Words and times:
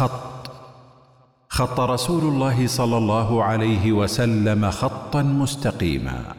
خط. 0.00 0.50
خط 1.48 1.80
رسول 1.80 2.22
الله 2.32 2.66
صلى 2.66 2.96
الله 2.96 3.44
عليه 3.44 3.92
وسلم 3.92 4.70
خطا 4.70 5.22
مستقيما. 5.22 6.34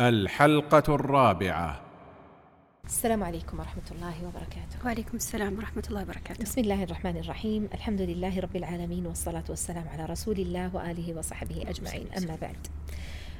الحلقة 0.00 0.94
الرابعة. 0.94 1.80
السلام 2.84 3.22
عليكم 3.24 3.58
ورحمة 3.58 3.88
الله 3.92 4.14
وبركاته. 4.26 4.76
وعليكم 4.84 5.16
السلام 5.16 5.56
ورحمة 5.58 5.82
الله 5.90 6.02
وبركاته. 6.02 6.42
بسم 6.42 6.60
الله 6.60 6.82
الرحمن 6.84 7.16
الرحيم. 7.16 7.68
الحمد 7.74 8.00
لله 8.00 8.40
رب 8.40 8.56
العالمين 8.56 9.06
والصلاة 9.06 9.44
والسلام 9.48 9.88
على 9.88 10.04
رسول 10.06 10.38
الله 10.38 10.76
وآله 10.76 11.18
وصحبه 11.18 11.64
أجمعين. 11.68 12.06
أما 12.18 12.36
بعد. 12.40 12.66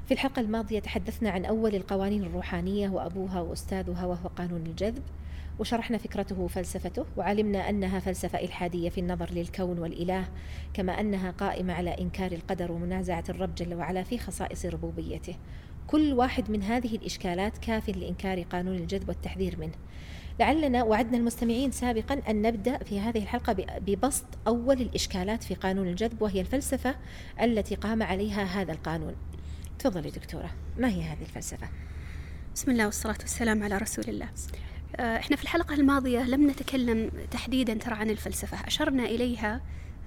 في 0.07 0.15
الحلقة 0.15 0.41
الماضية 0.41 0.81
تحدثنا 0.81 1.31
عن 1.31 1.45
أول 1.45 1.75
القوانين 1.75 2.25
الروحانية 2.25 2.89
وأبوها 2.89 3.41
وأستاذها 3.41 4.05
وهو 4.07 4.29
قانون 4.39 4.67
الجذب. 4.67 5.03
وشرحنا 5.61 5.99
فكرته 5.99 6.41
وفلسفته 6.41 7.07
وعلمنا 7.17 7.69
أنها 7.69 7.99
فلسفة 7.99 8.39
إلحادية 8.39 8.89
في 8.89 9.01
النظر 9.01 9.31
للكون 9.31 9.79
والإله 9.79 10.29
كما 10.75 11.01
أنها 11.01 11.31
قائمة 11.31 11.73
على 11.73 11.91
إنكار 11.91 12.33
القدر 12.33 12.73
ومنازعة 12.73 13.25
الرب 13.29 13.55
جل 13.55 13.75
وعلا 13.75 14.03
في 14.03 14.19
خصائص 14.19 14.67
ربوبيته. 14.67 15.37
كل 15.87 16.13
واحد 16.13 16.51
من 16.51 16.63
هذه 16.63 16.95
الإشكالات 16.97 17.59
كاف 17.59 17.89
لإنكار 17.89 18.43
قانون 18.43 18.77
الجذب 18.77 19.09
والتحذير 19.09 19.59
منه. 19.59 19.75
لعلنا 20.41 20.83
وعدنا 20.83 21.17
المستمعين 21.17 21.71
سابقا 21.71 22.23
أن 22.29 22.43
نبدأ 22.43 22.79
في 22.79 23.01
هذه 23.01 23.23
الحلقة 23.23 23.53
ببسط 23.79 24.25
أول 24.47 24.81
الإشكالات 24.81 25.43
في 25.43 25.55
قانون 25.55 25.89
الجذب 25.89 26.23
وهي 26.23 26.41
الفلسفة 26.41 26.95
التي 27.43 27.75
قام 27.75 28.03
عليها 28.03 28.45
هذا 28.45 28.73
القانون. 28.73 29.15
تفضلي 29.79 30.11
دكتورة 30.11 30.51
ما 30.79 30.89
هي 30.89 31.03
هذه 31.03 31.23
الفلسفة؟ 31.23 31.69
بسم 32.55 32.71
الله 32.71 32.87
والصلاة 32.87 33.19
والسلام 33.21 33.63
على 33.63 33.79
رسول 33.79 34.05
الله. 34.09 34.29
إحنا 34.99 35.37
في 35.37 35.43
الحلقة 35.43 35.75
الماضية 35.75 36.21
لم 36.21 36.51
نتكلم 36.51 37.11
تحديدا 37.31 37.75
ترى 37.75 37.95
عن 37.95 38.11
الفلسفة. 38.11 38.67
أشرنا 38.67 39.05
إليها 39.05 39.61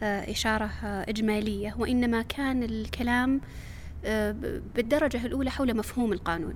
آه، 0.03 0.31
إشارة 0.31 0.69
آه، 0.83 1.05
إجمالية 1.09 1.75
وإنما 1.79 2.21
كان 2.21 2.63
الكلام 2.63 3.41
بالدرجة 4.75 5.25
الأولى 5.25 5.51
حول 5.51 5.77
مفهوم 5.77 6.13
القانون 6.13 6.53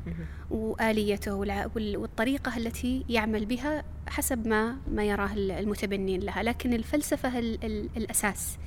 وآليته 0.52 1.34
والطريقة 1.76 2.58
التي 2.58 3.06
يعمل 3.10 3.46
بها 3.46 3.84
حسب 4.08 4.48
ما 4.48 4.78
ما 4.92 5.04
يراه 5.04 5.34
المتبنين 5.34 6.20
لها. 6.20 6.44
لكن 6.44 6.74
الفلسفة 6.74 7.40
الأساس 7.98 8.58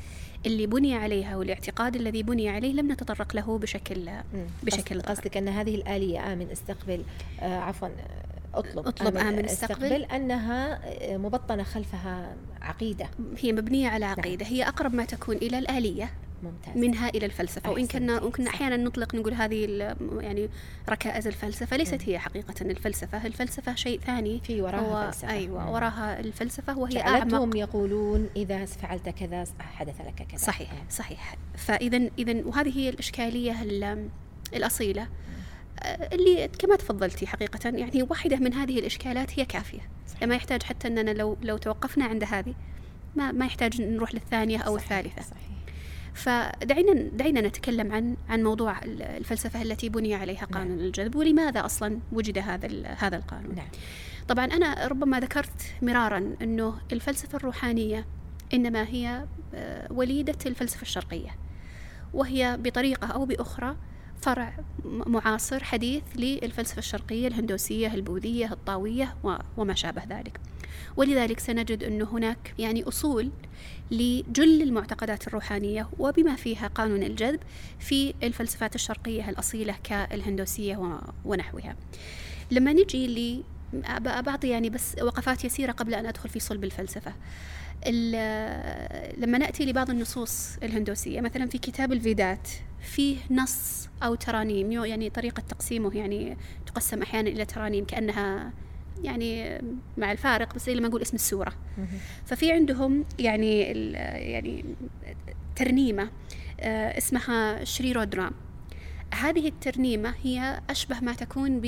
اللي 0.47 0.67
بني 0.67 0.95
عليها 0.95 1.37
والاعتقاد 1.37 1.97
الذي 1.97 2.23
بني 2.23 2.49
عليه 2.49 2.73
لم 2.73 2.93
نتطرق 2.93 3.37
له 3.37 3.59
بشكل 3.59 4.09
بشكل 4.62 5.01
قصدك 5.01 5.37
أن 5.37 5.49
هذه 5.49 5.75
الآلية 5.75 6.33
امن 6.33 6.51
استقبل 6.51 7.03
آه 7.41 7.59
عفوا 7.59 7.89
أطلب 8.55 8.87
اطلب 8.87 9.17
آمن 9.17 9.45
أستقبل, 9.45 10.05
أنها 10.05 10.81
آه، 10.84 11.17
مبطنة 11.17 11.62
خلفها 11.62 12.37
عقيدة. 12.62 13.09
هي 13.39 13.53
مبنية 13.53 13.89
على 13.89 14.06
نعم. 14.06 14.19
عقيدة. 14.19 14.45
نعم. 14.45 14.55
هي 14.55 14.69
أقرب 14.69 14.95
ما 14.95 15.05
تكون 15.05 15.37
إلى 15.37 15.59
الآلية. 15.59 16.11
ممتاز. 16.43 16.77
منها 16.77 17.09
إلى 17.09 17.27
الفلسفة. 17.27 17.71
وإن 17.71 17.87
كنا 17.87 18.21
ممكن 18.21 18.47
أحيانا 18.47 18.77
نطلق 18.77 19.15
نقول 19.15 19.34
هذه 19.34 19.95
يعني 20.21 20.48
ركائز 20.89 21.27
الفلسفة. 21.27 21.77
ليست 21.77 22.09
هي 22.09 22.19
حقيقة 22.19 22.55
الفلسفة. 22.61 23.27
الفلسفة 23.27 23.75
شيء 23.75 24.01
ثاني. 24.01 24.41
في 24.45 24.62
وراها 24.62 25.11
فلسفة. 25.11 25.31
أيوه 25.31 25.73
وراها 25.73 26.21
الفلسفة 26.21 26.78
وهي 26.78 27.01
أعمق. 27.01 27.56
يقولون 27.56 28.28
إذا 28.37 28.65
فعلت 28.65 29.09
كذا 29.09 29.45
حدث 29.61 30.01
لك 30.01 30.27
كذا. 30.28 30.39
صحيح 30.39 30.71
صحيح. 30.91 31.34
فاذا 31.56 32.11
اذا 32.19 32.45
وهذه 32.45 32.78
هي 32.78 32.89
الإشكالية 32.89 33.56
الأصيلة. 34.55 35.09
اللي 36.12 36.48
كما 36.59 36.77
تفضلتي 36.77 37.27
حقيقة 37.27 37.69
يعني 37.69 38.03
واحدة 38.03 38.36
من 38.36 38.55
هذه 38.55 38.78
الإشكالات 38.78 39.39
هي 39.39 39.45
كافية 39.45 39.81
صحيح. 40.09 40.22
ما 40.22 40.34
يحتاج 40.34 40.62
حتى 40.62 40.89
أننا 40.89 41.11
لو 41.11 41.37
لو 41.42 41.56
توقفنا 41.56 42.05
عند 42.05 42.25
هذه 42.25 42.55
ما 43.17 43.33
ما 43.33 43.47
يحتاج 43.47 43.83
نروح 43.83 44.14
للثانية 44.14 44.59
أو 44.59 44.78
صحيح. 44.78 44.92
الثالثة 44.92 45.22
صحيح. 45.22 45.50
فدعينا 46.14 46.92
دعينا 46.92 47.41
نتكلم 47.41 47.92
عن 47.92 48.17
عن 48.28 48.42
موضوع 48.42 48.81
الفلسفة 48.84 49.62
التي 49.62 49.89
بني 49.89 50.15
عليها. 50.15 50.44
قانون 50.44 50.77
نعم. 50.77 50.87
الجذب 50.87 51.16
ولماذا 51.16 51.65
أصلا 51.65 51.99
وجد 52.12 52.38
هذا 52.38 52.87
هذا 52.99 53.16
القانون 53.16 53.55
نعم. 53.55 53.69
طبعا 54.28 54.44
أنا 54.44 54.87
ربما 54.87 55.21
ذكرت 55.21 55.75
مرارا 55.82 56.34
أنه 56.43 56.75
الفلسفة 56.93 57.37
الروحانية 57.37 58.06
إنما 58.55 58.88
هي 58.88 59.25
آه، 59.55 59.93
وليدة 59.93 60.38
الفلسفة 60.47 60.82
الشرقية 60.82 61.37
وهي 62.15 62.56
بطريقة 62.60 63.06
أو 63.06 63.25
بأخرى 63.25 63.76
فرع 64.22 64.53
معاصر 64.84 65.64
حديث 65.64 66.03
للفلسفة 66.16 66.78
الشرقية 66.78 67.28
الهندوسية 67.28 67.94
البوذية 67.94 68.53
الطاوية 68.53 69.16
وما 69.56 69.75
شابه 69.75 70.03
ذلك. 70.04 70.41
ولذلك 70.97 71.41
سنجد 71.41 71.84
أن 71.84 72.03
هناك 72.03 72.54
يعني 72.58 72.82
أصول 72.82 73.31
لجل 73.91 74.62
المعتقدات 74.62 75.26
الروحانية 75.26 75.88
وبما 75.98 76.36
فيها 76.36 76.66
قانون 76.66 77.03
الجذب 77.03 77.41
في 77.78 78.14
الفلسفات 78.22 78.75
الشرقية 78.75 79.31
الأصيلة 79.31 79.75
كالهندوسية 79.84 81.00
ونحوها. 81.25 81.76
لما 82.50 82.72
نجي 82.72 83.06
ل 83.06 83.44
بعطي 84.00 84.48
يعني 84.48 84.70
بس 84.70 84.97
وقفات 85.02 85.44
يسيرة 85.44 85.72
قبل 85.72 85.94
أن 85.94 86.06
أدخل 86.06 86.28
في 86.28 86.41
صلب 86.41 86.64
الفلسفة. 86.64 87.12
لما 89.17 89.39
نأتي 89.39 89.65
لبعض 89.65 89.91
النصوص 89.91 90.57
الهندوسية 90.63 91.21
مثلا 91.21 91.47
في 91.47 91.59
كتاب 91.59 91.93
الفيدات 91.93 92.49
فيه 92.81 93.17
نص 93.31 93.89
أو 94.03 94.15
ترانيم 94.15 94.73
يعني 94.73 95.11
طريقة 95.11 95.41
تقسيمه 95.41 95.97
يعني 95.97 96.37
تقسم 96.67 97.03
أحيانا 97.03 97.29
إلى 97.29 97.45
ترانيم 97.45 97.85
كأنها 97.85 98.53
يعني 99.03 99.61
مع 99.99 100.13
الفارق 100.13 100.55
بس 100.55 100.69
لما 100.69 100.87
أقول 100.89 101.03
اسم 101.03 101.15
السورة. 101.15 101.53
ففي 102.27 102.53
عندهم 102.53 103.05
يعني 103.19 103.61
يعني 104.33 104.65
ترنيمة 105.57 106.11
آه، 106.61 106.99
اسمها 106.99 107.65
شريرودرام 107.65 108.33
هذه 109.15 109.49
الترنيمة 109.49 110.15
هي 110.23 110.61
أشبه 110.71 111.01
ما 111.01 111.12
تكون 111.12 111.61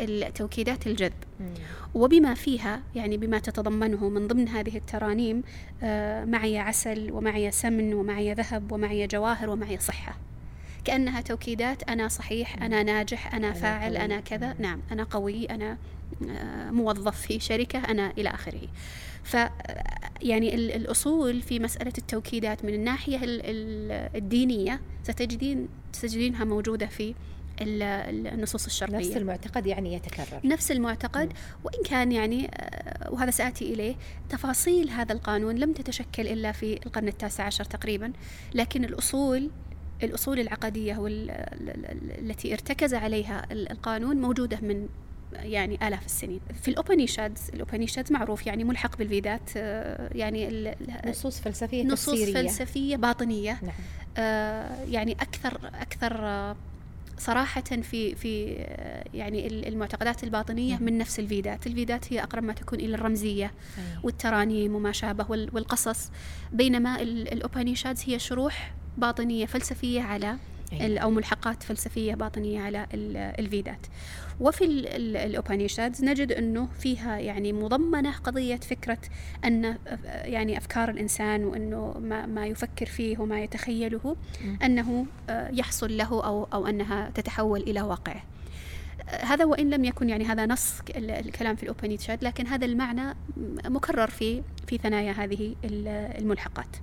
التوكيدات 0.00 0.86
الجذب. 0.86 1.12
وبما 1.94 2.34
فيها 2.34 2.82
يعني 2.94 3.16
بما 3.16 3.38
تتضمنه 3.38 4.08
من 4.08 4.28
ضمن 4.28 4.48
هذه 4.48 4.76
الترانيم 4.76 5.42
آه، 5.82 6.24
معي 6.24 6.58
عسل 6.58 7.12
ومعي 7.12 7.50
سمن 7.50 7.94
ومعي 7.94 8.34
ذهب 8.34 8.72
ومعي 8.72 9.06
جواهر 9.06 9.50
ومعي 9.50 9.78
صحة. 9.78 10.16
كأنها 10.84 11.20
توكيدات 11.20 11.82
أنا 11.82 12.08
صحيح 12.08 12.62
أنا 12.62 12.82
ناجح 12.82 13.34
أنا 13.34 13.52
فاعل 13.52 13.96
أنا 13.96 14.20
كذا. 14.20 14.54
نعم 14.58 14.80
أنا 14.92 15.04
قوي 15.04 15.44
أنا 15.44 15.78
آه، 16.28 16.70
موظف 16.70 17.20
في 17.20 17.40
شركة 17.40 17.78
أنا 17.78 18.12
إلى 18.18 18.28
آخره. 18.28 18.68
ف 19.24 19.36
يعني 20.22 20.54
الأصول 20.54 21.42
في 21.42 21.58
مسألة 21.58 21.92
التوكيدات 21.98 22.64
من 22.64 22.74
الناحية 22.74 23.18
الدينية 24.14 24.80
ستجدين 25.02 25.68
تجدينها 26.02 26.44
موجودة 26.44 26.86
في 26.86 27.14
النصوص 27.62 28.66
الشرقية 28.66 28.96
نفس 28.96 29.16
المعتقد 29.16 29.66
يعني 29.66 29.94
يتكرر 29.94 30.40
نفس 30.44 30.70
المعتقد 30.70 31.26
م. 31.26 31.36
وإن 31.64 31.82
كان 31.84 32.12
يعني 32.12 32.50
آه، 32.54 33.12
وهذا 33.12 33.30
سآتي 33.30 33.72
إليه 33.74 33.94
تفاصيل 34.28 34.90
هذا 34.90 35.12
القانون 35.12 35.56
لم 35.56 35.72
تتشكل 35.72 36.26
إلا 36.26 36.52
في 36.52 36.86
القرن 36.86 37.08
التاسع 37.08 37.44
عشر 37.44 37.64
تقريبا 37.64 38.12
لكن 38.54 38.84
الأصول 38.84 39.50
الأصول 40.02 40.40
العقدية 40.40 41.06
التي 42.18 42.52
ارتكز 42.52 42.94
عليها 42.94 43.46
القانون 43.52 44.16
موجودة 44.16 44.58
من 44.62 44.88
يعني 45.32 45.88
آلاف 45.88 46.06
السنين 46.06 46.40
في 46.62 46.68
الأوبانيشادز 46.68 47.40
الأوبانيشادز 47.54 48.12
معروف 48.12 48.46
يعني 48.46 48.64
ملحق 48.64 48.96
بالفيدات 48.98 49.50
آه، 49.56 50.10
يعني 50.14 50.74
نصوص 51.06 51.40
فلسفية 51.40 51.84
نصوص 51.84 52.14
تفسيرية. 52.14 52.34
فلسفية 52.34 52.96
باطنية 52.96 53.58
نعم. 53.62 53.72
آه 54.16 54.84
يعني 54.84 55.12
أكثر 55.12 55.60
أكثر 55.74 56.16
آه 56.26 56.56
صراحة 57.20 57.60
في 57.60 58.14
في 58.14 58.44
يعني 59.14 59.68
المعتقدات 59.68 60.24
الباطنية 60.24 60.78
من 60.78 60.98
نفس 60.98 61.20
الفيدات، 61.20 61.66
الفيدات 61.66 62.12
هي 62.12 62.22
أقرب 62.22 62.42
ما 62.42 62.52
تكون 62.52 62.80
إلى 62.80 62.94
الرمزية 62.94 63.52
والترانيم 64.02 64.74
وما 64.74 64.92
شابه 64.92 65.26
والقصص. 65.28 66.10
بينما 66.52 67.02
الأوبانيشادز 67.02 68.02
هي 68.06 68.18
شروح 68.18 68.74
باطنية 68.98 69.46
فلسفية 69.46 70.02
على 70.02 70.36
أو 70.72 71.10
ملحقات 71.10 71.62
فلسفية 71.62 72.14
باطنية 72.14 72.60
على 72.60 72.86
الفيدات. 73.38 73.86
وفي 74.40 74.64
الأوبانيشادز 74.96 76.04
نجد 76.04 76.32
أنه 76.32 76.68
فيها 76.80 77.18
يعني 77.18 77.52
مضمنة 77.52 78.12
قضية 78.12 78.56
فكرة 78.56 78.98
أن 79.44 79.78
يعني 80.24 80.58
أفكار 80.58 80.90
الإنسان 80.90 81.44
وأنه 81.44 81.94
ما, 81.98 82.26
ما 82.26 82.46
يفكر 82.46 82.86
فيه 82.86 83.18
وما 83.18 83.40
يتخيله 83.42 84.16
أنه 84.64 85.06
آه، 85.30 85.50
يحصل 85.52 85.96
له 85.96 86.24
أو, 86.24 86.44
أو 86.44 86.66
أنها 86.66 87.10
تتحول 87.10 87.60
إلى 87.60 87.82
واقعه 87.82 88.22
هذا 89.10 89.44
وإن 89.44 89.70
لم 89.70 89.84
يكن 89.84 90.08
يعني 90.08 90.24
هذا 90.24 90.46
نص 90.46 90.80
الكلام 90.96 91.56
في 91.56 91.62
الأوبانيشاد 91.62 92.24
لكن 92.24 92.46
هذا 92.46 92.66
المعنى 92.66 93.16
مكرر 93.64 94.10
في 94.10 94.42
في 94.66 94.78
ثنايا 94.78 95.12
هذه 95.12 95.54
الملحقات. 95.64 96.76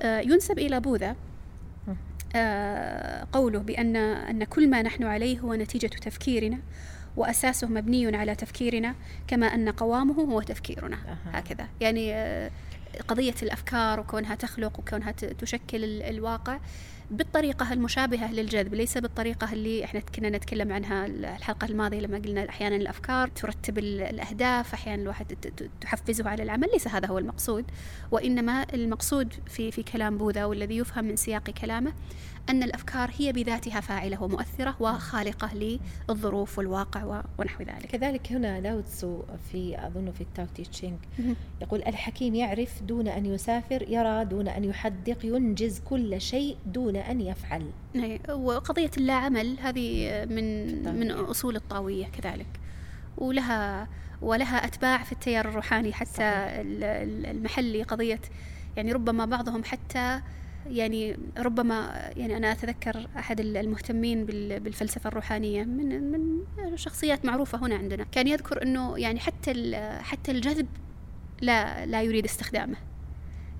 آه، 0.00 0.20
ينسب 0.20 0.58
إلى 0.58 0.80
بوذا 0.80 1.16
قوله 3.32 3.58
بأن 3.58 3.96
أن 3.96 4.44
كل 4.44 4.70
ما 4.70 4.82
نحن 4.82 5.04
عليه 5.04 5.40
هو 5.40 5.54
نتيجة 5.54 5.86
تفكيرنا 5.86 6.58
وأساسه 7.16 7.66
مبني 7.68 8.16
على 8.16 8.34
تفكيرنا 8.34 8.94
كما 9.28 9.46
أن 9.46 9.68
قوامه 9.68 10.14
هو 10.14 10.42
تفكيرنا. 10.42 10.98
هكذا 11.32 11.68
يعني 11.80 12.14
آه، 12.14 12.50
قضية 13.08 13.34
الأفكار 13.42 14.00
وكونها 14.00 14.34
تخلق 14.34 14.78
وكونها 14.78 15.10
تشكل 15.12 15.84
ال- 15.84 16.02
الواقع 16.02 16.58
بالطريقة 17.10 17.72
المشابهة 17.72 18.32
للجذب 18.32 18.74
ليس 18.74 18.98
بالطريقة 18.98 19.52
اللي 19.52 19.84
إحنا 19.84 20.00
كنا 20.00 20.30
نتكلم 20.30 20.72
عنها 20.72 21.06
الحلقة 21.06 21.64
الماضية 21.64 22.00
لما 22.00 22.18
قلنا 22.18 22.48
أحيانا 22.48 22.76
الأفكار 22.76 23.28
ترتب 23.28 23.78
ال- 23.78 24.00
الأهداف 24.00 24.74
أحيانا 24.74 25.02
الواحد 25.02 25.36
تحفزه 25.80 26.28
على 26.28 26.42
العمل 26.42 26.68
ليس 26.72 26.88
هذا 26.88 27.08
هو 27.08 27.18
المقصود. 27.18 27.64
وإنما 28.10 28.66
المقصود 28.74 29.34
في 29.46 29.70
في 29.70 29.82
كلام 29.82 30.18
بوذا 30.18 30.44
والذي 30.44 30.76
يفهم 30.76 31.04
من 31.04 31.16
سياق 31.16 31.50
كلامه 31.50 31.92
أن 32.50 32.62
الأفكار 32.62 33.10
هي 33.18 33.32
بذاتها 33.32 33.80
فاعلة 33.80 34.22
ومؤثرة 34.22 34.76
وخالقة 34.80 35.78
للظروف 36.08 36.58
والواقع 36.58 37.22
ونحو 37.38 37.62
ذلك 37.64 37.86
كذلك 37.86 38.32
هنا 38.32 38.60
لاو 38.60 38.80
تسو 38.80 39.22
في 39.52 39.86
أظن 39.86 40.12
في 40.12 40.20
التاو 40.20 40.46
تي 40.54 40.62
تشينغ 40.62 40.96
مهم. 41.18 41.36
يقول 41.62 41.82
الحكيم 41.86 42.34
يعرف 42.34 42.82
دون 42.82 43.08
أن 43.08 43.26
يسافر 43.26 43.84
يرى 43.88 44.24
دون 44.24 44.48
أن 44.48 44.64
يحدق 44.64 45.24
ينجز 45.26 45.80
كل 45.80 46.20
شيء 46.20 46.56
دون 46.66 46.96
أن 46.96 47.20
يفعل 47.20 47.66
إيه، 47.94 48.34
وقضية 48.34 48.90
اللا 48.96 49.14
عمل 49.14 49.56
هذه 49.60 50.08
من. 50.30 50.98
من 50.98 51.10
أصول 51.10 51.56
الطاوية 51.56 52.06
كذلك 52.06 52.46
ولها 53.18 53.88
ولها 54.22 54.64
أتباع 54.64 55.02
في 55.02 55.12
التيار 55.12 55.48
الروحاني 55.48 55.92
حتى 55.92 56.06
صحيح. 56.12 56.26
ال- 56.28 56.84
ال- 56.84 57.26
المحلي 57.26 57.82
قضية 57.82 58.20
يعني 58.76 58.92
ربما 58.92 59.24
بعضهم 59.24 59.64
حتى 59.64 60.20
يعني 60.70 61.16
ربما 61.38 62.10
يعني 62.16 62.36
أنا 62.36 62.52
أتذكر 62.52 63.06
أحد 63.18 63.40
المهتمين 63.40 64.24
بال- 64.26 64.60
بالفلسفة 64.60 65.08
الروحانية 65.08 65.64
من 65.64 66.02
من 66.12 66.44
شخصيات 66.76 67.24
معروفة 67.24 67.58
هنا 67.66 67.76
عندنا. 67.76 68.04
كان 68.12 68.28
يذكر 68.28 68.62
أنه 68.62 68.98
يعني 68.98 69.20
حتى 69.20 69.76
حتى 70.00 70.30
الجذب 70.32 70.66
لا 71.40 71.86
لا 71.86 72.02
يريد 72.02 72.24
استخدامه 72.24 72.76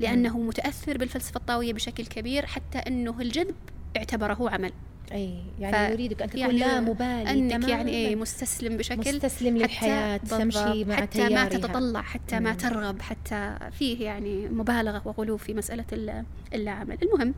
لأنه 0.01 0.39
متأثر 0.39 0.99
بالفلسفة 0.99 1.37
الطاوية 1.39 1.73
بشكل 1.73 2.07
كبير 2.07 2.47
حتى 2.47 2.79
أنه 2.79 3.21
الجذب 3.21 3.55
اعتبره 3.97 4.51
عمل. 4.51 4.73
أي 5.13 5.39
يعني 5.61 5.89
ف- 5.89 5.93
يريدك 5.93 6.23
أن 6.23 6.29
تكون 6.31 6.41
يعني 6.41 6.59
لا 6.59 6.81
مبالي 6.81 7.49
تماماً. 7.51 7.69
يعني 7.69 7.91
إيه 7.91 8.17
مستسلم 8.17 8.77
بشكل 8.77 8.99
مستسلم 9.15 9.57
للحياة 9.57 10.15
حتى 10.19 10.27
تمشي 10.39 10.85
مع 10.85 10.97
حتى 10.97 11.29
ما 11.29 11.49
تتطلع 11.49 12.03
حتى 12.03 12.41
ما. 12.41 12.55
ترغب 12.55 13.03
حتى 13.03 13.57
فيه 13.79 14.05
يعني 14.05 14.49
مبالغة 14.49 15.03
وغلو 15.05 15.37
في 15.37 15.55
مسألة 15.55 15.85
ال- 15.93 16.25
اللاعمل 16.55 16.99
المهم 17.03 17.35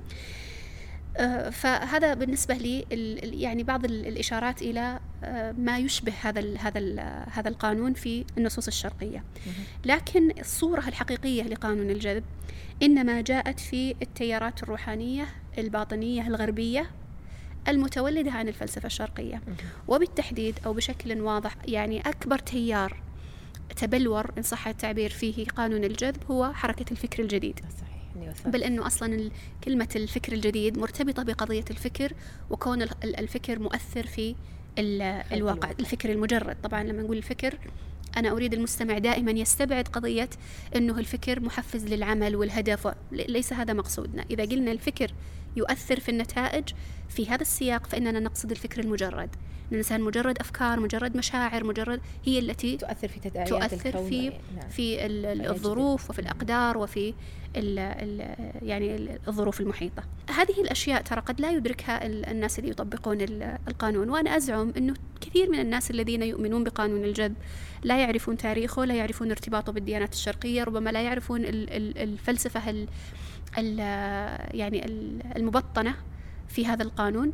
آه، 1.18 1.50
فهذا 1.50 2.14
بالنسبة 2.14 2.54
لي 2.54 2.84
يعني 3.22 3.62
بعض 3.62 3.84
ال- 3.84 4.06
الإشارات 4.06 4.62
إلى 4.62 4.98
آه، 5.24 5.52
ما 5.52 5.78
يشبه 5.78 6.12
هذا 6.22 6.40
ال 6.40 6.58
هذا 6.58 6.78
ال 6.78 7.22
هذا 7.32 7.48
القانون 7.48 7.92
في 7.94 8.24
النصوص 8.38 8.66
الشرقية. 8.66 9.24
لكن 9.84 10.30
الصورة 10.40 10.88
الحقيقية 10.88 11.42
لقانون 11.42 11.90
الجذب 11.90 12.24
إنما 12.82 13.20
جاءت 13.20 13.60
في 13.60 13.94
التيارات 14.02 14.62
الروحانية 14.62 15.26
الباطنية 15.58 16.26
الغربية 16.26 16.90
المتولدة 17.68 18.30
عن 18.32 18.48
الفلسفة 18.48 18.86
الشرقية 18.86 19.42
وبالتحديد 19.88 20.58
أو 20.66 20.72
بشكل 20.72 21.20
واضح 21.20 21.54
يعني 21.68 22.00
أكبر 22.00 22.38
تيار 22.38 22.96
تبلور 23.76 24.30
إن 24.38 24.42
صح 24.42 24.68
التعبير 24.68 25.10
فيه 25.10 25.44
قانون 25.46 25.84
الجذب 25.84 26.16
هو 26.30 26.52
حركة 26.52 26.84
الفكر 26.92 27.22
الجديد. 27.22 27.60
بل 28.50 28.62
إنه 28.62 28.86
أصلا 28.86 29.30
كلمة 29.64 29.88
الفكر 29.96 30.32
الجديد 30.32 30.78
مرتبطة 30.78 31.22
بقضية 31.22 31.64
الفكر 31.70 32.12
وكون 32.50 32.82
ال- 32.82 32.90
ال- 33.04 33.16
الفكر 33.20 33.58
مؤثر 33.58 34.06
في 34.06 34.34
ال- 34.78 35.02
الواقع 35.02 35.34
الواقع. 35.36 35.70
الفكر 35.80 36.12
المجرد 36.12 36.56
طبعا 36.62 36.82
لما 36.84 37.02
نقول 37.02 37.16
الفكر 37.16 37.58
أنا 38.16 38.30
أريد 38.30 38.54
المستمع 38.54 38.98
دائما 38.98 39.30
يستبعد 39.30 39.88
قضية 39.88 40.28
إنه 40.76 40.98
الفكر 40.98 41.40
محفز 41.40 41.84
للعمل 41.86 42.36
والهدف 42.36 42.94
ليس 43.12 43.52
هذا 43.52 43.72
مقصودنا 43.72 44.24
إذا 44.30 44.44
قلنا 44.44 44.72
الفكر 44.72 45.10
يؤثر 45.56 46.00
في 46.00 46.08
النتائج 46.08 46.64
في 47.08 47.28
هذا 47.28 47.42
السياق 47.42 47.86
فإننا 47.86 48.20
نقصد 48.20 48.50
الفكر 48.50 48.80
المجرد 48.80 49.28
إن 49.66 49.72
الإنسان 49.72 50.00
مجرد 50.00 50.38
أفكار 50.38 50.80
مجرد 50.80 51.16
مشاعر 51.16 51.64
مجرد 51.64 52.00
هي 52.24 52.38
التي 52.38 52.76
تؤثر 52.76 53.08
في 53.08 53.20
تداعيات 53.20 53.48
تؤثر 53.48 53.88
الكون 53.88 54.08
في 54.08 54.28
نعم. 54.28 54.68
في. 54.70 55.06
الظروف 55.06 56.10
وفي 56.10 56.18
الأقدار 56.18 56.78
وفي 56.78 57.14
ال 57.56 57.78
ال 57.78 58.34
يعني 58.62 58.96
ال- 58.96 59.18
الظروف 59.28 59.60
المحيطة 59.60 60.02
هذه 60.30 60.60
الأشياء 60.60 61.02
ترى 61.02 61.20
قد 61.20 61.40
لا 61.40 61.50
يدركها 61.50 62.06
ال- 62.06 62.26
الناس 62.26 62.58
اللي 62.58 62.70
يطبقون 62.70 63.20
ال- 63.20 63.58
القانون 63.68 64.10
وأنا 64.10 64.36
أزعم 64.36 64.72
أنه 64.76 64.94
كثير 65.20 65.50
من 65.50 65.60
الناس 65.60 65.90
الذين 65.90 66.22
يؤمنون 66.22 66.64
بقانون 66.64 67.04
الجذب 67.04 67.34
لا 67.86 67.98
يعرفون 68.00 68.36
تاريخه 68.36 68.84
لا 68.84 68.94
يعرفون 68.94 69.30
ارتباطه 69.30 69.72
بالديانات 69.72 70.12
الشرقية 70.12 70.64
ربما 70.64 70.90
لا 70.90 71.02
يعرفون 71.02 71.44
ال- 71.44 71.70
ال- 71.70 71.98
الفلسفة 71.98 72.70
ال 72.70 72.86
ال 73.58 73.78
يعني 74.56 74.84
ال- 74.84 75.36
المبطنة 75.36 75.94
في 76.48 76.66
هذا 76.66 76.82
القانون. 76.82 77.32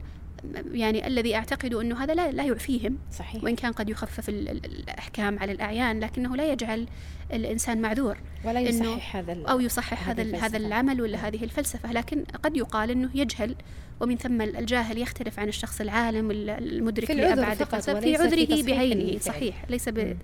يعني 0.72 1.06
الذي 1.06 1.36
أعتقد 1.36 1.74
أنه 1.74 2.04
هذا 2.04 2.14
لا, 2.14 2.30
لا 2.32 2.44
يعفيهم. 2.44 2.98
صحيح. 3.12 3.44
وإن 3.44 3.56
كان 3.56 3.72
قد 3.72 3.90
يخفف 3.90 4.28
ال- 4.28 4.48
ال- 4.48 4.64
الأحكام 4.66 5.38
على 5.38 5.52
الأعيان 5.52 6.00
لكنه 6.00 6.36
لا 6.36 6.52
يجعل 6.52 6.86
الإنسان 7.32 7.80
معذور 7.82 8.18
ولا 8.44 8.64
إنه- 8.64 8.68
يصحح 8.68 9.16
هذا 9.16 9.36
أو 9.48 9.60
يصحح 9.60 10.08
هذا 10.08 10.36
هذا. 10.36 10.56
العمل 10.56 11.00
ولا 11.00 11.28
هذه 11.28 11.44
الفلسفة 11.44 11.92
لكن 11.92 12.24
قد 12.42 12.56
يقال 12.56 12.90
أنه 12.90 13.10
يجهل 13.14 13.54
ومن 14.00 14.16
ثم 14.16 14.42
الجاهل 14.42 14.98
يختلف 14.98 15.38
عن 15.38 15.48
الشخص 15.48 15.80
العالم 15.80 16.30
ال- 16.30 16.50
المدرك 16.50 17.06
في 17.06 17.36
فقط 17.36 17.74
الفلسفة 17.74 18.00
في 18.00 18.16
عذره 18.16 18.62
بعينه. 18.62 19.18
صحيح 19.18 19.64
ليس 19.70 19.88
ب... 19.88 20.16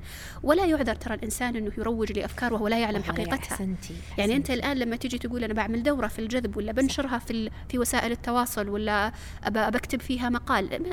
ولا 0.43 0.66
يعذر 0.66 0.94
ترى 0.94 1.14
الإنسان 1.14 1.56
أنه 1.56 1.72
يروج 1.78 2.12
لأفكار 2.19 2.55
وهو 2.55 2.69
لا 2.69 2.78
يعلم 2.78 3.02
حقيقتها 3.02 3.34
أحسنتي 3.52 3.94
يعني 4.19 4.37
أنت. 4.37 4.50
الآن 4.50 4.76
لما 4.76 4.96
تيجي 4.96 5.19
تقول 5.19 5.44
أنا 5.44 5.55
بعمل 5.55 5.82
دورة 5.82 6.06
في 6.06 6.19
الجذب 6.19 6.56
ولا 6.56 6.72
بنشرها 6.72 7.19
في 7.19 7.31
ال- 7.31 7.50
في 7.69 7.78
وسائل 7.78 8.12
التواصل 8.12 8.69
ولا 8.69 9.12
بكتب 9.49 10.00
فيها 10.00 10.28
مقال 10.28 10.93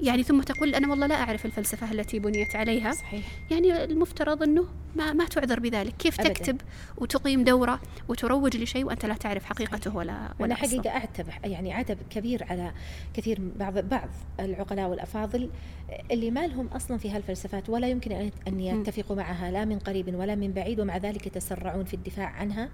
يعني 0.00 0.22
ثم 0.22 0.40
تقول 0.42 0.74
أنا 0.74 0.88
والله 0.90 1.06
لا 1.06 1.14
أعرف 1.14 1.46
الفلسفة 1.46 1.92
التي 1.92 2.18
بنيت 2.18 2.56
عليها 2.56 2.92
صحيح 2.92 3.24
يعني 3.50 3.84
المفترض 3.84 4.42
أنه 4.42 4.64
ما 4.96 5.12
ما 5.12 5.24
تعذر 5.24 5.60
بذلك 5.60 5.94
كيف 5.96 6.20
أبداً. 6.20 6.32
تكتب 6.32 6.60
وتقيم 6.98 7.44
دورة 7.44 7.80
وتروج 8.08 8.56
لشيء 8.56 8.84
وأنت 8.84 9.04
لا 9.06 9.14
تعرف 9.14 9.44
حقيقته 9.44 9.96
ولا 9.96 10.12
أنا 10.12 10.34
ولا 10.40 10.54
أصله. 10.54 10.68
حقيقة 10.68 10.90
أعتب 10.90 11.26
يعني 11.44 11.72
عتب 11.72 11.98
كبير 12.10 12.44
على 12.50 12.72
كثير 13.14 13.38
بعض 13.56 13.78
بعض 13.78 14.08
العقلاء 14.40 14.88
والأفاضل 14.88 15.50
اللي 16.10 16.30
ما 16.30 16.46
لهم 16.46 16.66
أصلا 16.66 16.98
في 16.98 17.10
هالفلسفات 17.10 17.70
ولا 17.70 17.88
يمكن 17.88 18.30
أن- 18.48 18.52
يتفقوا 18.52 19.16
معها 19.16 19.50
لا 19.50 19.64
من 19.64 19.78
قريب 19.78 20.14
ولا 20.14 20.34
من 20.34 20.52
بعيد 20.52 20.80
ومع 20.80 20.96
ذلك 20.96 21.26
يتسرعون 21.26 21.84
في 21.84 21.94
الدفاع 21.94 22.26
عنها 22.26 22.68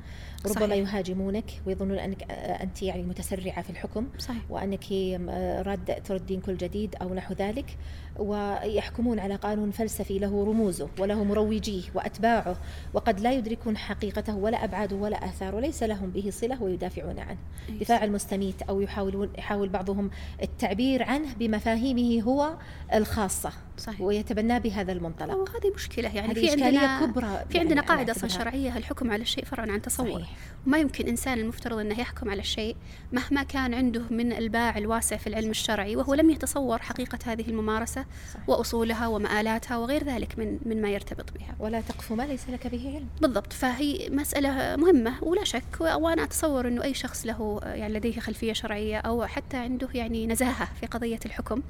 ربما 0.47 0.55
صحيح. 0.67 0.73
يهاجمونك 0.95 1.44
ويظنون 1.67 1.99
أنك 1.99 2.31
أنت 2.32 2.82
يعني 2.82 3.03
متسرعة 3.03 3.63
في 3.63 3.70
الحكم 3.70 4.06
صحيح 4.19 4.43
وأنك 4.51 4.85
آه، 4.93 5.63
راد 5.63 6.03
تردين 6.05 6.41
كل 6.41 6.56
جديد 6.56 6.94
أو 7.03 7.12
نحو 7.15 7.35
ذلك 7.35 7.79
ويحكمون 8.19 9.19
على 9.19 9.35
قانون 9.35 9.71
فلسفي 9.71 10.19
له 10.19 10.45
رموزه 10.45 10.89
وله 10.99 11.25
مروجيه 11.25 11.83
وأتباعه 11.95 12.57
وقد 12.95 13.21
لا 13.21 13.33
يدركون 13.33 13.77
حقيقته 13.77 14.37
ولا 14.37 14.65
أبعاده 14.65 14.97
ولا 14.97 15.25
آثاره 15.29 15.61
ليس 15.61 15.83
لهم 15.83 16.11
به 16.11 16.31
صلة 16.31 16.63
ويدافعون 16.63 17.19
عنه. 17.19 17.39
أي 17.69 17.79
دفاع 17.79 18.05
المستميت 18.05 18.63
أو 18.63 18.81
يحاولون 18.81 19.31
يحاول 19.39 19.69
بعضهم 19.69 20.11
التعبير 20.43 21.03
عنه 21.03 21.35
بمفاهيمه 21.35 22.23
هو 22.23 22.57
الخاصة 22.95 23.53
صحيح. 23.79 24.01
ويتبناه 24.01 24.59
بهذا 24.59 24.93
المنطلق. 24.93 25.35
وهذه 25.35 25.75
مشكلة 25.75 26.17
يعني 26.17 26.35
في 26.35 26.51
عندنا 26.51 27.07
كبرى 27.07 27.45
في 27.51 27.59
عندنا 27.59 27.83
يعني 27.83 28.11
أصلا 28.11 28.23
أعتبرها. 28.23 28.45
شرعية 28.45 28.77
الحكم 28.77 29.11
على 29.11 29.23
الشيء 29.23 29.45
فرع 29.45 29.73
عن 29.73 29.83
تصور 29.83 30.13
صحيح. 30.13 30.31
ما 30.67 30.79
يمكن 30.79 31.09
إنسان 31.09 31.39
المفترض 31.39 31.79
أنه 31.79 32.01
يحكم 32.01 32.31
على 32.31 32.41
الشيء 32.41 32.77
مهما 33.13 33.43
كان 33.43 33.75
عنده 33.75 34.03
من 34.11 34.33
الباع 34.33 34.79
الواسع 34.79 35.17
في 35.17 35.27
العلم 35.27 35.51
الشرعي 35.51 35.97
وهو 35.97 36.15
لم 36.15 36.31
يتصور 36.31 36.79
حقيقة 36.79 37.19
هذه 37.25 37.49
الممارسة. 37.49 38.05
وأصولها 38.49 39.07
ومآلاتها 39.07 39.77
وغير 39.77 40.05
ذلك 40.05 40.39
من 40.39 40.59
من 40.67 40.83
ما 40.83 40.91
يرتبط 40.91 41.33
بها. 41.33 41.57
ولا 41.59 41.81
تقف 41.81 42.13
ما 42.13 42.23
ليس 42.23 42.51
لك 42.51 42.67
به 42.67 42.93
علم. 42.95 43.07
بالضبط. 43.21 43.53
فهي 43.53 44.09
مسألة 44.11 44.77
مهمة 44.77 45.25
ولا 45.25 45.45
شك 45.45 45.81
وأنا 45.81 46.25
أتصور 46.25 46.69
أنه 46.69 46.85
أي 46.85 46.95
شخص 46.95 47.27
له 47.27 47.61
يعني 47.65 47.95
لديه 47.95 48.21
خلفية 48.21 48.53
شرعية 48.53 48.99
أو 48.99 49.27
حتى 49.27 49.57
عنده 49.57 49.89
يعني 49.95 50.27
نزاهة 50.27 50.69
في 50.81 50.87
قضية 50.87 51.21
الحكم. 51.27 51.63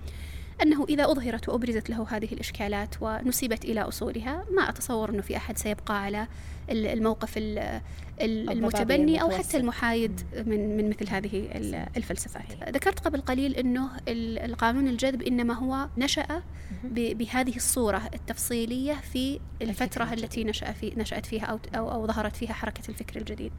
أنه 0.63 0.85
إذا 0.89 1.05
أظهرت 1.11 1.49
وأبرزت 1.49 1.91
له 1.91 2.07
هذه 2.11 2.29
الإشكالات 2.33 2.95
ونسبت 3.01 3.65
إلى 3.65 3.81
أصولها 3.81 4.45
ما 4.57 4.69
أتصور 4.69 5.11
أنه 5.11 5.23
في 5.23 5.37
أحد 5.37 5.59
سيبقى 5.59 6.03
على 6.03 6.29
ال- 6.71 6.87
الموقف 6.87 7.37
ال- 7.39 7.81
ال- 8.21 8.51
المتبني 8.51 9.23
أو 9.23 9.31
حتى. 9.31 9.57
المحايد 9.57 10.21
من 10.47 10.77
من 10.77 10.89
مثل 10.91 11.09
هذه 11.09 11.49
ال- 11.55 11.87
الفلسفات 11.97 12.69
ذكرت 12.69 13.01
قبل 13.01 13.21
قليل 13.21 13.55
أنه 13.57 13.91
ال- 14.09 14.39
القانون 14.39 14.89
الجذب 14.89 15.23
إنما 15.23 15.55
هو 15.55 15.89
نشأ 15.99 16.43
بهذه 16.85 17.57
الصورة 17.57 18.11
التفصيلية 18.15 18.95
في 19.13 19.41
الفترة. 19.63 20.13
التي 20.13 20.45
نشأ 20.45 20.73
في 20.73 20.93
نشأت 20.97 21.27
فيها 21.27 21.45
أو, 21.45 21.59
أو, 21.77 21.91
أو 21.93 22.07
ظهرت 22.07 22.37
فيها 22.37 22.53
حركة 22.53 22.83
الفكر 22.89 23.21
الجديد. 23.21 23.53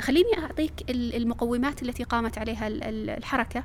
خليني 0.00 0.38
أعطيك 0.38 0.72
ال- 0.90 1.14
المقومات 1.16 1.82
التي 1.82 2.02
قامت 2.04 2.38
عليها 2.38 2.66
ال- 2.68 2.84
ال- 2.84 3.10
الحركة. 3.10 3.64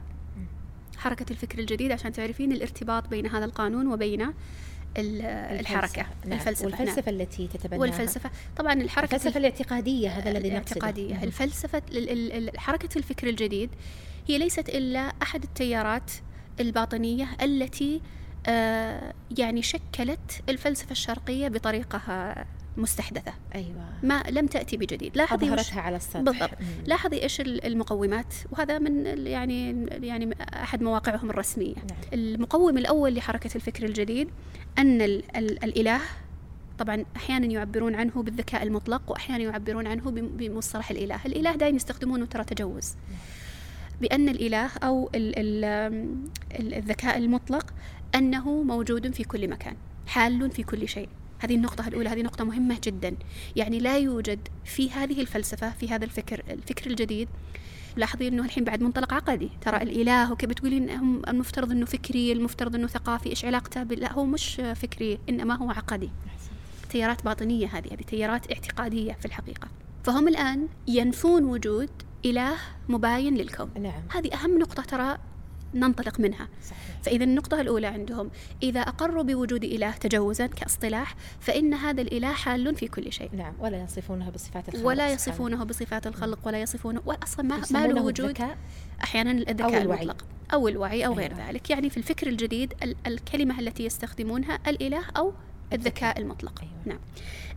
حركة 0.98 1.26
الفكر 1.32 1.60
الجديد 1.60 1.92
عشان 1.92 2.12
تعرفين 2.12 2.52
الارتباط 2.52 3.08
بين 3.08 3.28
هذا 3.28 3.46
القانون 3.46 3.88
وبين 3.88 4.34
الحركة 4.98 6.06
نعم. 6.26 6.34
الفلسفة. 6.34 6.66
والفلسفة 6.66 7.12
نعم. 7.12 7.22
التي 7.22 7.48
تتبناها. 7.48 7.82
والفلسفة. 7.82 8.30
طبعا 8.58 8.74
الحركة 8.74 9.16
الفلسفة 9.16 9.38
الاعتقادية 9.40 10.10
هذا 10.10 10.32
الذي 10.32 10.50
نقصده. 10.50 10.78
الاعتقادية. 10.78 11.24
الفلسفة 11.24 11.82
حركة 12.58 12.98
الفكر 12.98 13.30
الجديد 13.30 13.70
هي 14.28 14.38
ليست 14.38 14.70
إلا 14.70 15.00
أحد 15.22 15.44
التيارات 15.44 16.12
الباطنية 16.60 17.28
التي 17.42 18.02
آه 18.48 19.14
يعني 19.38 19.62
شكلت 19.62 20.42
الفلسفة 20.50 20.92
الشرقية 20.92 21.48
بطريقة 21.48 21.98
مستحدثة. 22.78 23.34
أيوة. 23.56 23.90
ما 24.04 24.24
لم 24.30 24.48
تأتي 24.48 24.78
بجديد. 24.78 25.18
لاحظي 25.18 25.46
أظهرتها 25.46 25.82
على 25.82 25.96
السطح. 25.96 26.20
بالضبط. 26.20 26.50
لاحظي 26.86 27.22
إيش 27.24 27.42
المقومات. 27.42 28.34
وهذا 28.52 28.80
من 28.80 29.06
يعني 29.28 29.88
يعني 29.90 30.36
أحد 30.54 30.84
مواقعهم 30.84 31.30
الرسمية. 31.30 31.76
نعم. 31.76 32.00
المقوم 32.14 32.78
الأول 32.78 33.16
لحركة 33.16 33.56
الفكر 33.56 33.86
الجديد 33.86 34.30
أن 34.78 35.02
ال 35.02 35.38
ال 35.38 35.64
الإله 35.64 36.00
طبعا 36.80 37.06
أحيانا 37.16 37.46
يعبرون 37.46 37.96
عنه 37.96 38.24
بالذكاء 38.24 38.64
المطلق 38.64 39.12
واحيانا 39.12 39.44
يعبرون 39.44 39.88
عنه 39.88 40.12
بمصطلح 40.12 40.92
الإله، 40.92 41.20
الإله 41.26 41.56
دائما 41.56 41.76
يستخدمونه 41.76 42.26
ترى 42.26 42.44
تجوز. 42.44 42.96
بأن 44.02 44.30
الإله 44.30 44.70
أو 44.84 45.10
ال 45.16 45.34
ال 45.36 46.74
الذكاء 46.74 47.18
المطلق 47.18 47.74
أنه 48.16 48.64
موجود 48.64 49.14
في 49.14 49.24
كل 49.24 49.48
مكان، 49.48 49.76
حال 50.08 50.52
في 50.52 50.64
كل 50.64 50.88
شيء. 50.88 51.10
هذه 51.40 51.56
النقطة 51.56 51.88
الأولى 51.88 52.10
هذه 52.10 52.22
نقطة 52.22 52.44
مهمة 52.44 52.78
جدا. 52.84 53.16
يعني 53.56 53.80
لا 53.80 53.98
يوجد 53.98 54.40
في 54.66 54.92
هذه 54.92 55.22
الفلسفة 55.22 55.70
في 55.70 55.90
هذا 55.90 56.06
الفكر 56.06 56.44
الفكر 56.50 56.90
الجديد 56.90 57.28
لاحظي 57.96 58.28
إنه 58.28 58.44
الحين 58.46 58.64
بعد 58.64 58.82
منطلق 58.82 59.14
عقدي. 59.14 59.50
ترى 59.62 59.82
الإله 59.82 60.32
وكيف 60.32 60.50
بتقولين 60.50 60.90
هم 60.90 61.22
المفترض 61.28 61.72
إنه 61.72 61.86
فكري 61.86 62.32
المفترض 62.32 62.76
إنه 62.76 62.88
ثقافي 62.88 63.30
إيش 63.30 63.46
علاقته 63.46 63.84
لا 63.84 64.14
هو 64.14 64.26
مش 64.26 64.62
فكري 64.76 65.20
إنما 65.30 65.56
هو 65.56 65.72
عقدي. 65.72 66.10
تيارات 66.90 67.26
باطنية 67.26 67.68
هذه 67.68 67.94
هذه 67.94 68.02
تيارات 68.02 68.52
اعتقادية 68.52 69.14
في 69.14 69.26
الحقيقة. 69.26 69.68
فهم 70.04 70.28
الآن 70.28 70.68
ينفون 70.88 71.44
وجود 71.44 71.90
إله 72.26 72.54
مباين 72.90 73.36
للكون. 73.36 73.70
نعم. 73.80 74.02
هذه 74.14 74.34
أهم 74.34 74.60
نقطة 74.60 74.84
ترى 74.84 75.18
ننطلق 75.74 76.20
منها. 76.20 76.48
صحيح. 76.64 76.80
فإذا 77.04 77.24
النقطة 77.24 77.62
الأولى 77.62 77.88
عندهم 77.88 78.30
إذا 78.64 78.80
أقروا 78.80 79.24
بوجود 79.24 79.64
إله 79.64 79.92
تجوزا 79.92 80.48
كاصطلاح 80.48 81.16
فإن 81.40 81.74
هذا 81.74 82.02
الإله 82.02 82.34
حال 82.34 82.76
في 82.76 82.88
كل 82.88 83.12
شيء. 83.12 83.30
نعم 83.34 83.54
ولا 83.60 83.84
يصفونه 83.84 84.30
بصفات 84.30 84.70
الخلق 84.70 84.88
ولا 84.88 85.14
يصفونه 85.14 85.64
بصفات 85.64 86.08
الخلق 86.08 86.40
ولا 86.48 86.62
يصفونه 86.62 87.02
وأصلا 87.06 87.46
ما, 87.46 87.62
ما 87.72 87.88
له 87.88 88.02
وجود. 88.02 88.42
أحيانا 89.04 89.32
الذكاء 89.32 89.76
أو 89.78 89.82
الوعي. 89.82 90.04
المطلق. 90.04 90.26
أو 90.54 90.68
الوعي 90.68 91.06
أو 91.06 91.14
غير 91.14 91.32
أيوة. 91.36 91.50
ذلك. 91.50 91.70
يعني 91.70 91.90
في 91.90 91.98
الفكر 91.98 92.28
الجديد 92.28 92.74
الكلمة 93.08 93.60
التي 93.60 93.86
يستخدمونها 93.86 94.60
الإله 94.68 95.04
أو 95.18 95.34
الذكاء 95.74 96.20
المطلق. 96.20 96.62
أيوة. 96.62 96.74
نعم. 96.86 97.00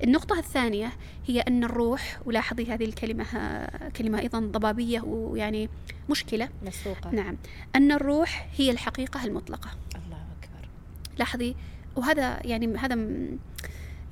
النقطة 0.04 0.38
الثانية 0.38 0.92
هي 1.26 1.40
أن 1.40 1.64
الروح 1.64 2.20
ولاحظي 2.26 2.66
هذه 2.66 2.84
الكلمة 2.84 3.24
كلمة 3.96 4.20
أيضا 4.20 4.40
ضبابية 4.40 5.00
ويعني 5.00 5.68
مشكلة. 6.10 6.48
مسروقة. 6.66 7.10
نعم. 7.10 7.36
أن 7.76 7.92
الروح 7.92 8.48
هي 8.56 8.70
الحقيقة 8.70 9.24
المطلقة. 9.24 9.70
الله 9.94 10.16
أكبر. 10.16 10.68
لاحظي 11.18 11.54
وهذا 11.96 12.46
يعني 12.46 12.76
هذا 12.76 12.98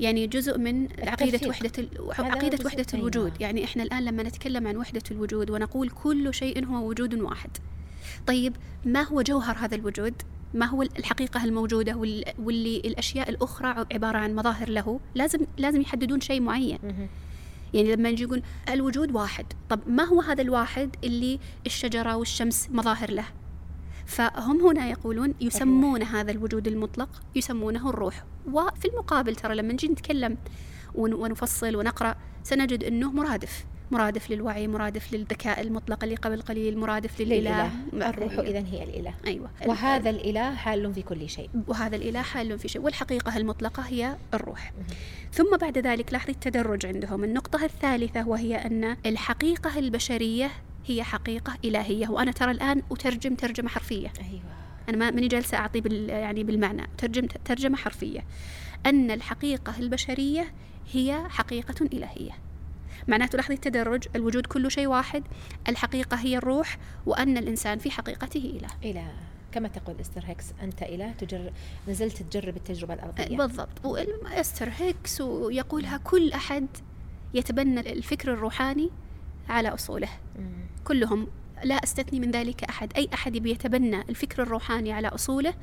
يعني 0.01 0.27
جزء 0.27 0.59
من 0.59 0.89
عقيدة 0.99 1.49
وحدة 1.49 1.89
عقيدة 2.09 2.67
وحدة 2.67 2.87
الوجود. 2.95 3.27
أيوة. 3.27 3.37
يعني 3.41 3.65
إحنا 3.65 3.83
الآن 3.83 4.05
لما 4.05 4.23
نتكلم 4.23 4.67
عن 4.67 4.77
وحدة 4.77 5.03
الوجود 5.11 5.51
ونقول 5.51 5.91
كل 5.91 6.35
شيء 6.35 6.67
هو 6.67 6.89
وجود 6.89 7.15
واحد. 7.15 7.51
طيب 8.27 8.57
ما 8.85 9.03
هو 9.03 9.23
جوهر 9.23 9.57
هذا 9.59 9.75
الوجود؟ 9.75 10.15
ما 10.55 10.67
هو 10.67 10.83
الحقيقة 10.83 11.45
الموجودة 11.45 11.97
واللي 12.39 12.77
الأشياء 12.77 13.31
الأخرى 13.31 13.87
عبارة 13.93 14.19
عن 14.19 14.35
مظاهر 14.35 14.69
له 14.69 15.01
لازم 15.15 15.39
لازم 15.59 15.81
يحددون 15.81 16.21
شيء 16.21 16.41
معين. 16.41 16.79
يعني 17.75 17.97
لما 17.97 18.11
نجي 18.11 18.25
نقول 18.25 18.43
الوجود 18.69 19.15
واحد 19.15 19.47
طب 19.69 19.81
ما 19.87 20.05
هو 20.05 20.21
هذا 20.21 20.43
الواحد 20.43 20.97
اللي 21.05 21.39
الشجرة 21.67 22.17
والشمس 22.17 22.69
مظاهر 22.71 23.11
له؟ 23.11 23.25
فهم 24.07 24.61
هنا 24.67 24.89
يقولون 24.89 25.35
يسمون 25.41 26.03
هذا 26.03 26.31
الوجود 26.31 26.69
المطلق 26.69 27.23
يسمونه 27.35 27.91
الروح. 27.91 28.25
وفي 28.53 28.89
المقابل 28.89 29.37
ترى 29.37 29.55
لما 29.55 29.73
نجي 29.73 29.89
نتكلم 29.89 30.37
ونفصل 30.95 31.77
ونقرأ 31.77 32.15
سنجد 32.43 32.85
أنه 32.85 33.13
مرادف. 33.13 33.65
مرادف 33.91 34.31
للوعي 34.31 34.69
مرادف 34.69 35.15
للذكاء 35.15 35.61
المطلق 35.61 36.05
اللي 36.05 36.15
قبل 36.15 36.43
قليل 36.43 36.79
مرادف 36.79 37.21
للإله. 37.21 37.71
الروح 37.93 38.33
إذا 38.33 38.59
هي 38.59 38.85
الإله. 38.85 39.15
أيوة. 39.27 39.51
وهذا 39.67 40.11
الإله 40.11 40.55
حال 40.55 40.95
في 40.95 41.03
كل 41.03 41.29
شيء. 41.29 41.51
وهذا 41.69 41.97
الإله 41.97 42.23
حال 42.23 42.59
في 42.59 42.69
شيء. 42.69 42.83
والحقيقة 42.83 43.37
المطلقة 43.37 43.83
هي 43.83 44.17
الروح. 44.35 44.73
ثم 45.33 45.57
بعد 45.57 45.79
ذلك 45.79 46.13
لاحظي 46.13 46.33
التدرج 46.33 46.87
عندهم. 46.87 47.25
النقطة 47.25 47.65
الثالثة 47.65 48.29
وهي 48.29 48.57
أن 48.57 48.97
الحقيقة 49.07 49.79
البشرية 49.79 50.51
هي 50.87 51.03
حقيقة 51.03 51.59
إلهية. 51.65 52.09
وأنا 52.09 52.33
ترى 52.33 52.51
الآن 52.51 52.83
أترجم 52.91 53.35
ترجمة 53.35 53.69
حرفية. 53.69 54.13
أيوة. 54.19 54.43
أنا 54.89 54.97
ما 54.97 55.11
ماني 55.11 55.29
جالسة 55.29 55.59
أعطي 55.59 55.81
بال 55.81 56.11
يعني 56.11 56.45
بالمعنى. 56.45 56.87
ترجم 56.99 57.27
ترجمة 57.27 57.77
حرفية. 57.77 58.25
أن 58.87 59.11
الحقيقة 59.11 59.79
البشرية 59.79 60.53
هي 60.93 61.25
حقيقة 61.29 61.87
إلهية. 61.93 62.33
معناته 63.09 63.37
لاحظي 63.37 63.55
التدرج 63.55 64.05
الوجود 64.17 64.47
كله 64.47 64.69
شيء 64.69 64.87
واحد 64.87 65.25
الحقيقة 65.69 66.17
هي 66.17 66.37
الروح 66.37 66.79
وأن 67.07 67.37
الإنسان 67.37 67.79
في 67.79 67.91
حقيقته 67.91 68.59
إله. 68.61 68.91
إله. 68.91 69.13
كما 69.53 69.69
تقول 69.69 70.01
إستر 70.01 70.23
هيكس 70.25 70.45
أنت 70.63 70.83
إله 70.83 71.13
تجر... 71.13 71.53
نزلت 71.89 72.23
تجرب 72.23 72.57
التجربة 72.57 72.95
الأرضية. 72.95 73.37
بالضبط. 73.37 73.85
واستر 73.85 74.69
هيكس 74.79 75.21
ويقولها 75.21 75.97
كل 75.97 76.33
أحد 76.33 76.67
يتبنى 77.35 77.81
الفكر 77.81 78.33
الروحاني 78.33 78.91
على 79.49 79.69
أصوله. 79.69 80.09
مم. 80.39 80.53
كلهم 80.85 81.27
لا 81.65 81.75
أستثني 81.75 82.21
من 82.21 82.31
ذلك 82.31 82.65
أحد، 82.65 82.93
أي 82.97 83.09
أحد 83.15 83.37
يبي 83.37 83.51
يتبنى 83.51 84.01
الفكر 84.09 84.43
الروحاني 84.43 84.93
على 84.93 85.09
أصوله 85.09 85.55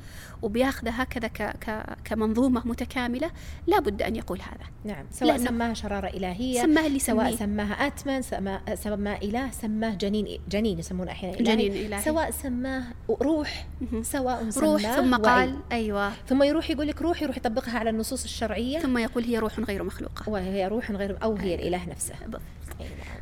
وبياخذه 0.42 0.90
هكذا 0.90 1.28
ك 1.28 1.42
ك 1.42 1.84
كمنظومة 2.04 2.66
متكاملة، 2.66 3.30
لابد 3.66 4.02
أن 4.02 4.16
يقول 4.16 4.40
هذا. 4.40 4.94
نعم، 4.94 5.06
سواء 5.10 5.36
سماها 5.36 5.74
شرارة 5.74 6.06
إلهية 6.06 6.62
سماها 6.62 6.86
اللي 6.86 6.98
سواء 6.98 7.36
سماها 7.36 7.86
اتمن 7.86 8.22
سماه 8.22 8.74
سماه 8.74 9.18
إله، 9.22 9.50
سماه 9.50 9.94
جنين 9.94 10.38
جنين 10.48 10.78
يسمونه 10.78 11.10
أحيانا 11.10 11.36
جنين 11.36 11.72
إلهي. 11.72 12.02
سواء 12.02 12.30
سماه 12.30 12.84
روح 13.10 13.66
سواء 14.02 14.50
سماه 14.50 14.72
روح 14.72 14.82
ثم 14.82 15.14
قال 15.14 15.48
وعي. 15.48 15.58
أيوه. 15.72 16.12
ثم 16.28 16.42
يروح 16.42 16.70
يقول 16.70 16.88
لك 16.88 17.02
روح 17.02 17.22
يروح 17.22 17.36
يطبقها 17.36 17.78
على 17.78 17.90
النصوص 17.90 18.24
الشرعية. 18.24 18.78
ثم 18.78 18.98
يقول 18.98 19.24
هي 19.24 19.38
روح 19.38 19.60
غير 19.60 19.82
مخلوقة. 19.82 20.28
وهي 20.30 20.68
روح 20.68 20.90
غير 20.90 21.18
أو 21.22 21.34
هي 21.34 21.54
الإله 21.54 21.88
نفسه. 21.88 22.14
بالضبط. 22.22 22.42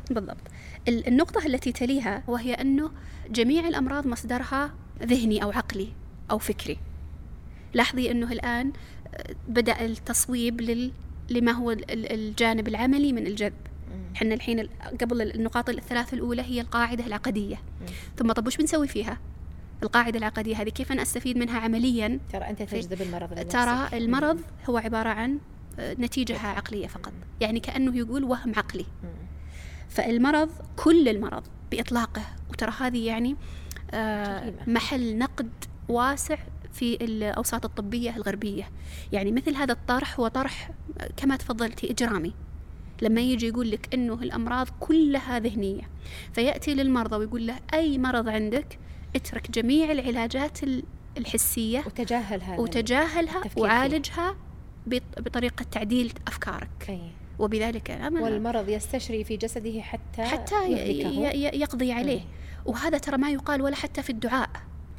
بالضبط. 0.09 0.37
النقطة 0.87 1.45
التي 1.45 1.71
تليها 1.71 2.23
وهي 2.27 2.53
أنه 2.53 2.91
جميع 3.29 3.67
الأمراض 3.67 4.07
مصدرها 4.07 4.73
ذهني 5.03 5.43
أو 5.43 5.51
عقلي 5.51 5.87
أو 6.31 6.37
فكري. 6.37 6.77
لاحظي 7.73 8.11
أنه 8.11 8.31
الآن 8.31 8.73
بدأ 9.47 9.85
التصويب 9.85 10.61
لل 10.61 10.91
لما 11.29 11.51
هو 11.51 11.71
الجانب 11.89 12.67
العملي 12.67 13.13
من 13.13 13.27
الجذب. 13.27 13.53
إحنا 14.15 14.33
الحين 14.33 14.69
قبل 15.01 15.21
النقاط 15.21 15.69
الثلاث 15.69 16.13
الأولى 16.13 16.41
هي 16.41 16.61
القاعدة 16.61 17.05
العقدية. 17.05 17.61
ثم 18.17 18.31
طب 18.31 18.47
وش 18.47 18.57
بنسوي 18.57 18.87
فيها؟ 18.87 19.17
القاعدة 19.83 20.19
العقدية 20.19 20.61
هذه 20.61 20.69
كيف 20.69 20.91
أنا 20.91 21.01
أستفيد 21.01 21.37
منها 21.37 21.59
عمليا؟ 21.59 22.19
ترى 22.33 22.49
أنت 22.49 22.61
تجذب 22.61 23.01
المرض 23.01 23.47
ترى 23.47 23.97
المرض 23.97 24.41
هو 24.69 24.77
عبارة 24.77 25.09
عن 25.09 25.39
نتيجة 25.79 26.39
عقلية 26.39 26.87
فقط. 26.87 27.13
يعني 27.41 27.59
كأنه 27.59 27.97
يقول 27.97 28.23
وهم 28.23 28.53
عقلي. 28.57 28.85
فالمرض 29.89 30.49
كل 30.75 31.09
المرض 31.09 31.43
بإطلاقه. 31.71 32.21
وترى 32.49 32.71
هذه 32.79 33.05
يعني 33.07 33.35
آه 33.91 34.53
محل 34.67 35.17
نقد 35.17 35.49
واسع 35.89 36.37
في 36.73 36.95
الأوساط 36.95 37.65
الطبية 37.65 38.15
الغربية. 38.15 38.69
يعني 39.11 39.31
مثل 39.31 39.55
هذا 39.55 39.73
الطرح 39.73 40.19
هو 40.19 40.27
طرح 40.27 40.71
كما 41.17 41.35
تفضلتي 41.35 41.91
إجرامي. 41.91 42.33
لما 43.01 43.21
يجي 43.21 43.47
يقول 43.47 43.71
لك 43.71 43.93
أنه 43.93 44.13
الأمراض 44.13 44.67
كلها 44.79 45.39
ذهنية 45.39 45.89
فيأتي 46.33 46.73
للمرضى 46.73 47.15
ويقول 47.15 47.47
له 47.47 47.55
أي 47.73 47.97
مرض 47.97 48.29
عندك؟ 48.29 48.79
اترك 49.15 49.51
جميع 49.51 49.91
العلاجات 49.91 50.59
الحسية 51.17 51.83
وتجاهل 51.85 52.41
هذا 52.41 52.59
وتجاهلها 52.59 53.41
وعالجها 53.57 54.35
بطريقة 55.17 55.65
تعديل 55.71 56.13
أفكارك. 56.27 56.69
أي. 56.89 57.01
وبذلك 57.39 57.99
والمرض 58.11 58.69
يستشري 58.69 59.23
في 59.23 59.37
جسده 59.37 59.81
حتى 59.81 60.23
حتى 60.23 60.71
يقضي 61.53 61.91
عليه. 61.91 62.21
وهذا 62.65 62.97
ترى 62.97 63.17
ما 63.17 63.29
يقال 63.29 63.61
ولا 63.61 63.75
حتى 63.75 64.01
في 64.01 64.09
الدعاء 64.09 64.49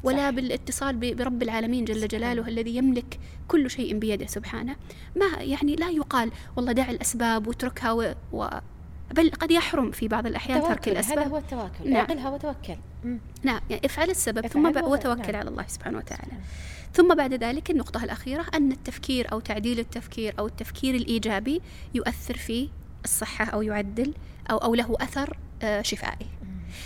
ولا 0.03 0.17
صح. 0.17 0.29
بالاتصال 0.29 1.15
برب 1.15 1.43
العالمين 1.43 1.85
جل 1.85 2.07
جلاله 2.07 2.47
الذي 2.47 2.75
يملك 2.75 3.19
كل 3.47 3.69
شيء 3.69 3.97
بيده 3.97 4.25
سبحانه. 4.25 4.75
ما 5.15 5.43
يعني 5.43 5.75
لا 5.75 5.89
يقال 5.89 6.31
والله 6.55 6.71
دع 6.71 6.89
الأسباب 6.89 7.47
واتركها 7.47 7.91
و... 7.91 8.13
و... 8.31 8.47
بل 9.15 9.31
قد 9.31 9.51
يحرم 9.51 9.91
في 9.91 10.07
بعض 10.07 10.27
الأحيان 10.27 10.61
ترك 10.61 10.87
الأسباب 10.87 11.19
هذا 11.19 11.27
هو 11.27 11.37
التواكل 11.37 11.89
نعم. 11.89 11.95
اعقلها 11.95 12.29
وتوكل. 12.29 12.75
نعم. 13.43 13.61
يعني 13.69 13.85
افعل 13.85 14.09
السبب 14.09 14.47
ثم 14.47 14.65
وتوكل 14.65 15.31
نعم. 15.31 15.35
على 15.35 15.49
الله 15.49 15.65
سبحانه 15.67 15.97
وتعالى. 15.97 16.31
ثم 16.93 17.15
بعد 17.15 17.33
ذلك 17.33 17.71
النقطة 17.71 18.03
الأخيرة 18.03 18.45
أن 18.53 18.71
التفكير 18.71 19.31
أو 19.31 19.39
تعديل 19.39 19.79
التفكير 19.79 20.33
أو 20.39 20.47
التفكير 20.47 20.95
الإيجابي 20.95 21.61
يؤثر 21.93 22.37
في 22.37 22.69
الصحة 23.05 23.45
أو 23.45 23.61
يعدل 23.61 24.13
أو 24.51 24.57
أو 24.57 24.75
له 24.75 24.95
أثر 25.01 25.37
آه، 25.61 25.81
شفائي. 25.81 26.25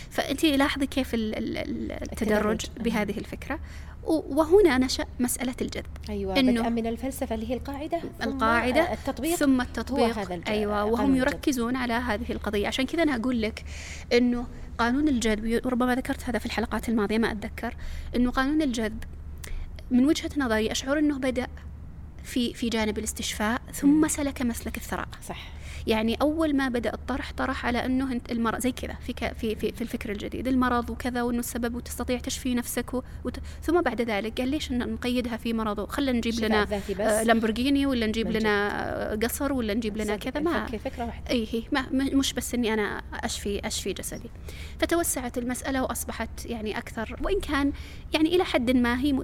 فأنت 0.09 0.45
لاحظي 0.45 0.85
كيف 0.87 1.13
ال- 1.13 1.35
ال- 1.37 1.57
ال- 1.57 1.91
التدرج. 1.91 2.61
بهذه 2.79 3.17
الفكرة. 3.17 3.59
وهنا 4.03 4.77
نشأ 4.77 5.05
مسألة 5.19 5.53
الجذب. 5.61 5.85
أيوه 6.09 6.35
إنه- 6.35 6.67
من 6.67 6.87
الفلسفة 6.87 7.35
اللي 7.35 7.49
هي 7.49 7.53
القاعدة 7.53 7.99
ثم 7.99 8.29
القاعدة 8.29 8.93
التطبيق 8.93 9.35
ثم 9.35 9.61
التطبيق. 9.61 10.17
هذا 10.17 10.35
الج- 10.35 10.49
أيوة 10.49 10.85
وهم. 10.85 11.15
يركزون 11.15 11.75
على 11.75 11.93
هذه 11.93 12.31
القضية. 12.31 12.67
عشان 12.67 12.85
كذا 12.85 13.03
أنا 13.03 13.15
أقول 13.15 13.41
لك 13.41 13.63
أنه 14.13 14.47
قانون 14.77 15.07
الجذب 15.07 15.61
وربما 15.65 15.95
ذكرت 15.95 16.29
هذا 16.29 16.39
في 16.39 16.45
الحلقات 16.45 16.89
الماضية 16.89 17.17
ما 17.17 17.31
أتذكر 17.31 17.75
أنه 18.15 18.31
قانون 18.31 18.61
الجذب 18.61 19.03
من 19.91 20.05
وجهة 20.05 20.29
نظري 20.37 20.71
أشعر 20.71 20.99
أنه 20.99 21.19
بدأ 21.19 21.47
في 22.23 22.53
في 22.53 22.69
جانب 22.69 22.97
الاستشفاء 22.97 23.61
ثم 23.73 24.07
سلك 24.07 24.41
مسلك 24.41 24.77
الثراء. 24.77 25.07
صح. 25.27 25.47
يعني 25.87 26.15
أول 26.21 26.55
ما 26.55 26.69
بدأ 26.69 26.93
الطرح 26.93 27.31
طرح 27.31 27.65
على 27.65 27.85
إنه 27.85 28.11
أنت 28.11 28.31
المرض 28.31 28.59
زي 28.59 28.71
كذا 28.71 28.93
في 28.93 29.13
في 29.39 29.55
في, 29.55 29.71
في 29.71 29.81
الفكر 29.81 30.11
الجديد 30.11 30.47
المرض 30.47 30.89
وكذا 30.89 31.21
وإنه 31.21 31.39
السبب 31.39 31.75
وتستطيع 31.75 32.19
تشفي 32.19 32.55
نفسك 32.55 32.93
و... 32.93 33.01
وت... 33.23 33.39
ثم 33.63 33.81
بعد 33.81 34.01
ذلك 34.01 34.39
قال 34.41 34.49
ليش 34.49 34.71
نقيدها 34.71 35.37
في 35.37 35.53
مرض؟ 35.53 35.89
خلينا 35.89 36.17
نجيب 36.17 36.39
لنا. 36.39 36.67
آه، 36.99 37.23
لامبورجيني 37.23 37.85
ولا 37.85 38.07
نجيب. 38.07 38.31
لنا 38.31 38.69
آه، 39.13 39.15
قصر 39.15 39.53
ولا 39.53 39.73
نجيب 39.73 39.97
لنا 39.97 40.15
كذا؟ 40.15 40.39
ما 40.39 40.63
نفكر 40.63 40.77
فكرة 40.77 41.05
واحدة. 41.05 41.29
اي 41.29 41.47
هي 41.51 41.63
ما 41.71 41.81
م- 41.91 42.17
مش 42.19 42.33
بس 42.33 42.53
إني 42.53 42.73
أنا 42.73 43.01
أشفي 43.13 43.59
أشفي 43.67 43.93
جسدي. 43.93 44.29
فتوسعت 44.79 45.37
المسألة 45.37 45.83
وأصبحت 45.83 46.45
يعني 46.45 46.77
أكثر. 46.77 47.15
وإن 47.23 47.39
كان 47.39 47.71
يعني 48.13 48.35
إلى 48.35 48.43
حد 48.43 48.71
ما 48.71 48.99
هي 49.01 49.19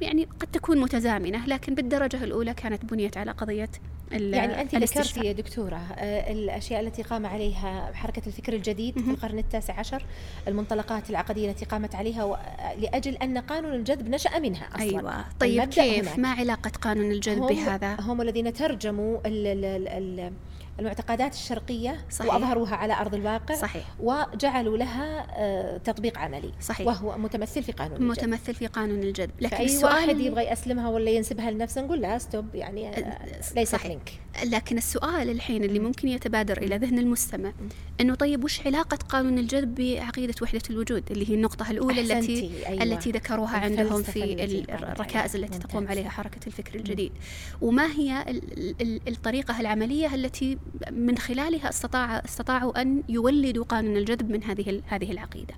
يعني 0.00 0.28
قد 0.40 0.46
تكون 0.52 0.78
متزامنة 0.80 1.46
لكن 1.46 1.74
بالدرجة 1.74 2.24
الأولى 2.24 2.54
كانت 2.54 2.84
بنيت 2.84 3.16
على 3.16 3.30
قضية 3.30 3.68
ال- 4.12 4.34
يعني 4.34 4.62
الاستشفاء. 4.62 5.04
ذكرتي 5.04 5.26
يا 5.26 5.32
دكتورة 5.32 5.76
آه، 5.96 6.32
الأشياء 6.32 6.80
التي 6.80 7.02
قام 7.02 7.26
عليها 7.26 7.90
حركة 7.94 8.22
الفكر 8.26 8.52
الجديد 8.52 8.98
في. 8.98 9.10
القرن 9.10 9.38
التاسع 9.38 9.78
عشر 9.78 10.04
المنطلقات 10.48 11.10
العقدية 11.10 11.50
التي 11.50 11.64
قامت 11.64 11.94
عليها 11.94 12.24
و- 12.24 12.36
لأجل 12.78 13.14
أن 13.16 13.38
قانون 13.38 13.74
الجذب 13.74 14.08
نشأ 14.08 14.38
منها 14.38 14.68
أصلا 14.74 14.82
أيوه 14.82 15.24
طيب 15.40 15.62
كيف 15.64 16.08
هناك. 16.08 16.18
ما 16.18 16.28
علاقة 16.28 16.70
قانون 16.70 17.10
الجذب 17.10 17.42
هم 17.42 17.46
بهذا 17.48 17.96
هم 18.00 18.20
الذين 18.20 18.52
ترجموا 18.52 19.18
ال- 19.26 19.46
ال- 19.46 19.88
ال- 19.88 20.32
المعتقدات 20.80 21.34
الشرقية 21.34 22.04
صحيح. 22.10 22.34
وأظهروها 22.34 22.76
على 22.76 22.92
أرض 22.94 23.14
الواقع 23.14 23.54
صحيح 23.54 23.84
وجعلوا 24.00 24.76
لها 24.78 25.26
آه، 25.36 25.76
تطبيق 25.76 26.18
عملي 26.18 26.52
صحيح. 26.60 26.86
وهو 26.86 27.18
متمثل 27.18 27.62
في 27.62 27.72
قانون 27.72 27.96
الجذب 27.96 28.10
متمثل 28.10 28.54
في 28.54 28.66
قانون 28.66 29.02
الجذب 29.02 29.30
لكن 29.40 29.56
فأي 29.56 29.64
السؤال 29.64 29.94
واحد 29.94 30.20
يبغى 30.20 30.50
يسلمها 30.50 30.88
ولا 30.88 31.10
ينسبها 31.10 31.50
لنفسه 31.50 31.80
نقول 31.80 32.00
لا 32.00 32.18
ستوب 32.18 32.54
يعني 32.54 32.88
آه، 32.98 33.18
ليست 33.56 33.72
صحيح. 33.72 33.90
منك 33.90 34.12
لكن 34.44 34.78
السؤال 34.78 35.30
الحين 35.30 35.64
اللي 35.64 35.78
ممكن 35.78 36.08
يتبادر 36.08 36.56
إلى 36.58 36.76
ذهن 36.76 36.98
المستمع 36.98 37.52
إنه 38.00 38.14
طيب 38.14 38.44
وش 38.44 38.66
علاقة 38.66 38.96
قانون 39.08 39.38
الجذب 39.38 39.74
بعقيدة 39.74 40.34
وحدة 40.42 40.62
الوجود 40.70 41.04
اللي 41.10 41.30
هي 41.30 41.34
النقطة 41.34 41.70
الأولى 41.70 42.00
التي 42.00 42.50
أيوة. 42.66 42.82
التي 42.82 43.10
ذكروها 43.10 43.56
عندهم 43.58 44.02
في 44.02 44.24
الركائز. 44.68 45.36
التي 45.36 45.58
تقوم 45.58 45.80
ممتاز. 45.82 45.96
عليها 45.98 46.10
حركة 46.10 46.46
الفكر 46.46 46.74
الجديد 46.74 47.12
وما 47.60 47.86
هي 47.86 48.22
ال- 48.28 48.74
ال- 48.82 49.00
الطريقة 49.08 49.60
العملية 49.60 50.14
التي 50.14 50.58
من 50.90 51.18
خلالها 51.18 51.68
استطاع 51.68 52.18
استطاعوا 52.24 52.82
أن 52.82 53.02
يولدوا 53.08 53.64
قانون 53.64 53.96
الجذب 53.96 54.30
من 54.30 54.44
هذه 54.44 54.82
هذه 54.86 55.10
العقيدة. 55.12 55.54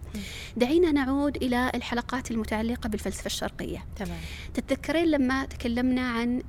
دعينا 0.56 0.92
نعود 0.92 1.36
إلى 1.36 1.70
الحلقات 1.74 2.30
المتعلقة 2.30 2.88
بالفلسفة 2.88 3.26
الشرقية. 3.26 3.84
تمام. 3.96 4.18
تتذكرين 4.54 5.06
لما 5.10 5.44
تكلمنا 5.44 6.00
عن 6.08 6.42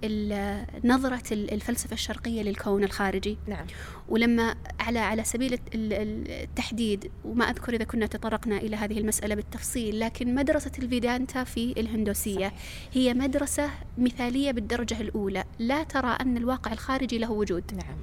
نظرة 0.84 1.24
ال- 1.32 1.54
الفلسفة 1.54 1.94
الشرقية 1.94 2.42
للكون 2.42 2.84
الخارجي؟ 2.84 3.38
نعم. 3.48 3.66
ولما 4.10 4.56
على 4.80 5.00
على 5.00 5.24
سبيل 5.24 5.54
الت- 5.54 5.76
ال- 5.76 5.94
ال- 5.94 6.32
التحديد 6.32 7.12
وما 7.26 7.46
أذكر 7.46 7.74
إذا 7.74 7.84
كنا 7.84 8.06
تطرقنا 8.06 8.58
إلى 8.58 8.76
هذه 8.76 8.98
المسألة 8.98 9.36
بالتفصيل 9.36 10.00
لكن 10.00 10.36
مدرسة 10.36 10.72
الفيدانتا 10.80 11.44
في 11.44 11.74
الهندوسية 11.78 12.48
صحيح. 12.48 12.54
هي 12.94 13.14
مدرسة 13.14 13.70
مثالية 13.98 14.52
بالدرجة 14.52 15.02
الأولى. 15.02 15.44
لا 15.60 15.84
ترى 15.84 16.18
أن 16.22 16.38
الواقع 16.38 16.74
الخارجي 16.74 17.18
له 17.18 17.32
وجود. 17.32 17.64
نعم. 17.74 17.96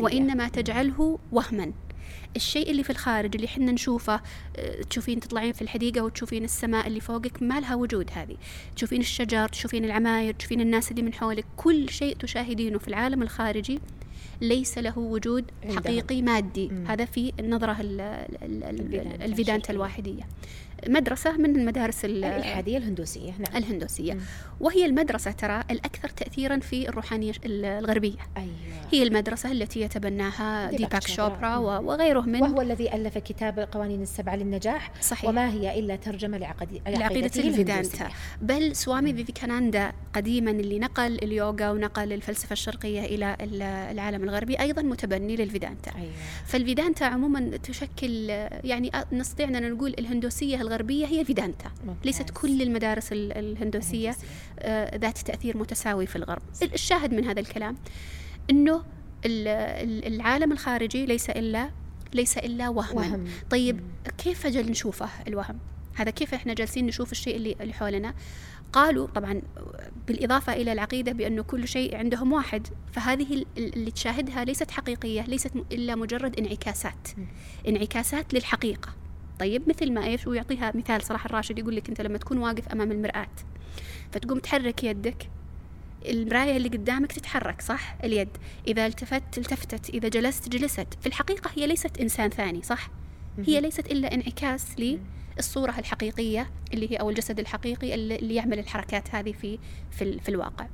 وإنما 0.00 0.48
تجعله 0.48 1.18
وهما 1.32 1.72
الشيء 2.36 2.70
اللي 2.70 2.82
في 2.84 2.90
الخارج 2.90 3.34
اللي 3.34 3.48
حنا 3.48 3.72
نشوفه 3.72 4.20
آه، 4.56 4.82
تشوفين 4.82 5.20
تطلعين 5.20 5.52
في 5.52 5.62
الحديقة 5.62 6.04
وتشوفين 6.04 6.44
السماء 6.44 6.86
اللي 6.86 7.00
فوقك 7.00 7.42
ما 7.42 7.60
لها 7.60 7.74
وجود 7.74 8.10
هذه 8.14 8.36
تشوفين 8.76 9.00
الشجر 9.00 9.48
تشوفين 9.48 9.84
العماير 9.84 10.34
تشوفين 10.34 10.60
الناس 10.60 10.90
اللي 10.90 11.02
من 11.02 11.14
حولك 11.14 11.44
كل 11.56 11.90
شيء 11.90 12.16
تشاهدينه 12.16 12.78
في 12.78 12.88
العالم 12.88 13.22
الخارجي 13.22 13.78
ليس 14.40 14.78
له 14.78 14.98
وجود. 14.98 15.44
حقيقي 15.76 16.22
مادي 16.22 16.68
مم. 16.68 16.86
هذا 16.86 17.04
في 17.04 17.32
النظرة 17.40 17.80
ال- 17.80 18.00
ال- 18.00 18.64
ال- 18.64 19.22
الفيدانتا. 19.22 19.72
الواحدية 19.72 20.22
مدرسة 20.88 21.36
من 21.36 21.56
المدارس 21.56 22.04
ال- 22.04 22.24
الإلحادية 22.24 22.76
الهندوسية 22.78 23.32
نعم. 23.38 23.56
الهندوسية. 23.56 24.12
مم. 24.14 24.20
وهي 24.60 24.86
المدرسة 24.86 25.30
ترى 25.30 25.62
الأكثر 25.70 26.08
تأثيرا 26.08 26.58
في 26.58 26.88
الروحانية 26.88 27.32
ال- 27.46 27.64
الغربية. 27.64 28.16
أيوة. 28.36 28.48
هي 28.92 29.02
المدرسة 29.02 29.52
التي 29.52 29.80
يتبناها 29.80 30.70
ديباك 30.70 30.80
ديباك 30.80 31.06
شوبرا. 31.06 31.28
شوبرا 31.34 31.56
وغيره 31.78 32.20
من 32.20 32.42
وهو 32.42 32.60
الذي 32.60 32.94
ألف 32.94 33.18
كتاب 33.18 33.58
القوانين 33.58 34.02
السبعة 34.02 34.36
للنجاح. 34.36 34.90
صحيح. 35.02 35.30
وما 35.30 35.50
هي 35.52 35.78
إلا 35.78 35.96
ترجمة 35.96 36.38
لعقد... 36.38 36.80
لعقيدة 36.88 37.30
الفيدانتا. 37.36 38.08
بل 38.42 38.76
سوامي 38.76 39.12
فيفيكاناندا 39.14 39.92
قديما 40.14 40.50
اللي 40.50 40.78
نقل 40.78 41.14
اليوغا 41.22 41.70
ونقل 41.70 42.12
الفلسفة 42.12 42.52
الشرقية 42.52 43.00
إلى 43.04 43.36
ال- 43.40 43.62
العالم 43.62 44.24
الغربي 44.24 44.60
أيضا 44.60 44.82
متبني 44.82 45.36
للفيدانتا. 45.36 45.90
أيوة. 45.96 46.12
فالفيدانتا 46.46 47.04
عموما 47.04 47.56
تشكل 47.56 48.28
يعني 48.64 48.90
نستطيع 49.12 49.48
أن 49.48 49.72
نقول 49.72 49.94
الهندوسية 49.98 50.62
الغربية 50.72 51.06
هي 51.06 51.24
فيدانتا. 51.24 51.70
ليست 52.04 52.30
كل 52.30 52.62
المدارس 52.62 53.12
ال- 53.12 53.32
الهندوسية. 53.32 54.16
آه، 54.58 54.96
ذات 54.96 55.18
تأثير 55.18 55.56
متساوي 55.56 56.06
في 56.06 56.16
الغرب 56.16 56.42
الشاهد 56.62 57.14
من 57.14 57.24
هذا 57.24 57.40
الكلام 57.40 57.76
أنه 58.50 58.76
ال- 59.26 59.48
ال- 59.48 60.14
العالم 60.14 60.52
الخارجي 60.52 61.06
ليس 61.06 61.30
إلا 61.30 61.70
ليس 62.14 62.38
إلا 62.38 62.68
وهما 62.68 63.00
وهم. 63.00 63.24
طيب. 63.50 63.80
كيف 64.18 64.46
أجل 64.46 64.70
نشوفه 64.70 65.08
الوهم 65.28 65.58
هذا 65.94 66.10
كيف 66.10 66.34
إحنا 66.34 66.54
جالسين 66.54 66.86
نشوف 66.86 67.12
الشيء 67.12 67.36
اللي 67.36 67.56
اللي 67.60 67.72
حولنا 67.72 68.14
قالوا 68.72 69.06
طبعا 69.06 69.42
بالإضافة 70.08 70.52
إلى 70.52 70.72
العقيدة 70.72 71.12
بأنه 71.12 71.42
كل 71.42 71.68
شيء 71.68 71.96
عندهم 71.96 72.32
واحد 72.32 72.66
فهذه 72.92 73.34
ال- 73.34 73.46
اللي 73.58 73.90
تشاهدها 73.90 74.44
ليست 74.44 74.70
حقيقية 74.70 75.22
ليست 75.22 75.52
إلا 75.72 75.94
مجرد 75.94 76.38
انعكاسات. 76.38 77.08
انعكاسات 77.68 78.34
للحقيقة 78.34 78.88
طيب 79.42 79.68
مثل 79.68 79.92
ما 79.92 80.04
إيش 80.04 80.26
ويعطيها 80.26 80.72
مثال 80.74 81.02
صلاح 81.02 81.24
الراشد 81.24 81.58
يقول 81.58 81.76
لك 81.76 81.88
أنت 81.88 82.00
لما 82.00 82.18
تكون 82.18 82.38
واقف 82.38 82.68
أمام 82.68 82.92
المرآة 82.92 83.28
فتقوم 84.12 84.38
تحرك 84.38 84.84
يدك 84.84 85.28
المراية 86.08 86.56
اللي 86.56 86.68
قدامك 86.68 87.12
تتحرك 87.12 87.60
صح؟ 87.60 87.96
اليد. 88.04 88.28
إذا 88.68 88.86
التفت 88.86 89.38
التفتت 89.38 89.90
إذا 89.90 90.08
جلست 90.08 90.48
جلست. 90.48 90.86
في 91.00 91.06
الحقيقة 91.06 91.50
هي 91.56 91.66
ليست 91.66 92.00
إنسان 92.00 92.30
ثاني 92.30 92.62
صح؟ 92.62 92.90
هي. 93.46 93.60
ليست 93.60 93.86
إلا 93.86 94.14
انعكاس 94.14 94.66
للصورة 95.38 95.78
الحقيقية 95.78 96.50
اللي 96.74 96.92
هي 96.92 96.96
أو 96.96 97.10
الجسد 97.10 97.40
الحقيقي 97.40 97.94
اللي 97.94 98.34
يعمل 98.34 98.58
الحركات 98.58 99.14
هذه 99.14 99.32
في 99.32 99.58
في, 99.90 100.18
في 100.18 100.28
الواقع. 100.28 100.66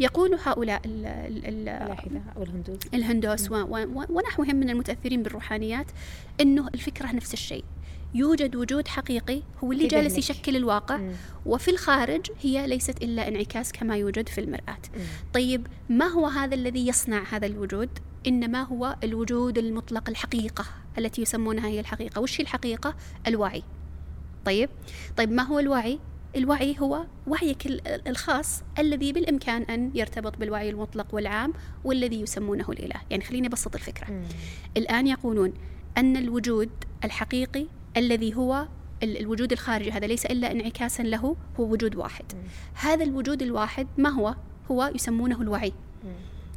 يقول 0.00 0.38
هؤلاء 0.44 0.80
ال 0.84 1.06
ال 1.06 1.46
ال 1.46 1.68
اللاحدة 1.68 2.22
أو 2.36 2.42
الهندوس 2.42 2.78
الهندوس 2.94 3.50
ونحوهم 3.50 4.56
من 4.56 4.70
المتأثرين 4.70 5.22
بالروحانيات 5.22 5.86
أنه 6.40 6.68
الفكرة 6.68 7.12
نفس 7.12 7.32
الشيء. 7.32 7.64
يوجد 8.14 8.56
وجود 8.56 8.88
حقيقي 8.88 9.42
هو 9.64 9.72
اللي 9.72 9.86
جالس 9.86 10.12
ذهنك. 10.12 10.18
يشكل 10.18 10.56
الواقع. 10.56 10.96
مم. 10.96 11.12
وفي 11.46 11.70
الخارج 11.70 12.26
هي 12.42 12.66
ليست 12.66 13.02
إلا 13.02 13.28
انعكاس 13.28 13.72
كما 13.72 13.96
يوجد 13.96 14.28
في 14.28 14.40
المرآة. 14.40 14.78
مم. 14.96 15.02
طيب 15.34 15.66
ما 15.88 16.06
هو 16.06 16.26
هذا 16.26 16.54
الذي 16.54 16.86
يصنع 16.88 17.22
هذا 17.30 17.46
الوجود؟ 17.46 17.88
إنما 18.26 18.62
هو 18.62 18.96
الوجود 19.04 19.58
المطلق 19.58 20.08
الحقيقة 20.08 20.64
التي 20.98 21.22
يسمونها 21.22 21.68
هي 21.68 21.80
الحقيقة. 21.80 22.20
وش 22.20 22.40
هي 22.40 22.42
الحقيقة؟ 22.42 22.94
الوعي. 23.26 23.62
طيب 24.44 24.68
طيب 25.16 25.32
ما 25.32 25.42
هو 25.42 25.58
الوعي؟ 25.58 25.98
الوعي 26.36 26.76
هو 26.80 27.04
وعيك 27.26 27.66
ال- 27.66 28.08
الخاص 28.08 28.62
الذي 28.78 29.12
بالإمكان 29.12 29.62
أن 29.62 29.90
يرتبط 29.94 30.36
بالوعي 30.36 30.70
المطلق 30.70 31.14
والعام 31.14 31.52
والذي 31.84 32.20
يسمونه 32.20 32.70
الإله. 32.70 33.00
يعني 33.10 33.24
خليني 33.24 33.46
أبسط 33.46 33.74
الفكرة. 33.74 34.10
مم. 34.10 34.22
الآن 34.76 35.06
يقولون 35.06 35.52
أن 35.98 36.16
الوجود 36.16 36.70
الحقيقي 37.04 37.66
الذي 37.96 38.34
هو 38.34 38.66
ال- 39.02 39.20
الوجود 39.20 39.52
الخارجي. 39.52 39.92
هذا 39.92 40.06
ليس 40.06 40.26
إلا 40.26 40.52
انعكاسا 40.52 41.02
له 41.02 41.36
هو 41.60 41.64
وجود 41.64 41.96
واحد. 41.96 42.24
هذا 42.74 43.04
الوجود 43.04 43.42
الواحد 43.42 43.86
ما 43.98 44.08
هو؟ 44.08 44.34
هو 44.70 44.92
يسمونه 44.94 45.42
الوعي. 45.42 45.72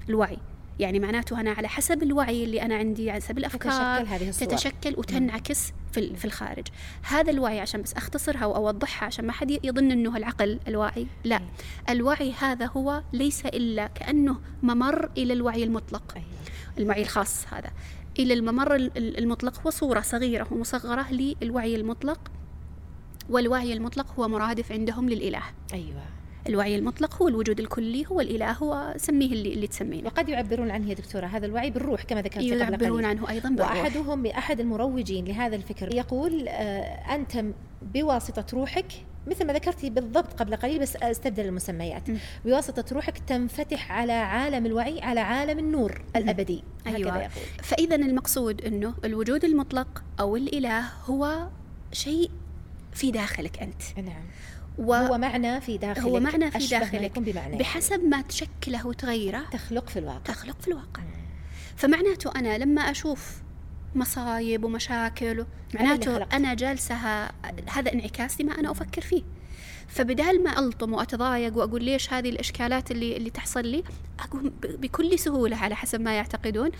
الوعي. 0.09 0.37
يعني 0.79 0.99
معناته 0.99 1.39
أنا 1.39 1.51
على 1.51 1.67
حسب 1.67 2.03
الوعي 2.03 2.43
اللي 2.43 2.61
أنا 2.61 2.75
عندي 2.75 3.11
على 3.11 3.21
حسب 3.21 3.37
الأفكار 3.37 3.99
تتشكل 3.99 4.13
هذه 4.15 4.29
الصور. 4.29 4.47
تتشكل 4.47 4.93
وتنعكس 4.97 5.73
في 5.91 6.15
في 6.15 6.25
الخارج. 6.25 6.67
هذا 7.03 7.31
الوعي 7.31 7.59
عشان 7.59 7.81
بس 7.81 7.93
أختصرها 7.93 8.45
وأوضحها 8.45 9.05
عشان 9.05 9.25
ما 9.25 9.31
حد 9.31 9.51
يظن 9.63 9.91
أنه 9.91 10.17
العقل 10.17 10.59
الواعي. 10.67 11.07
لا. 11.23 11.41
الوعي 11.89 12.33
هذا 12.39 12.65
هو 12.65 13.03
ليس 13.13 13.45
إلا 13.45 13.87
كأنه 13.87 14.39
ممر 14.63 15.09
إلى 15.17 15.33
الوعي 15.33 15.63
المطلق. 15.63 16.13
أيوة. 16.15 16.27
الوعي 16.77 17.01
الخاص 17.01 17.45
هذا. 17.53 17.71
إلى 18.21 18.33
الممر 18.33 18.75
ال- 18.75 18.97
ال- 18.97 19.17
المطلق 19.17 19.61
هو 19.65 19.69
صورة 19.69 19.99
صغيرة 20.01 20.47
ومصغرة 20.51 21.05
للوعي 21.11 21.75
المطلق 21.75 22.19
والوعي 23.29 23.73
المطلق 23.73 24.19
هو 24.19 24.27
مرادف 24.27 24.71
عندهم 24.71 25.09
للإله. 25.09 25.41
أيوه. 25.73 26.01
الوعي 26.49 26.75
المطلق 26.75 27.21
هو 27.21 27.27
الوجود 27.27 27.59
الكلي 27.59 28.05
هو 28.07 28.21
الإله 28.21 28.51
هو 28.51 28.93
سميه 28.97 29.25
اللي, 29.33 29.53
اللي 29.53 29.67
تسمينه. 29.67 30.05
وقد 30.07 30.29
يعبرون 30.29 30.71
عنه 30.71 30.89
يا 30.89 30.93
دكتورة 30.93 31.25
هذا 31.25 31.45
الوعي 31.45 31.69
بالروح 31.69 32.03
كما 32.03 32.21
ذكرت 32.21 32.37
قبل 32.43 32.59
يعبرون 32.61 32.91
قليل. 32.91 33.05
عنه 33.05 33.29
أيضا 33.29 33.49
بالروح. 33.49 33.71
وأحدهم 33.71 34.25
أحد 34.25 34.59
المروجين 34.59 35.25
لهذا 35.25 35.55
الفكر 35.55 35.95
يقول 35.95 36.47
آه، 36.47 37.15
أنت 37.15 37.45
بواسطة 37.93 38.45
روحك 38.53 38.85
مثل 39.27 39.45
ما 39.47 39.53
ذكرتي 39.53 39.89
بالضبط 39.89 40.33
قبل 40.33 40.55
قليل 40.55 40.79
بس 40.79 40.95
أستبدل 40.95 41.45
المسميات. 41.45 42.09
م. 42.09 42.17
بواسطه 42.45 42.95
روحك 42.95 43.17
تنفتح 43.17 43.91
على 43.91 44.13
عالم 44.13 44.65
الوعي 44.65 45.01
على 45.01 45.19
عالم 45.19 45.59
النور 45.59 46.01
الأبدي. 46.15 46.63
يقول. 46.87 47.29
فإذا 47.63 47.95
المقصود 47.95 48.61
أنه 48.61 48.93
الوجود 49.05 49.45
المطلق 49.45 50.03
أو 50.19 50.35
الإله 50.35 50.83
هو 51.05 51.47
شيء 51.91 52.31
في 52.93 53.11
داخلك 53.11 53.61
أنت. 53.61 53.81
نعم. 53.97 54.23
و 54.77 54.93
هو 54.93 55.17
معنى 55.17 55.61
في 55.61 55.77
داخلك 55.77 56.03
هو 56.03 56.19
معنى 56.19 56.51
في 56.51 56.67
داخلك. 56.67 57.19
بمعنى. 57.19 57.57
بحسب 57.57 58.03
ما 58.03 58.21
تشكله 58.21 58.87
وتغيره 58.87 59.43
تخلق 59.51 59.89
في 59.89 59.99
الواقع. 59.99 60.19
تخلق 60.25 60.61
في 60.61 60.67
الواقع. 60.67 61.01
فمعناته 61.75 62.31
أنا 62.35 62.57
لما 62.57 62.81
أشوف 62.81 63.41
مصايب 63.95 64.63
ومشاكل 64.63 65.45
معناته. 65.73 66.23
أنا 66.23 66.53
جالسة 66.53 66.95
هذا 67.67 67.93
انعكاس 67.93 68.41
لما 68.41 68.59
أنا 68.59 68.71
أفكر 68.71 69.01
فيه 69.01 69.23
فبدال 69.87 70.43
ما 70.43 70.59
ألطم 70.59 70.93
وأتضايق 70.93 71.57
وأقول 71.57 71.83
ليش 71.83 72.13
هذه 72.13 72.29
الإشكالات 72.29 72.91
اللي 72.91 73.17
اللي 73.17 73.29
تحصل 73.29 73.65
لي 73.65 73.83
أقوم 74.19 74.51
بكل 74.63 75.19
سهولة 75.19 75.57
على 75.57 75.75
حسب 75.75 76.01
ما 76.01 76.15
يعتقدون 76.15 76.71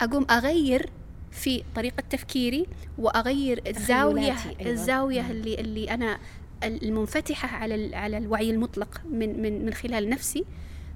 أقوم 0.00 0.26
أغير 0.30 0.90
في 1.30 1.62
طريقة 1.74 2.02
تفكيري 2.10 2.66
وأغير 2.98 3.62
الزاوية 3.66 4.22
أيوة. 4.22 4.72
الزاوية. 4.72 5.30
اللي 5.30 5.54
اللي 5.54 5.90
أنا 5.90 6.18
المنفتحة 6.62 7.48
على 7.48 7.96
على 7.96 8.18
الوعي 8.18 8.50
المطلق 8.50 9.00
من 9.10 9.42
من 9.42 9.64
من 9.64 9.74
خلال 9.74 10.08
نفسي 10.08 10.44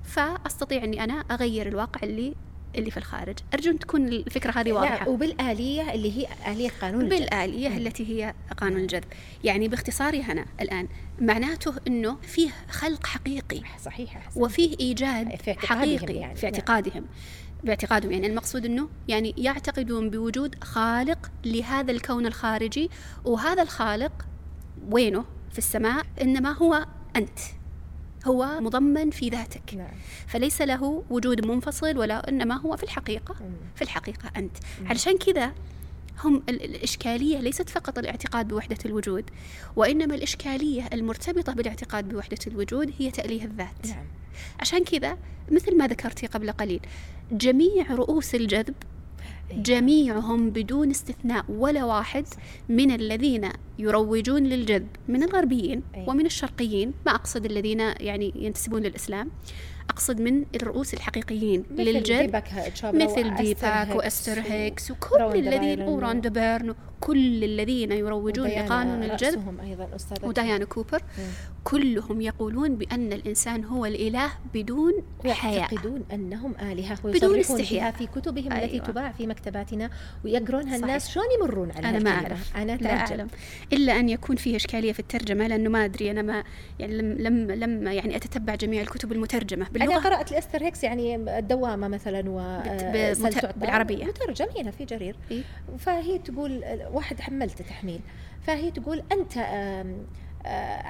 فأستطيع 0.04 0.84
إني 0.84 1.04
أنا 1.04 1.14
أغير 1.14 1.68
الواقع 1.68 2.00
اللي 2.02 2.34
اللي 2.78 2.90
في 2.90 2.96
الخارج. 2.96 3.36
أرجو 3.54 3.70
أن 3.70 3.78
تكون 3.78 4.08
الفكرة 4.08 4.50
هذه 4.50 4.68
نعم 4.68 4.76
واضحة. 4.76 5.08
وبالآلية 5.08 5.94
اللي 5.94 6.18
هي 6.18 6.52
آلية 6.52 6.70
قانون 6.80 7.02
الجذب. 7.02 7.20
بالآلية 7.20 7.76
التي 7.76 8.08
هي 8.08 8.34
قانون 8.56 8.80
الجذب. 8.80 9.04
يعني 9.44 9.68
باختصاري 9.68 10.22
هنا 10.22 10.46
الآن 10.60 10.88
معناته 11.20 11.74
أنه 11.86 12.16
فيه 12.22 12.50
خلق 12.70 13.06
حقيقي. 13.06 13.60
صحيح. 13.84 14.28
وفيه 14.36 14.76
إيجاد 14.80 15.36
في 15.36 15.54
حقيقي 15.54 16.14
يعني. 16.14 16.34
في 16.34 16.46
نعم. 16.46 16.54
اعتقادهم. 16.54 17.04
باعتقادهم. 17.64 18.12
يعني 18.12 18.26
المقصود 18.26 18.64
أنه 18.64 18.88
يعني 19.08 19.34
يعتقدون 19.38 20.10
بوجود 20.10 20.64
خالق 20.64 21.30
لهذا 21.44 21.92
الكون 21.92 22.26
الخارجي 22.26 22.90
وهذا 23.24 23.62
الخالق 23.62 24.26
وينه 24.90 25.24
في 25.52 25.58
السماء؟ 25.58 26.06
إنما 26.22 26.52
هو 26.52 26.86
أنت. 27.16 27.38
هو 28.28 28.60
مضمن 28.60 29.10
في 29.10 29.28
ذاتك. 29.28 29.74
نعم. 29.74 29.88
فليس 30.26 30.62
له 30.62 31.02
وجود 31.10 31.46
منفصل 31.46 31.98
ولا 31.98 32.28
إنما 32.28 32.60
هو 32.60 32.76
في 32.76 32.82
الحقيقة. 32.82 33.34
في 33.74 33.82
الحقيقة 33.82 34.30
أنت. 34.36 34.56
علشان 34.86 35.18
كذا 35.18 35.52
هم 36.24 36.42
ال- 36.48 36.64
الإشكالية 36.64 37.38
ليست 37.38 37.68
فقط 37.70 37.98
الاعتقاد 37.98 38.48
بوحدة 38.48 38.76
الوجود 38.86 39.24
وإنما 39.76 40.14
الإشكالية 40.14 40.88
المرتبطة 40.92 41.52
بالاعتقاد 41.52 42.08
بوحدة 42.08 42.38
الوجود 42.46 42.92
هي 42.98 43.10
تأليه 43.10 43.44
الذات. 43.44 43.86
نعم. 43.86 44.04
عشان 44.60 44.84
كذا 44.84 45.18
مثل 45.50 45.76
ما 45.76 45.86
ذكرتي 45.86 46.26
قبل 46.26 46.50
قليل 46.52 46.80
جميع 47.32 47.94
رؤوس 47.94 48.34
الجذب. 48.34 48.74
جميعهم 49.52 50.50
بدون 50.50 50.90
استثناء 50.90 51.44
ولا 51.48 51.84
واحد 51.84 52.26
من 52.68 52.90
الذين 52.90 53.48
يروجون 53.78 54.42
للجذب 54.44 54.88
من 55.08 55.22
الغربيين 55.22 55.82
أي. 55.94 56.04
ومن 56.08 56.26
الشرقيين 56.26 56.92
ما 57.06 57.14
أقصد 57.14 57.44
الذين 57.44 57.80
يعني 57.80 58.32
ينتسبون 58.36 58.82
للإسلام 58.82 59.30
أقصد 59.90 60.20
من 60.20 60.44
الرؤوس 60.54 60.94
الحقيقيين 60.94 61.64
مثل 61.70 61.82
للجذب 61.82 62.42
مثل 62.84 63.36
ديباك 63.36 63.96
وأستر 63.96 64.40
هيكس 64.40 64.90
وكل 64.90 65.22
الذين 65.34 65.82
وروندا 65.82 66.28
بيرن 66.28 66.74
كل 67.00 67.44
الذين 67.44 67.92
يروجون 67.92 68.46
لقانون 68.46 69.02
الجذب 69.02 69.60
أيضا 69.60 69.88
أستاذة 69.96 70.26
وديانا 70.26 70.64
كوبر 70.64 71.02
مم. 71.18 71.24
كلهم 71.70 72.20
يقولون 72.20 72.76
بأن 72.76 73.12
الإنسان 73.12 73.64
هو 73.64 73.86
الإله 73.86 74.30
بدون 74.54 74.92
حياء 75.26 75.54
ويعتقدون 75.54 76.04
أنهم 76.12 76.54
آلهة 76.54 76.98
بدون 77.04 77.30
ويصرحون 77.30 77.60
استحياء. 77.60 77.82
بها 77.82 77.90
في 77.90 78.06
كتبهم 78.06 78.52
التي 78.52 78.72
أيوة. 78.72 78.84
تباع 78.84 79.12
في 79.12 79.26
مكتباتنا 79.26 79.90
ويقرونها 80.24 80.70
صحيح. 80.70 80.84
الناس 80.84 81.10
شلون 81.10 81.26
يمرون 81.40 81.70
على 81.70 81.88
أنا 81.88 81.98
ما؟ 81.98 82.10
أعرف 82.10 82.56
لا 82.56 82.76
تعجب 82.76 83.10
أعلم 83.10 83.28
إلا 83.72 84.00
أن 84.00 84.08
يكون 84.08 84.36
فيه 84.36 84.56
إشكالية 84.56 84.92
في 84.92 85.00
الترجمة 85.00 85.46
لأنه 85.46 85.70
ما 85.70 85.84
أدري 85.84 86.10
أنا 86.10 86.22
ما 86.22 86.44
يعني 86.78 86.94
لم 86.94 87.12
لم, 87.12 87.50
لم 87.50 87.86
يعني 87.86 88.16
أتتبع 88.16 88.54
جميع 88.54 88.82
الكتب 88.82 89.12
المترجمة 89.12 89.66
باللغة 89.72 89.98
قرأت 89.98 90.32
لأستر 90.32 90.64
هيكس 90.64 90.84
يعني 90.84 91.16
الدوامه 91.38 91.88
مثلا 91.88 92.30
و 92.30 92.40
آه، 92.40 93.52
بالعربية. 93.56 94.04
مترجم 94.04 94.46
هنا 94.58 94.70
في 94.70 94.84
جرير 94.84 95.16
إيه؟ 95.30 95.42
فهي 95.78 96.18
تقول 96.18 96.64
واحد 96.92 97.20
حملته 97.20 97.64
تحميل 97.64 98.00
فهي 98.42 98.70
تقول 98.70 99.02
آه، 99.38 99.86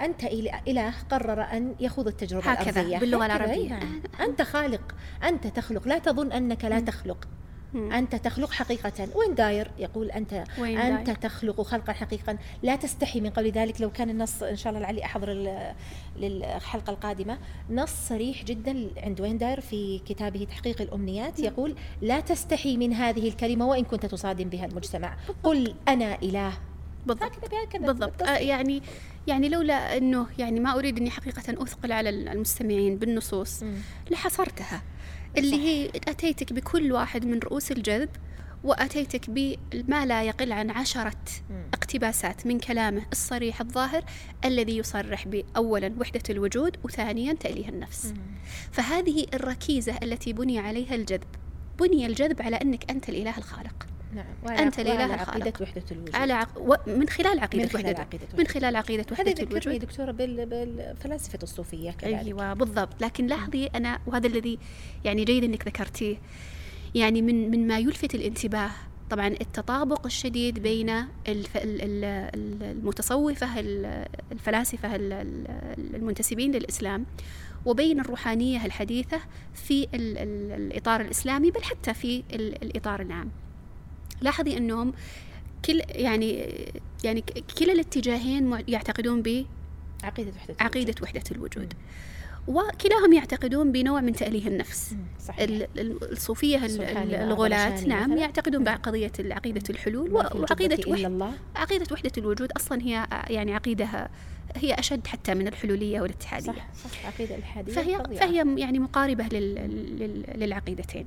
أنت 0.04 0.24
إله 0.68 0.94
قرر 1.10 1.42
أن 1.42 1.74
يخوض 1.80 2.06
التجربة 2.06 2.50
هكذا، 2.50 2.80
الأرضية. 2.80 2.98
باللغة 2.98 3.26
العربية. 3.26 3.80
أنت 4.20 4.42
خالق 4.42 4.94
أنت 5.24 5.46
تخلق. 5.46 5.88
لا 5.88 5.98
تظن 5.98 6.32
أنك 6.32 6.64
لا 6.64 6.80
تخلق. 6.80 7.28
أنت 7.74 8.14
تخلق 8.14 8.50
حقيقة. 8.50 9.08
وين 9.14 9.34
داير؟ 9.34 9.70
يقول 9.78 10.10
أنت. 10.10 10.44
وين 10.58 10.78
أنت 10.78 11.06
داير؟ 11.06 11.18
تخلق 11.18 11.62
خلقا 11.62 11.92
حقيقا. 11.92 12.38
لا 12.62 12.76
تستحي 12.76 13.20
من 13.20 13.30
قول 13.30 13.50
ذلك. 13.50 13.80
لو 13.80 13.90
كان 13.90 14.10
النص 14.10 14.42
إن 14.42 14.56
شاء 14.56 14.72
الله 14.72 14.82
لعلي 14.82 15.04
أحضر 15.04 15.28
للحلقة 16.16 16.90
القادمة. 16.90 17.38
نص 17.70 17.90
صريح 18.08 18.44
جدا 18.44 18.90
عند 18.96 19.20
وين 19.20 19.38
داير 19.38 19.60
في 19.60 19.98
كتابه 19.98 20.44
تحقيق 20.44 20.82
الأمنيات. 20.82 21.40
يقول 21.40 21.76
لا 22.02 22.20
تستحي 22.20 22.76
من 22.76 22.92
هذه 22.92 23.28
الكلمة 23.28 23.66
وإن 23.66 23.84
كنت 23.84 24.06
تصادم 24.06 24.48
بها 24.48 24.66
المجتمع. 24.66 25.16
قل 25.42 25.74
أنا 25.88 26.14
إله. 26.22 26.52
بالضبط. 27.06 27.22
هكذا 27.22 27.48
بهكذا 27.48 27.86
بالضبط. 27.86 28.22
آه 28.22 28.36
يعني 28.36 28.82
يعني 29.26 29.48
لولا 29.48 29.96
إنه 29.96 30.26
يعني 30.38 30.60
ما 30.60 30.78
أريد 30.78 30.98
إني 30.98 31.10
حقيقة 31.10 31.62
اثقل 31.62 31.92
على 31.92 32.10
المستمعين 32.10 32.96
بالنصوص. 32.96 33.64
لحصرتها. 34.10 34.82
اللي 35.38 35.56
هي 35.56 35.90
أتيتك 36.08 36.52
بكل 36.52 36.92
واحد 36.92 37.26
من 37.26 37.38
رؤوس 37.38 37.72
الجذب 37.72 38.08
وأتيتك 38.64 39.30
بما 39.30 40.06
لا 40.06 40.22
يقل 40.22 40.52
عن 40.52 40.70
عشرة. 40.70 41.24
اقتباسات 41.74 42.46
من 42.46 42.58
كلامه 42.58 43.02
الصريح 43.12 43.60
الظاهر 43.60 44.04
الذي 44.44 44.76
يصرح 44.76 45.28
باولا 45.28 45.94
وحدة 46.00 46.22
الوجود 46.30 46.76
وثانيا 46.84 47.32
تأليه 47.32 47.68
النفس. 47.68 48.14
فهذه 48.72 49.26
الركيزة 49.34 49.98
التي 50.02 50.32
بني 50.32 50.58
عليها 50.58 50.94
الجذب. 50.94 51.28
بني 51.80 52.06
الجذب 52.06 52.42
على 52.42 52.56
أنك 52.56 52.90
أنت 52.90 53.08
الإله 53.08 53.38
الخالق. 53.38 53.86
نعم. 54.14 54.26
أنت 54.58 54.78
وعلى 54.78 54.92
الإله 54.94 55.14
عقيدة 55.14 55.46
الخالق. 55.48 55.62
وحدة 55.62 55.82
الوجود. 55.92 56.16
على 56.16 56.32
عق... 56.32 56.58
و... 56.58 56.76
من 56.86 57.08
خلال 57.08 57.40
عقيدة 57.40 57.64
من 57.64 57.70
خلال 57.70 57.96
عقيدة 57.96 58.24
من 58.34 58.40
وحدة. 58.44 58.52
خلال 58.60 58.76
عقيدة 58.76 59.02
هذا 59.02 59.12
وحده 59.12 59.30
يذكرني 59.30 59.50
الوجود. 59.60 59.78
دكتورة 59.80 60.10
بال- 60.12 60.46
بالفلاسفة 60.46 61.38
الصوفية 61.42 61.90
كذلك. 61.90 62.14
أيوه 62.14 62.54
بالضبط. 62.54 63.02
لكن 63.02 63.26
لاحظي 63.26 63.66
أنا 63.66 63.98
وهذا 64.06 64.26
الذي 64.26 64.58
يعني 65.04 65.24
جيد 65.24 65.44
إنك 65.44 65.66
ذكرتيه. 65.66 66.16
يعني 66.94 67.22
من 67.22 67.50
من 67.50 67.66
ما 67.66 67.78
يلفت 67.78 68.14
الانتباه 68.14 68.70
طبعا 69.10 69.28
التطابق 69.28 70.06
الشديد 70.06 70.58
بين 70.58 70.90
الف... 71.28 71.56
ال- 71.56 71.82
ال- 71.82 72.04
ال- 72.34 72.62
المتصوفة 72.62 73.60
ال- 73.60 74.06
الفلاسفة 74.32 74.96
ال- 74.96 75.12
ال- 75.12 75.94
المنتسبين 75.96 76.52
للإسلام 76.52 77.06
وبين 77.66 78.00
الروحانية 78.00 78.66
الحديثة 78.66 79.20
في 79.54 79.82
ال... 79.94 80.18
ال... 80.18 80.52
الإطار 80.52 81.00
الإسلامي 81.00 81.50
بل 81.50 81.62
حتى 81.62 81.94
في 81.94 82.22
ال... 82.32 82.62
الإطار 82.62 83.02
العام. 83.02 83.30
لاحظي 84.20 84.56
إنهم 84.56 84.92
كل 85.64 85.82
يعني 85.88 86.46
يعني 87.04 87.24
كلا 87.58 87.72
الاتجاهين 87.72 88.64
يعتقدون 88.68 89.22
ب 89.22 89.46
عقيدة 90.04 90.30
وحدة 90.36 90.54
عقيدة 90.60 90.94
وحدة 91.02 91.22
الوجود. 91.32 91.72
وكلاهم 92.48 93.12
يعتقدون 93.12 93.72
بنوع 93.72 94.00
من 94.00 94.12
تأليه 94.12 94.48
النفس. 94.48 94.94
صحيح. 95.26 95.40
ال- 95.40 95.68
ال- 95.78 96.12
الصوفية 96.12 96.64
الغلاة 96.66 97.80
نعم 97.84 98.10
مثلاً. 98.10 98.20
يعتقدون 98.20 98.64
بعقضية 98.64 99.12
عقيدة 99.20 99.62
الحلول 99.70 100.12
وعقيدة 100.12 100.76
وحدة 100.90 101.06
الله. 101.06 101.32
عقيدة 101.56 101.86
وحدة 101.92 102.12
الوجود 102.18 102.52
أصلا 102.52 102.82
هي 102.82 103.06
يعني 103.30 103.54
عقيدة 103.54 104.08
هي 104.56 104.74
أشد 104.74 105.06
حتى 105.06 105.34
من 105.34 105.48
الحلولية 105.48 106.00
والاتحادية. 106.00 106.46
صح 106.52 106.90
صح 106.90 107.06
عقيدة 107.06 107.34
إلحادية 107.36 107.72
فهي 107.72 107.98
فظيعة. 107.98 108.26
فهي 108.26 108.60
يعني 108.60 108.78
مقاربة 108.78 109.24
لل 109.32 109.54
لل 109.98 110.24
للعقيدتين. 110.40 111.06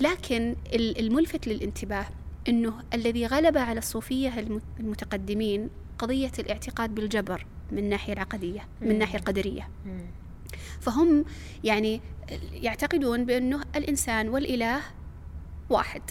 لكن 0.00 0.56
الملفت 0.74 1.46
للانتباه 1.48 2.06
أنه 2.48 2.82
الذي 2.94 3.26
غلب 3.26 3.58
على 3.58 3.78
الصوفية 3.78 4.46
المتقدمين 4.80 5.70
قضية 5.98 6.32
الاعتقاد 6.38 6.94
بالجبر 6.94 7.46
من 7.72 7.78
الناحية 7.78 8.12
العقدية 8.12 8.68
من 8.80 8.90
الناحية 8.90 9.18
القدرية. 9.18 9.68
فهم 10.80 11.24
يعني 11.64 12.00
يعتقدون 12.52 13.24
بأنه 13.24 13.60
الإنسان 13.76 14.28
والإله 14.28 14.80
واحد. 15.70 16.02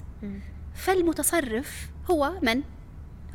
فالمتصرف 0.74 1.90
هو 2.12 2.34
من؟ 2.42 2.62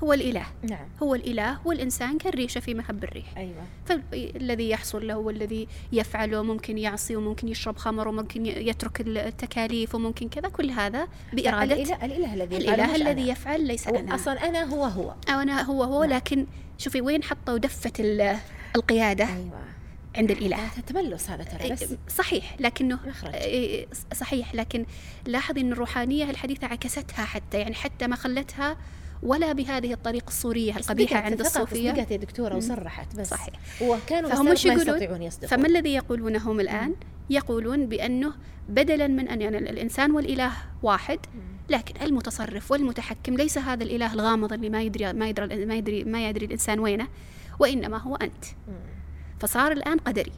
هو 0.02 0.12
الإله. 0.12 0.46
نعم. 0.62 0.88
هو 1.02 1.14
الإله 1.14 1.58
والإنسان 1.64 2.18
كالريشة 2.18 2.60
في 2.60 2.74
محب 2.74 3.04
الريح. 3.04 3.36
أيوة. 3.36 3.64
فالذي 3.86 4.70
يحصل 4.70 5.06
له 5.06 5.16
والذي 5.16 5.68
يفعله 5.92 6.42
ممكن 6.42 6.78
يعصي 6.78 7.16
وممكن 7.16 7.48
يشرب 7.48 7.76
خمر 7.76 8.08
وممكن 8.08 8.46
يترك 8.46 9.00
التكاليف 9.00 9.94
وممكن 9.94 10.28
كذا 10.28 10.48
كل 10.48 10.70
هذا 10.70 11.08
بإرادة 11.32 11.74
الإله, 11.74 12.04
الإله 12.04 12.34
الذي 12.34 12.56
الإله 12.56 12.96
الذي 12.96 13.28
يفعل 13.28 13.66
ليس 13.66 13.88
أنا. 13.88 14.14
أصلا 14.14 14.48
أنا 14.48 14.62
هو 14.64 14.84
هو. 14.84 15.14
أو 15.28 15.40
أنا 15.40 15.62
هو 15.62 15.82
هو 15.82 16.04
نعم. 16.04 16.12
لكن 16.12 16.46
شوفي 16.78 17.00
وين 17.00 17.22
حطوا 17.22 17.58
دفة 17.58 17.92
القيادة؟ 18.76 19.24
أيوة. 19.24 19.66
عند 20.16 20.30
الإله. 20.30 20.68
تملص 20.86 21.30
هذا 21.30 21.44
ترى 21.44 21.70
بس 21.70 21.94
صحيح 22.08 22.56
لكنه 22.60 22.98
صحيح 24.14 24.54
لكن 24.54 24.86
لاحظي 25.26 25.60
أن 25.60 25.72
الروحانية 25.72 26.30
الحديثة 26.30 26.66
عكستها 26.66 27.24
حتى 27.24 27.58
يعني 27.58 27.74
حتى 27.74 28.06
ما 28.06 28.16
خلتها 28.16 28.76
ولا 29.22 29.52
بهذه 29.52 29.92
الطريقة 29.92 30.28
الصورية 30.28 30.76
القبيحة 30.76 31.16
عند 31.16 31.40
الصوفية. 31.40 31.92
صدقت 31.92 32.10
يا 32.10 32.16
دكتورة 32.16 32.56
وصرحت 32.56 33.16
بس. 33.16 33.28
صحيح. 33.28 33.54
وكانوا 33.82 34.30
فهم 34.30 34.52
مش 34.52 34.64
يقولون؟ 34.64 35.22
يصدقون. 35.22 35.48
فما 35.48 35.66
الذي 35.68 35.94
يقولونه 35.94 36.50
هم 36.50 36.60
الآن؟ 36.60 36.94
يقولون 37.30 37.86
بأنه 37.86 38.32
بدلا 38.68 39.06
من 39.06 39.28
أن 39.28 39.42
يعني 39.42 39.58
الإنسان 39.58 40.10
والإله 40.10 40.52
واحد 40.82 41.18
لكن 41.68 42.02
المتصرف 42.02 42.70
والمتحكم 42.70 43.34
ليس 43.34 43.58
هذا 43.58 43.84
الإله 43.84 44.12
الغامض 44.12 44.52
اللي 44.52 44.70
ما 44.70 44.82
يدري 44.82 45.12
ما 45.12 45.28
يدري 45.28 45.66
ما 45.66 45.74
يدري 45.74 46.04
ما 46.04 46.28
يدري 46.28 46.46
الإنسان 46.46 46.78
وينه 46.78 47.08
وإنما 47.58 47.98
هو 47.98 48.16
أنت. 48.16 48.44
فصار 49.40 49.72
الآن 49.72 49.98
قدري. 49.98 50.32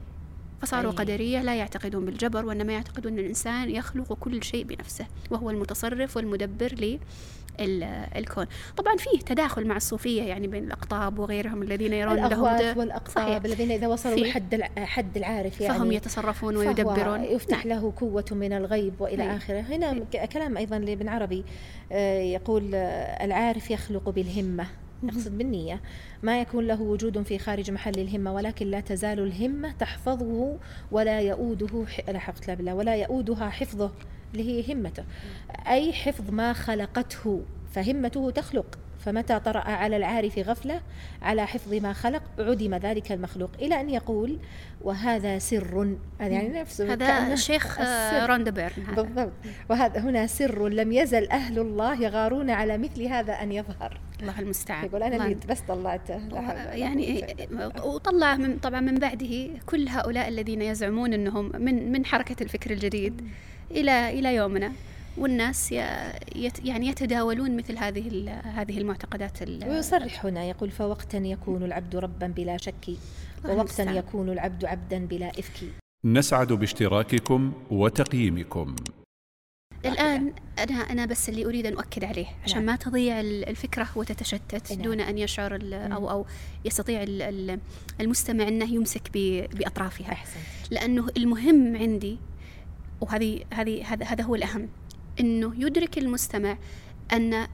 فصاروا 0.62 0.92
أي. 0.92 0.96
قدرية 0.96 1.42
لا 1.42 1.54
يعتقدون 1.54 2.04
بالجبر 2.04 2.46
وإنما 2.46 2.72
يعتقدون 2.72 3.12
أن 3.12 3.18
الإنسان 3.18 3.70
يخلق 3.70 4.12
كل 4.12 4.42
شيء 4.42 4.64
بنفسه 4.64 5.06
وهو 5.30 5.50
المتصرف 5.50 6.16
والمدبر 6.16 6.98
الكون. 7.60 8.46
طبعا 8.76 8.96
فيه 8.96 9.18
تداخل 9.18 9.66
مع 9.66 9.76
الصوفية 9.76 10.22
يعني 10.22 10.46
بين 10.46 10.64
الأقطاب 10.64 11.18
وغيرهم 11.18 11.62
الذين 11.62 11.92
يرون 11.92 12.26
لهم 12.26 12.78
والأقطاب 12.78 13.46
الذين 13.46 13.70
إذا 13.70 13.86
وصلوا 13.86 14.32
حد 14.32 14.62
حد 14.78 15.16
العارف 15.16 15.60
يعني. 15.60 15.78
فهم 15.78 15.92
يتصرفون 15.92 16.56
ويدبرون. 16.56 17.24
يفتح 17.24 17.66
نعم. 17.66 17.78
له 17.78 17.92
قوة 17.96 18.24
من 18.30 18.52
الغيب 18.52 18.94
وإلى 19.00 19.26
نعم. 19.26 19.36
آخره. 19.36 19.60
هنا 19.60 19.92
نعم. 19.92 20.26
كلام 20.26 20.56
أيضا 20.56 20.78
لابن 20.78 21.08
عربي 21.08 21.44
آه، 21.92 22.20
يقول 22.20 22.74
آه، 22.74 23.24
العارف 23.24 23.70
يخلق 23.70 24.08
بالهمة. 24.08 24.66
يقصد 25.02 25.38
بالنية 25.38 25.80
ما 26.22 26.40
يكون 26.40 26.66
له 26.66 26.82
وجود 26.82 27.22
في 27.22 27.38
خارج 27.38 27.70
محل 27.70 27.98
الهمة 27.98 28.34
ولكن 28.34 28.66
لا 28.66 28.80
تزال 28.80 29.20
الهمة 29.20 29.72
تحفظه 29.72 30.58
ولا 30.90 31.20
يؤوده 31.20 31.86
لا 32.08 32.18
حفظ 32.18 32.50
بالله 32.50 32.74
ولا 32.74 32.96
يؤودها 32.96 33.48
حفظه 33.50 33.90
اللي 34.32 34.44
هي 34.44 34.74
همته. 34.74 35.04
أي 35.66 35.92
حفظ 35.92 36.30
ما 36.30 36.52
خلقته 36.52 37.42
فهمته 37.72 38.30
تخلق. 38.30 38.78
فمتى 38.98 39.40
طرأ 39.40 39.60
على 39.60 39.96
العارف 39.96 40.38
غفلة 40.38 40.80
على 41.22 41.46
حفظ 41.46 41.74
ما 41.74 41.92
خلق 41.92 42.22
عدم 42.38 42.74
ذلك 42.74 43.12
المخلوق. 43.12 43.50
إلى 43.60 43.80
أن 43.80 43.90
يقول 43.90 44.38
وهذا 44.80 45.38
سر. 45.38 45.96
يعني 46.20 46.48
نفسه 46.48 46.92
هذا 46.92 47.32
الشيخ 47.32 47.78
روندبيرن 48.26 48.84
بالضبط. 48.96 49.32
وهذا 49.70 50.00
هنا 50.00 50.26
سر 50.26 50.68
لم 50.68 50.92
يزل 50.92 51.28
أهل 51.28 51.58
الله 51.58 52.02
يغارون 52.02 52.50
على 52.50 52.78
مثل 52.78 53.02
هذا 53.02 53.32
أن 53.32 53.52
يظهر. 53.52 54.00
الله 54.20 54.40
المستعان. 54.40 54.84
يقول 54.84 55.02
أنا 55.02 55.24
اللي 55.24 55.36
بس 55.48 55.60
طلعته. 55.60 56.20
يعني 56.72 57.26
وطلع 57.84 58.36
من 58.36 58.58
طبعا 58.58 58.80
من 58.80 58.94
بعده 58.94 59.48
كل 59.66 59.88
هؤلاء 59.88 60.28
الذين 60.28 60.62
يزعمون 60.62 61.12
أنهم 61.12 61.52
من 61.54 61.92
من 61.92 62.06
حركة 62.06 62.42
الفكر 62.42 62.70
الجديد 62.70 63.28
إلى 63.70 64.18
إلى 64.18 64.34
يومنا. 64.34 64.72
والناس 65.18 65.72
يعني 65.72 66.86
يتداولون 66.86 67.56
مثل 67.56 67.78
هذه 67.78 68.30
هذه 68.44 68.78
المعتقدات 68.78 69.42
ويصرح 69.66 70.26
هنا 70.26 70.44
يقول 70.44 70.70
فوقتا 70.70 71.18
يكون 71.18 71.62
العبد 71.62 71.96
ربا 71.96 72.26
بلا 72.26 72.56
شك 72.56 72.90
ووقتا 73.44 73.82
يكون 73.82 74.28
العبد 74.28 74.64
عبدا 74.64 75.06
بلا 75.06 75.28
إفك 75.28 75.60
نسعد 76.04 76.52
باشتراككم 76.52 77.52
وتقييمكم 77.70 78.76
الآن 79.84 80.32
أنا 80.58 80.74
أنا 80.74 81.06
بس 81.06 81.28
اللي 81.28 81.46
أريد 81.46 81.66
أن 81.66 81.72
أؤكد 81.72 82.04
عليه 82.04 82.26
عشان 82.44 82.56
نعم. 82.56 82.66
ما 82.66 82.76
تضيع 82.76 83.20
الفكرة 83.20 83.88
وتتشتت 83.96 84.72
نعم. 84.72 84.82
دون 84.82 85.00
أن 85.00 85.18
يشعر 85.18 85.58
أو 85.72 86.10
أو 86.10 86.26
يستطيع 86.64 87.04
المستمع 88.00 88.48
أنه 88.48 88.74
يمسك 88.74 89.10
بأطرافها 89.54 90.12
أحسن. 90.12 90.40
لأنه 90.70 91.06
المهم 91.16 91.76
عندي 91.76 92.18
وهذه 93.00 93.44
هذه 93.54 93.92
هذا 93.92 94.06
هذا 94.06 94.24
هو 94.24 94.34
الأهم 94.34 94.68
أنه 95.20 95.54
يدرك 95.56 95.98
المستمع 95.98 96.58
أن 97.12 97.48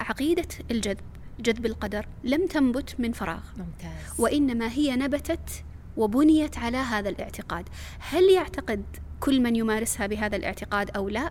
عقيدة 0.00 0.48
الجذب 0.70 1.00
جذب 1.40 1.66
القدر 1.66 2.06
لم 2.24 2.46
تنبت 2.46 3.00
من 3.00 3.12
فراغ. 3.12 3.42
ممتاز. 3.56 4.20
وإنما 4.20 4.72
هي 4.72 4.96
نبتت 4.96 5.64
وبنيت 5.96 6.58
على 6.58 6.76
هذا 6.76 7.08
الاعتقاد. 7.08 7.68
هل 7.98 8.24
يعتقد 8.30 8.84
كل 9.20 9.40
من 9.40 9.56
يمارسها 9.56 10.06
بهذا 10.06 10.36
الاعتقاد 10.36 10.90
أو 10.90 11.08
لا؟ 11.08 11.30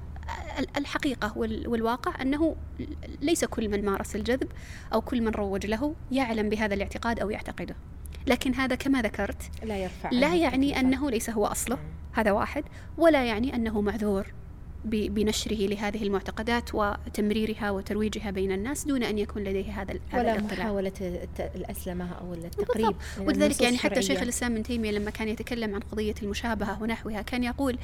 الحقيقة 0.78 1.38
والواقع 1.38 2.22
أنه 2.22 2.56
ليس 3.22 3.46
كل 3.46 3.70
من 3.70 3.86
مارس 3.86 4.16
الجذب 4.16 4.48
أو 4.94 5.02
كل 5.02 5.22
من 5.22 5.32
روج 5.32 5.66
له 5.66 5.96
يعلم 6.12 6.50
بهذا 6.50 6.74
الاعتقاد 6.74 7.20
أو 7.20 7.30
يعتقده. 7.30 7.76
لكن 8.28 8.56
هذا 8.56 8.76
كما 8.76 9.02
ذكرت 9.02 9.52
لا 9.64 9.78
يرفع 9.78 10.10
لا 10.10 10.36
يعني 10.36 10.80
أنه 10.80 11.12
ليس 11.12 11.30
هو 11.30 11.46
أصله. 11.46 11.78
هذا 12.14 12.32
واحد. 12.32 12.64
ولا 12.98 13.26
يعني 13.26 13.56
أنه 13.56 13.82
معذور. 13.82 14.34
بنشره 14.86 15.68
لهذه 15.68 16.04
المعتقدات 16.04 16.70
وتمريرها 16.76 17.72
وترويجها 17.72 18.32
بين 18.32 18.52
الناس 18.52 18.86
دون 18.86 19.04
أن 19.04 19.18
يكون 19.18 19.44
لديه 19.44 19.82
هذا 19.82 19.94
ولا 20.14 20.42
محاولة 20.42 20.92
الأسلمة 21.56 22.12
أو 22.14 22.34
التقريب 22.34 22.96
ولذلك 23.20 23.62
يعني 23.62 23.78
حتى 23.78 24.02
شيخ 24.02 24.22
الإسلام 24.22 24.52
ابن 24.52 24.64
تيمية 24.64 24.92
لما 24.92 25.12
كان 25.12 25.28
يتكلم 25.28 25.76
عن 25.76 25.80
قضية 25.82 26.16
المشابهة 26.24 26.82
ونحوها 26.84 27.22
كان 27.22 27.44
يقول 27.44 27.78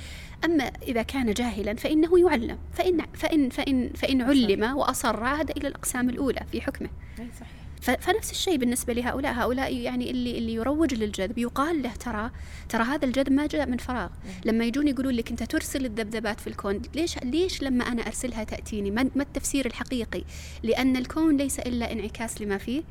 أما 0.45 0.63
إذا 0.63 1.01
كان 1.01 1.33
جاهلا 1.33 1.73
فإنه 1.73 2.19
يعلم 2.19 2.57
فان 2.73 3.01
فان 3.13 3.49
فان 3.49 3.89
فإن 3.95 4.21
علم 4.21 4.77
وأصر 4.77 5.23
عاد 5.23 5.49
إلى 5.49 5.67
الأقسام 5.67 6.09
الأولى 6.09 6.41
في 6.51 6.61
حكمه. 6.61 6.89
صحيح. 7.17 7.56
فنفس 7.81 8.31
الشيء 8.31 8.57
بالنسبة 8.57 8.93
لهؤلاء. 8.93 9.33
هؤلاء 9.33 9.75
يعني 9.75 10.11
اللي 10.11 10.37
اللي 10.37 10.53
يروج 10.53 10.93
للجذب 10.93 11.37
يقال 11.37 11.83
له 11.83 11.91
ترى 11.91 12.31
ترى 12.69 12.83
هذا 12.83 13.05
الجذب 13.05 13.31
ما 13.31 13.47
جاء 13.47 13.65
من 13.65 13.77
فراغ. 13.77 14.09
لما 14.45 14.65
يجون 14.65 14.87
يقولون 14.87 15.13
لك 15.13 15.29
أنت 15.31 15.43
ترسل 15.43 15.85
الذبذبات 15.85 16.39
في 16.39 16.47
الكون 16.47 16.81
ليش 16.95 17.17
ليش 17.17 17.63
لما 17.63 17.83
أنا 17.83 18.07
أرسلها 18.07 18.43
تأتيني؟ 18.43 18.91
ما 18.91 19.01
التفسير 19.15 19.65
الحقيقي؟ 19.65 20.23
لأن 20.63 20.97
الكون 20.97 21.37
ليس 21.37 21.59
إلا 21.59 21.91
انعكاس 21.91 22.41
لما 22.41 22.57
فيه 22.57 22.83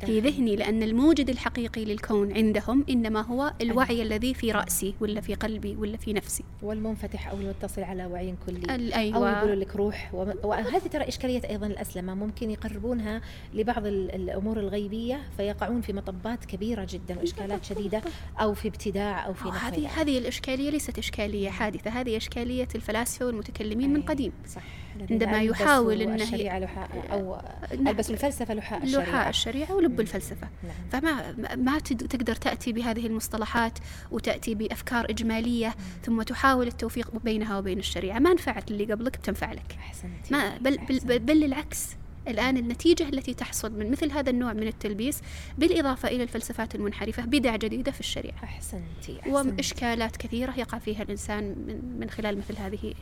في 0.00 0.20
ذهني 0.20 0.56
لأن 0.56 0.82
الموجد 0.82 1.30
الحقيقي 1.30 1.84
للكون 1.84 2.32
عندهم 2.32 2.84
إنما 2.90 3.20
هو 3.20 3.52
الوعي 3.60 3.90
أيوة. 3.90 4.02
الذي 4.02 4.34
في 4.34 4.52
رأسي 4.52 4.94
ولا 5.00 5.20
في 5.20 5.34
قلبي 5.34 5.76
ولا 5.76 5.96
في 5.96 6.12
نفسي. 6.12 6.44
والمنفتح 6.62 7.28
أو 7.28 7.36
المتصل 7.36 7.82
على 7.82 8.06
وعي 8.06 8.34
كلي. 8.46 8.94
أيوة. 8.94 9.16
أو 9.16 9.26
يقولوا 9.26 9.54
لك 9.54 9.76
روح. 9.76 10.14
وهذه 10.44 10.86
ترى 10.92 11.08
إشكالية 11.08 11.42
أيضا 11.50 11.66
الأسلمة. 11.66 12.14
ممكن 12.14 12.50
يقربونها 12.50 13.20
لبعض 13.54 13.86
الأمور 13.86 14.60
الغيبية 14.60 15.20
فيقعون 15.36 15.80
في 15.80 15.92
مطبات 15.92 16.44
كبيرة 16.44 16.86
جدا 16.90 17.18
وإشكالات 17.18 17.64
شديدة 17.64 18.02
أو 18.40 18.54
في 18.54 18.68
ابتداع 18.68 19.26
أو 19.26 19.34
في 19.34 19.48
هذه 19.48 19.88
هذه 20.00 20.18
الإشكالية 20.18 20.70
ليست 20.70 20.98
إشكالية 20.98 21.50
حادثة. 21.50 21.90
هذه 21.90 22.16
إشكالية 22.16 22.68
الفلاسفة 22.74 23.26
والمتكلمين 23.26 23.92
من 23.92 24.02
قديم. 24.02 24.32
صح. 24.46 24.62
عندما 25.10 25.42
يحاول 25.42 26.02
إنه 26.02 26.14
الشريعة 26.14 26.58
لحاء 26.58 26.88
أو 27.12 27.40
نعم 27.72 27.88
البس 27.88 28.10
الفلسفه 28.10 28.54
لحاء 28.54 28.82
الشريعه 28.82 29.08
لحاء 29.08 29.28
الشريعة. 29.28 29.74
ولب 29.74 30.00
الفلسفة. 30.00 30.48
نعم. 30.62 30.72
فما 30.92 31.32
ما 31.56 31.78
تقدر 31.78 32.34
تأتي 32.34 32.72
بهذه 32.72 33.06
المصطلحات 33.06 33.78
وتأتي 34.10 34.54
بأفكار 34.54 35.04
إجمالية 35.10 35.66
مم. 35.68 35.74
ثم 36.04 36.22
تحاول 36.22 36.66
التوفيق 36.66 37.10
بينها 37.24 37.58
وبين 37.58 37.78
الشريعة. 37.78 38.18
ما 38.18 38.34
نفعت 38.34 38.70
اللي 38.70 38.84
قبلك 38.84 39.16
بتنفع 39.18 39.52
لك. 39.52 39.76
أحسنتي. 39.78 40.30
ما 40.30 40.58
بل, 40.58 40.78
بل, 40.78 41.00
بل, 41.04 41.18
بل 41.18 41.44
العكس. 41.44 41.88
الآن 42.28 42.56
النتيجة 42.56 43.08
التي 43.08 43.34
تحصل 43.34 43.72
من 43.72 43.90
مثل 43.90 44.10
هذا 44.10 44.30
النوع 44.30 44.52
من 44.52 44.66
التلبيس 44.68 45.20
بالإضافة 45.58 46.08
إلى 46.08 46.22
الفلسفات 46.22 46.74
المنحرفة 46.74 47.24
بدع 47.24 47.56
جديدة 47.56 47.92
في 47.92 48.00
الشريعة. 48.00 48.44
أحسنتي, 48.44 49.20
أحسنتي. 49.20 49.30
وإشكالات 49.30 50.16
كثيرة 50.16 50.54
يقع 50.58 50.78
فيها 50.78 51.02
الإنسان 51.02 51.44
من, 51.44 51.98
من 52.00 52.10
خلال 52.10 52.38
مثل 52.38 52.56
هذه 52.56 52.94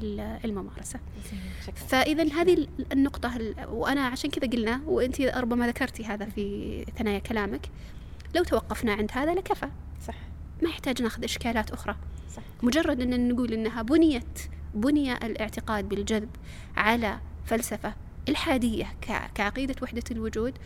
الممارسة. 0.45 1.01
فإذا 1.89 2.33
هذه 2.33 2.67
النقطة 2.93 3.55
وأنا 3.69 4.07
عشان 4.07 4.31
كذا 4.31 4.51
قلنا 4.51 4.81
وأنت 4.87 5.21
ربما 5.21 5.67
ذكرتي 5.67 6.05
هذا 6.05 6.25
في 6.25 6.85
ثنايا 6.99 7.19
كلامك 7.19 7.67
لو 8.35 8.45
توقفنا 8.45 8.93
عند 8.93 9.11
هذا 9.13 9.35
لكفى. 9.35 9.69
صح. 10.07 10.15
ما 10.63 10.69
يحتاج 10.69 11.03
ناخذ 11.03 11.25
إشكالات 11.25 11.71
أخرى. 11.71 11.97
صح. 12.37 12.43
مجرد 12.63 13.01
أن 13.01 13.29
نقول 13.29 13.53
أنها 13.53 13.83
بنيت 13.83 14.39
بني 14.75 15.13
الاعتقاد 15.13 15.89
بالجذب 15.89 16.29
على 16.77 17.19
فلسفة 17.45 17.95
الحادية 18.29 18.87
كعقيدة 19.35 19.75
وحدة 19.83 20.03
الوجود. 20.11 20.59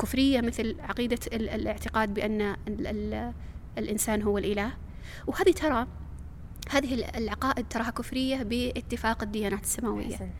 كفرية 0.00 0.40
مثل 0.40 0.76
عقيدة 0.80 1.18
الاعتقاد 1.32 2.14
بأن 2.14 2.40
ال 2.40 2.86
ال 2.86 3.32
الإنسان 3.78 4.22
هو 4.22 4.38
الإله. 4.38 4.72
وهذه 5.26 5.50
ترى 5.50 5.86
هذه 6.70 7.18
العقائد 7.18 7.68
تراها 7.68 7.90
كفرية 7.90 8.42
باتفاق 8.42 9.22
الديانات 9.22 9.62
السماوية. 9.62 10.30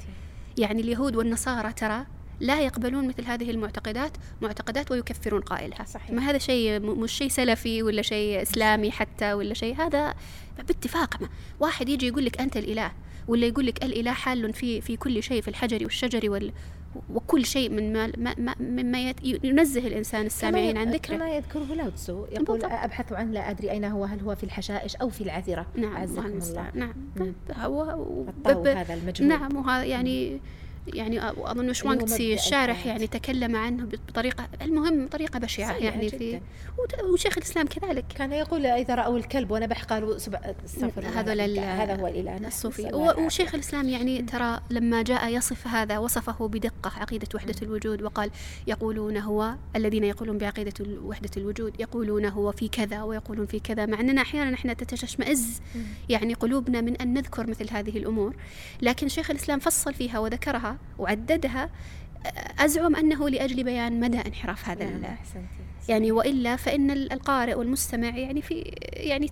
يعني 0.59 0.81
اليهود 0.81 1.17
والنصارى 1.17 1.73
ترى 1.73 2.07
لا 2.41 2.61
يقبلون 2.61 3.09
مثل 3.09 3.25
هذه 3.25 3.51
المعتقدات 3.51 4.17
معتقدات 4.43 4.91
ويكفرون 4.91 5.41
قائلها. 5.41 5.85
صحيح. 5.85 6.11
ما 6.11 6.23
هذا 6.31 6.39
شيء 6.39 6.81
مش 6.81 7.13
شيء 7.13 7.29
سلفي 7.29 7.83
ولا 7.83 8.03
شيء 8.03 8.43
إسلامي 8.43 8.91
حتى 8.91 9.33
ولا 9.33 9.55
شيء. 9.55 9.77
هذا 9.77 10.15
باتفاق 10.59 11.31
واحد 11.61 11.89
يجي 11.89 12.07
يقول 12.07 12.25
لك 12.25 12.41
أنت 12.41 12.57
الإله. 12.57 12.93
ولا 13.31 13.47
يقول 13.47 13.67
لك 13.67 13.85
الإله 13.85 14.13
حال 14.13 14.53
في 14.53 14.81
في 14.81 14.97
كل 14.97 15.23
شيء 15.23 15.43
في 15.43 15.49
الحجر 15.49 15.85
والشجر 15.85 16.31
وال 16.31 16.53
وكل 17.15 17.45
شيء 17.47 17.71
من 17.71 17.93
ما, 17.93 18.13
ما 18.39 18.55
مما 18.61 19.15
ينزه 19.23 19.87
الإنسان 19.87 20.27
السامعين 20.27 20.77
عن 20.77 20.91
ذكره. 20.91 21.17
كما 21.17 21.37
يذكره 21.37 21.75
لاوتسو 21.75 22.25
يقول 22.25 22.45
بالضبط. 22.45 22.73
أبحث 22.73 23.13
عن 23.13 23.33
لا 23.33 23.51
أدري 23.51 23.71
أين 23.71 23.85
هو 23.85 24.05
هل 24.05 24.21
هو 24.21 24.35
في 24.35 24.45
الحشائش 24.45 24.97
أو 24.97 25.09
في 25.09 25.21
العذرة. 25.21 25.67
نعم 25.77 25.97
عزكم 25.97 26.27
الله. 26.27 26.71
نعم, 26.75 26.95
نعم. 27.17 27.35
هو 27.57 27.83
هذا 28.67 28.95
المجهول. 28.95 29.29
نعم 29.29 29.57
وهذا 29.57 29.85
يعني 29.85 30.41
يعني 30.87 31.29
اظن 31.29 31.73
شوانكسي 31.73 32.35
الشارح 32.35 32.87
يعني 32.87 33.07
تكلم 33.07 33.57
عنه 33.57 33.89
بطريقة 34.09 34.49
المهم 34.63 35.09
طريقة 35.09 35.39
بشعة 35.39 35.73
يعني 35.73 36.09
في 36.09 36.41
وشيخ 37.13 37.39
الإسلام 37.39 37.67
كذلك. 37.67 38.05
كان 38.15 38.33
يقول 38.33 38.67
إذا 38.67 38.95
رأوا 38.95 39.19
الكلب 39.19 39.51
ونبح 39.51 39.85
قالوا 39.85 40.17
استغفر 40.17 41.05
هذول 41.15 41.59
هذا 41.59 41.95
هو 41.95 42.07
الإله 42.07 42.47
الصوفي. 42.47 42.91
وشيخ 43.19 43.55
الإسلام 43.55 43.89
يعني 43.89 44.23
ترى 44.23 44.61
لما 44.71 45.03
جاء 45.03 45.29
يصف 45.29 45.67
هذا 45.67 45.99
وصفه 45.99 46.49
بدقة 46.49 46.93
عقيدة 46.97 47.29
وحدة 47.35 47.55
الوجود 47.63 48.03
وقال 48.03 48.31
يقولون 48.67 49.17
هو 49.17 49.55
الذين 49.77 50.05
يقولون 50.05 50.39
بعقيدة 50.39 51.01
وحدة 51.05 51.31
الوجود 51.37 51.81
يقولون 51.81 52.25
هو 52.25 52.53
في 52.53 52.69
كذا 52.69 53.03
ويقولون 53.03 53.47
في 53.47 53.61
كذا 53.61 53.87
مع 53.87 54.01
أننا 54.01 54.23
أحيانا 54.23 54.55
إحنا 54.55 54.73
تتشمئز 54.73 55.61
يعني 56.09 56.35
قلوبنا 56.35 56.81
من 56.81 56.97
أن 56.97 57.15
نذكر 57.15 57.51
مثل 57.51 57.71
هذه 57.71 57.99
الأمور. 57.99 58.37
لكن 58.83 59.09
شيخ 59.09 59.31
الإسلام 59.31 59.59
فصل 59.59 59.95
فيها 59.95 60.19
وذكرها 60.19 60.70
وعددها 60.99 61.71
أزعم 62.59 62.97
أنه 62.97 63.29
لأجل 63.29 63.65
بيان 63.65 64.01
مدى 64.01 64.19
انحراف 64.19 64.69
هذا 64.69 64.85
نعم 64.85 65.17
يعني 65.89 66.13
وإلا 66.13 66.57
فإن 66.57 66.91
القارئ 66.91 67.55
والمستمع 67.55 68.17
يعني 68.17 68.43
في 68.43 68.55
يعني 68.83 69.31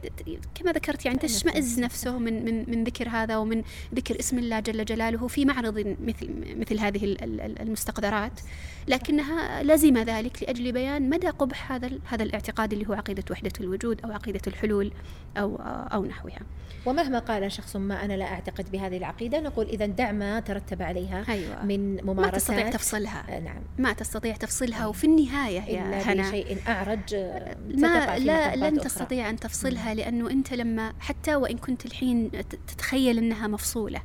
كما 0.54 0.72
ذكرت 0.72 1.06
يعني 1.06 1.18
تشمئز 1.18 1.80
نفسه 1.80 2.18
من 2.18 2.44
من 2.44 2.70
من 2.70 2.84
ذكر 2.84 3.08
هذا 3.08 3.36
ومن 3.36 3.62
ذكر 3.94 4.20
اسم 4.20 4.38
الله 4.38 4.60
جل 4.60 4.84
جلاله 4.84 5.28
في 5.28 5.44
معرض 5.44 5.78
مثل 5.78 6.30
مثل 6.56 6.78
هذه 6.78 7.16
المستقدرات. 7.60 8.40
لكنها 8.88 9.62
لزم 9.62 9.98
ذلك 9.98 10.42
لأجل 10.42 10.72
بيان 10.72 11.10
مدى 11.10 11.28
قبح 11.28 11.72
هذا 11.72 11.90
هذا 12.04 12.22
الاعتقاد 12.22 12.72
اللي 12.72 12.88
هو 12.88 12.92
عقيدة 12.92 13.24
وحدة 13.30 13.52
الوجود 13.60 14.00
أو 14.04 14.12
عقيدة 14.12 14.40
الحلول 14.46 14.92
أو 15.36 15.56
أو 15.92 16.04
نحوها. 16.04 16.40
ومهما 16.86 17.18
قال 17.18 17.52
شخص 17.52 17.76
ما 17.76 18.04
أنا 18.04 18.12
لا 18.12 18.24
أعتقد 18.24 18.70
بهذه 18.70 18.96
العقيدة 18.96 19.40
نقول 19.40 19.66
إذا 19.66 19.86
دع 19.86 20.12
ما 20.12 20.40
ترتب 20.40 20.82
عليها 20.82 21.24
أيوة. 21.28 21.64
من 21.64 22.04
ممارسات 22.04 22.20
ما 22.20 22.38
تستطيع 22.38 22.70
تفصلها 22.70 23.36
آه 23.36 23.40
نعم. 23.40 23.62
ما 23.78 23.92
تستطيع 23.92 24.36
تفصلها 24.36 24.86
وفي 24.86 25.04
النهاية 25.04 25.60
يا 25.60 26.02
هنا. 26.02 26.37
شيء 26.42 26.58
أعرج 26.68 27.14
ما 27.74 28.18
لا 28.18 28.56
لن 28.56 28.80
تستطيع 28.80 29.30
أن 29.30 29.36
تفصلها 29.36 29.94
لأنه 29.94 30.30
أنت 30.30 30.52
لما 30.52 30.92
حتى 31.00 31.34
وإن 31.34 31.58
كنت 31.58 31.86
الحين 31.86 32.30
تتخيل 32.66 33.18
أنها 33.18 33.46
مفصولة. 33.46 34.02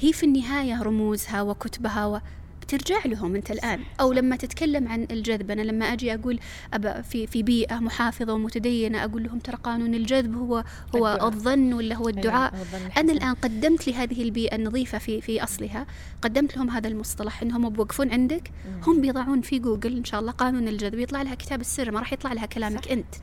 هي 0.00 0.12
في 0.12 0.26
النهاية 0.26 0.82
رموزها 0.82 1.42
وكتبها 1.42 2.22
بترجع 2.64 2.98
لهم 3.06 3.34
انت 3.34 3.50
الآن 3.50 3.80
أو 4.00 4.12
لما 4.12 4.36
تتكلم 4.36 4.88
عن 4.88 5.06
الجذب 5.10 5.50
أنا 5.50 5.62
لما 5.62 5.92
أجي 5.92 6.14
أقول 6.14 6.38
أبا 6.74 7.02
في 7.02 7.26
في 7.26 7.42
بيئة 7.42 7.74
محافظة 7.74 8.32
ومتدينة 8.32 9.04
أقول 9.04 9.22
لهم 9.24 9.38
ترى 9.38 9.56
قانون 9.56 9.94
الجذب 9.94 10.34
هو 10.34 10.56
هو 10.56 10.64
الدعاء. 11.08 11.26
الظن 11.26 11.72
ولا 11.72 11.94
هو 11.94 12.08
الدعاء 12.08 12.54
أيوة. 12.54 12.92
أنا 12.96 13.12
الآن 13.12 13.34
قدمت 13.34 13.88
لهذه 13.88 14.22
البيئة 14.22 14.56
النظيفة 14.56 14.98
في 14.98 15.20
في 15.20 15.42
أصلها 15.42 15.86
قدمت 16.22 16.56
لهم 16.56 16.70
هذا 16.70 16.88
المصطلح 16.88 17.42
إنهم 17.42 17.68
بوقفون 17.68 18.12
عندك 18.12 18.50
هم 18.86 19.00
بيضعون 19.00 19.40
في 19.40 19.58
جوجل 19.58 19.96
إن 19.96 20.04
شاء 20.04 20.20
الله 20.20 20.32
قانون 20.32 20.68
الجذب 20.68 20.98
يطلع 20.98 21.22
لها 21.22 21.34
كتاب 21.34 21.60
السر 21.60 21.90
ما 21.90 21.98
راح 22.00 22.12
يطلع 22.12 22.32
لها 22.32 22.46
كلامك 22.46 22.84
صح. 22.84 22.90
أنت 22.90 23.14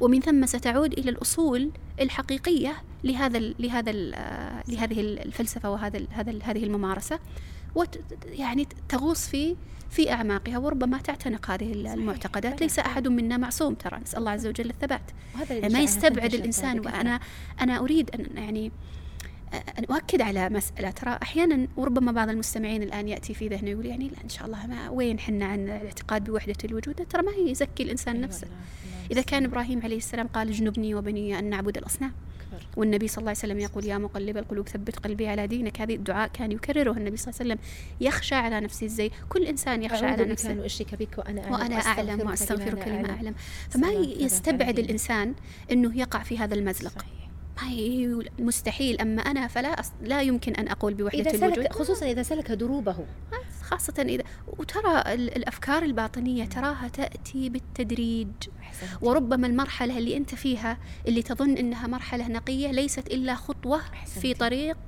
ومن 0.00 0.20
ثم 0.20 0.46
ستعود 0.46 0.92
إلى 0.92 1.10
الأصول 1.10 1.70
الحقيقية 2.00 2.76
لهذا 3.04 3.38
لهذا 3.38 3.92
لهذه 4.68 5.00
الفلسفة 5.00 5.70
وهذا 5.70 6.00
هذا 6.10 6.38
هذه 6.42 6.64
الممارسة 6.64 7.18
يعني 8.24 8.68
تغوص 8.88 9.28
في 9.28 9.56
في 9.90 10.12
أعماقها 10.12 10.58
وربما 10.58 10.98
تعتنق 10.98 11.50
هذه 11.50 11.72
المعتقدات. 11.72 12.60
ليس 12.60 12.78
أحد 12.78 13.08
منا 13.08 13.36
معصوم 13.36 13.74
ترى. 13.74 13.98
نسأل 13.98 14.18
الله 14.18 14.30
عز 14.30 14.46
وجل 14.46 14.70
الثبات. 14.70 15.10
ما 15.50 15.80
يستبعد 15.80 16.34
الإنسان. 16.34 16.80
وأنا 16.80 17.20
أنا 17.60 17.78
أريد 17.78 18.10
أن 18.10 18.26
يعني 18.36 18.72
أن 19.78 19.84
أؤكد 19.90 20.20
على 20.20 20.48
مسألة. 20.48 20.90
ترى 20.90 21.18
أحيانا 21.22 21.68
وربما 21.76 22.12
بعض 22.12 22.28
المستمعين 22.28 22.82
الآن 22.82 23.08
يأتي 23.08 23.34
في 23.34 23.48
ذهنه 23.48 23.70
يقول 23.70 23.86
يعني 23.86 24.08
لا 24.08 24.24
إن 24.24 24.28
شاء 24.28 24.46
الله 24.46 24.66
ما 24.66 24.90
وين 24.90 25.18
حنا 25.18 25.44
عن 25.44 25.64
الاعتقاد 25.64 26.24
بوحدة 26.24 26.56
الوجود؟ 26.64 26.94
ترى 26.94 27.22
ما 27.22 27.32
يزكي 27.50 27.82
الإنسان 27.82 28.20
نفسه. 28.20 28.46
إذا 29.10 29.22
كان 29.22 29.44
إبراهيم 29.44 29.82
عليه 29.82 29.96
السلام 29.96 30.26
قال 30.26 30.48
اجنبني 30.48 30.94
وبني 30.94 31.38
أن 31.38 31.44
نعبد 31.44 31.76
الأصنام. 31.78 32.12
والنبي 32.78 33.08
صلى 33.08 33.18
الله 33.18 33.30
عليه 33.30 33.38
وسلم 33.38 33.58
يقول 33.58 33.84
يا 33.84 33.98
مقلب 33.98 34.36
القلوب 34.36 34.68
ثبت 34.68 34.98
قلبي 34.98 35.28
على 35.28 35.46
دينك. 35.46 35.80
هذه 35.80 35.94
الدعاء 35.94 36.28
كان 36.28 36.52
يكرره 36.52 36.92
النبي 36.92 37.16
صلى 37.16 37.32
الله 37.32 37.40
عليه 37.40 37.52
وسلم. 37.52 37.58
يخشى 38.00 38.34
على 38.34 38.60
نفسه 38.60 38.86
إزاي 38.86 39.10
كل 39.28 39.44
إنسان 39.44 39.82
يخشى 39.82 40.06
على 40.06 40.24
نفسه. 40.24 40.52
أن 40.52 40.60
أشرك 40.60 40.94
بك 40.94 41.18
وأنا 41.18 41.40
أعلم. 41.44 41.52
وأنا 41.52 41.76
أعلم 41.76 42.28
وأستغفرك 42.28 42.88
لما 42.88 43.10
أعلم. 43.10 43.34
فما 43.70 43.90
يستبعد 44.18 44.78
الإنسان 44.78 45.34
أنه 45.72 45.98
يقع 45.98 46.22
في 46.22 46.38
هذا 46.38 46.54
المزلق. 46.54 46.98
صحيح. 46.98 47.18
ما 47.62 48.24
مستحيل. 48.38 49.00
أما 49.00 49.22
أنا 49.22 49.46
فلا 49.46 49.68
أص... 49.68 49.92
لا 50.02 50.22
يمكن 50.22 50.52
أن 50.52 50.68
أقول 50.68 50.94
بوحدة 50.94 51.30
إذا 51.30 51.46
الوجود. 51.46 51.64
سلك 51.64 51.72
خصوصا 51.72 52.06
إذا 52.06 52.22
سلك 52.22 52.52
دروبه. 52.52 53.06
خاصة 53.62 54.02
إذا 54.02 54.24
وترى 54.46 55.14
الأفكار 55.14 55.82
الباطنية 55.82 56.44
تراها 56.44 56.88
تأتي 56.88 57.48
بالتدريج. 57.48 58.28
وربما 59.02 59.46
المرحلة 59.46 59.98
اللي 59.98 60.16
أنت 60.16 60.34
فيها 60.34 60.78
اللي 61.08 61.22
تظن 61.22 61.56
أنها 61.56 61.86
مرحلة 61.86 62.28
نقية 62.28 62.70
ليست 62.70 63.06
إلا 63.06 63.34
خطوة 63.34 63.80
في 64.04 64.34
طريق 64.34 64.78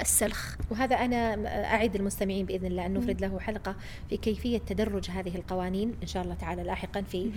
السلخ. 0.00 0.56
وهذا 0.70 0.96
أنا 0.96 1.48
أعد 1.64 1.96
المستمعين 1.96 2.46
بإذن 2.46 2.66
الله 2.66 2.86
أن 2.86 2.94
نفرد 2.94 3.20
له 3.20 3.40
حلقة 3.40 3.76
في 4.10 4.16
كيفية 4.16 4.58
تدرج 4.58 5.10
هذه 5.10 5.36
القوانين 5.36 5.94
إن 6.02 6.06
شاء 6.06 6.22
الله 6.22 6.34
تعالى 6.34 6.62
لاحقا 6.62 7.02
في 7.02 7.30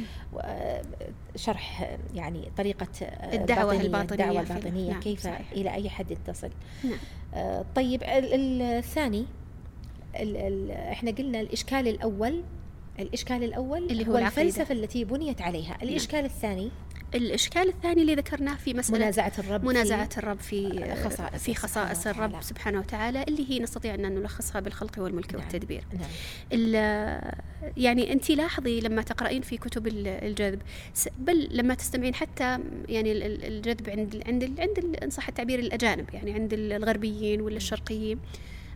شرح 1.36 1.98
يعني 2.16 2.52
طريقة 2.58 2.88
الدعوة 3.34 3.82
الباطنية, 3.82 4.12
الدعوة 4.12 4.42
الباطنية 4.42 4.92
نعم 4.92 5.00
كيف 5.00 5.20
صحيح. 5.24 5.52
إلى 5.52 5.74
أي 5.74 5.90
حد 5.90 6.18
تصل. 6.28 6.50
نعم. 6.84 7.64
طيب 7.76 8.04
الثاني 8.04 9.26
إحنا 10.92 11.12
قلنا 11.12 11.42
الإشكال 11.42 11.88
الأول 11.88 12.44
الإشكال 13.00 13.44
الأول 13.44 13.84
اللي 13.84 14.08
هو, 14.08 14.12
هو 14.12 14.18
الفلسفة 14.18 14.74
التي 14.74 15.06
بنيت 15.06 15.42
عليها. 15.42 15.78
نعم. 15.78 15.90
الإشكال 15.90 16.26
الثاني؟ 16.26 16.72
الإشكال 17.16 17.70
الثاني 17.70 18.02
اللي 18.02 18.16
ذكرناه 18.16 18.56
في 18.56 18.74
مسألة 18.74 18.98
منازعة 18.98 19.32
الرب 19.40 19.66
منازعة 19.66 20.10
في 20.10 20.18
الرب 20.18 20.40
في 20.40 20.96
خصائص 21.04 21.44
في 21.44 21.56
خصائص 21.56 22.08
الرب 22.08 22.42
سبحانه 22.42 22.80
وتعالى 22.80 23.24
اللي 23.24 23.52
هي 23.52 23.60
نستطيع 23.60 23.94
أن 23.94 24.02
نلخصها 24.02 24.60
بالخلق 24.62 25.00
والملك 25.00 25.34
نعم. 25.34 25.44
والتدبير. 25.44 25.84
نعم. 25.94 26.10
يعني 27.78 28.14
أنت 28.14 28.30
لاحظي 28.32 28.80
لما 28.80 29.02
تقرأين 29.02 29.42
في 29.42 29.58
كتب 29.58 29.88
الجذب 29.88 30.62
بل 31.18 31.48
لما 31.52 31.74
تستمعين 31.74 32.16
حتى 32.16 32.60
يعني 32.90 33.12
الجذب 33.26 33.90
عند 33.90 34.24
عند 34.26 34.44
عند 34.60 34.98
إن 35.04 35.10
صح 35.10 35.28
التعبير 35.28 35.60
الأجانب 35.60 36.14
يعني 36.14 36.34
عند 36.34 36.54
الغربيين 36.54 37.42
ولا 37.42 37.58
الشرقيين. 37.58 38.20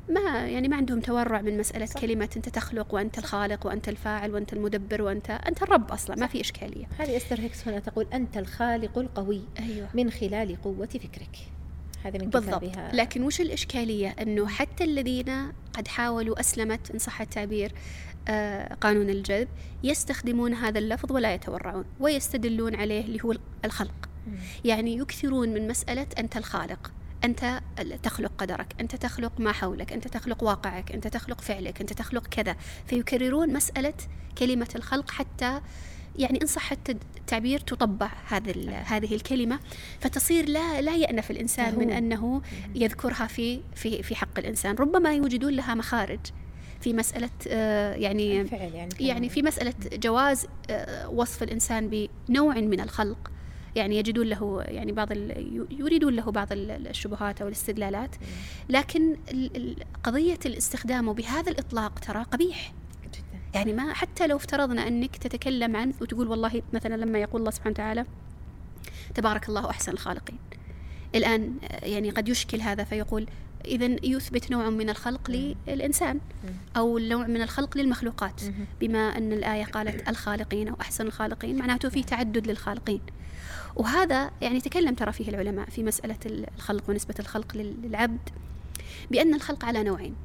ما 0.09 0.47
يعني 0.47 0.67
ما 0.67 0.75
عندهم 0.75 0.99
تورع 0.99 1.41
من 1.41 1.57
مسألة 1.57 1.85
صح. 1.85 2.01
كلمة 2.01 2.29
أنت 2.37 2.49
تخلق 2.49 2.93
وأنت 2.93 3.17
الخالق 3.17 3.65
وأنت 3.65 3.89
الفاعل 3.89 4.33
وأنت 4.33 4.53
المدبر 4.53 5.01
وأنت 5.01 5.29
أنت 5.29 5.63
الرب 5.63 5.91
أصلا 5.91 6.15
صح. 6.15 6.21
ما 6.21 6.27
في 6.27 6.41
إشكالية 6.41 6.85
هذه 6.99 7.17
أستر 7.17 7.39
هيكس 7.39 7.67
هنا 7.67 7.79
تقول 7.79 8.07
أنت 8.13 8.37
الخالق 8.37 8.97
القوي 8.97 9.41
أيوة. 9.59 9.89
من 9.93 10.11
خلال 10.11 10.61
قوة 10.61 10.85
فكرك 10.85 11.37
هذا 12.03 12.19
من 12.19 12.29
بالضبط 12.29 12.63
كتابها. 12.63 12.91
لكن 12.93 13.23
وش 13.23 13.41
الإشكالية 13.41 14.15
أنه 14.21 14.47
حتى 14.47 14.83
الذين 14.83 15.51
قد 15.73 15.87
حاولوا 15.87 16.39
أسلمت 16.39 16.91
إن 16.91 16.99
صح 16.99 17.21
التعبير 17.21 17.71
آه 18.27 18.73
قانون 18.73 19.09
الجذب 19.09 19.47
يستخدمون 19.83 20.53
هذا 20.53 20.79
اللفظ 20.79 21.11
ولا 21.11 21.33
يتورعون 21.33 21.85
ويستدلون 21.99 22.75
عليه 22.75 23.05
اللي 23.05 23.19
هو 23.23 23.33
الخلق. 23.65 24.09
يعني 24.65 24.97
يكثرون 24.97 25.49
من 25.49 25.67
مسألة 25.67 26.07
أنت 26.17 26.37
الخالق 26.37 26.91
أنت 27.23 27.61
تخلق 28.03 28.31
قدرك 28.37 28.75
أنت 28.79 28.95
تخلق 28.95 29.39
ما 29.39 29.51
حولك 29.51 29.93
أنت 29.93 30.07
تخلق 30.07 30.43
واقعك 30.43 30.91
أنت 30.91 31.07
تخلق 31.07 31.41
فعلك 31.41 31.81
أنت 31.81 31.93
تخلق 31.93 32.27
كذا. 32.27 32.55
فيكررون 32.87 33.53
مسألة 33.53 33.93
كلمة 34.37 34.69
الخلق 34.75 35.11
حتى 35.11 35.61
يعني 36.15 36.41
إن 36.41 36.47
صح 36.47 36.71
التعبير 36.71 37.59
تطبع 37.59 38.11
هذا 38.27 38.71
هذه 38.71 39.15
الكلمة. 39.15 39.59
فتصير 39.99 40.49
لا 40.49 40.81
لا 40.81 40.95
يأنف 40.95 41.31
الإنسان 41.31 41.79
من 41.79 41.91
أنه 41.91 42.41
يذكرها 42.75 43.27
في 43.27 43.61
في 43.75 44.03
في 44.03 44.15
حق 44.15 44.39
الإنسان. 44.39 44.75
ربما 44.75 45.13
يوجدون 45.13 45.53
لها 45.53 45.75
مخارج 45.75 46.19
في 46.81 46.93
مسألة 46.93 47.29
آه، 47.47 47.93
يعني 47.93 48.35
يعني, 48.35 48.89
يعني 48.99 49.29
في 49.29 49.41
مسألة 49.41 49.73
جواز 49.93 50.47
آه، 50.69 51.09
وصف 51.09 51.43
الإنسان 51.43 52.09
بنوع 52.29 52.55
من 52.55 52.79
الخلق. 52.79 53.31
يعني 53.75 53.97
يجدون 53.97 54.27
له 54.27 54.63
يعني 54.67 54.91
بعض 54.91 55.11
يريدون 55.71 56.13
له 56.15 56.31
بعض 56.31 56.47
الشبهات 56.51 57.41
أو 57.41 57.47
الاستدلالات. 57.47 58.15
لكن 58.69 59.15
قضية 60.03 60.39
الاستخدام 60.45 61.13
بهذا 61.13 61.51
الإطلاق 61.51 61.99
ترى 61.99 62.23
قبيح. 62.23 62.73
يعني 63.53 63.73
ما 63.73 63.93
حتى 63.93 64.27
لو 64.27 64.35
افترضنا 64.35 64.87
أنك 64.87 65.15
تتكلم 65.15 65.75
عن 65.75 65.93
وتقول 66.01 66.27
والله 66.27 66.61
مثلا 66.73 66.95
لما 66.95 67.19
يقول 67.19 67.41
الله 67.41 67.51
سبحانه 67.51 67.73
وتعالى 67.73 68.05
تبارك 69.15 69.49
الله 69.49 69.69
أحسن 69.69 69.91
الخالقين. 69.91 70.37
الآن 71.15 71.55
يعني 71.83 72.09
قد 72.09 72.29
يشكل 72.29 72.61
هذا 72.61 72.83
فيقول 72.83 73.27
إذا 73.65 73.95
يثبت 74.03 74.51
نوع 74.51 74.69
من 74.69 74.89
الخلق 74.89 75.31
للإنسان 75.67 76.19
أو 76.77 76.97
نوع 76.97 77.27
من 77.27 77.41
الخلق 77.41 77.77
للمخلوقات. 77.77 78.41
بما 78.79 79.17
أن 79.17 79.33
الآية 79.33 79.63
قالت 79.63 80.09
الخالقين 80.09 80.67
أو 80.67 80.75
أحسن 80.81 81.07
الخالقين 81.07 81.57
معناته 81.57 81.89
في 81.89 82.03
تعدد 82.03 82.47
للخالقين. 82.47 83.01
وهذا 83.75 84.31
يعني 84.41 84.61
تكلم 84.61 84.95
ترى 84.95 85.11
فيه 85.11 85.29
العلماء 85.29 85.69
في 85.69 85.83
مسألة 85.83 86.17
الخلق 86.25 86.89
ونسبة 86.89 87.15
الخلق 87.19 87.57
للعبد. 87.57 88.29
بأن 89.11 89.33
الخلق 89.33 89.65
على 89.65 89.83
نوعين. 89.83 90.15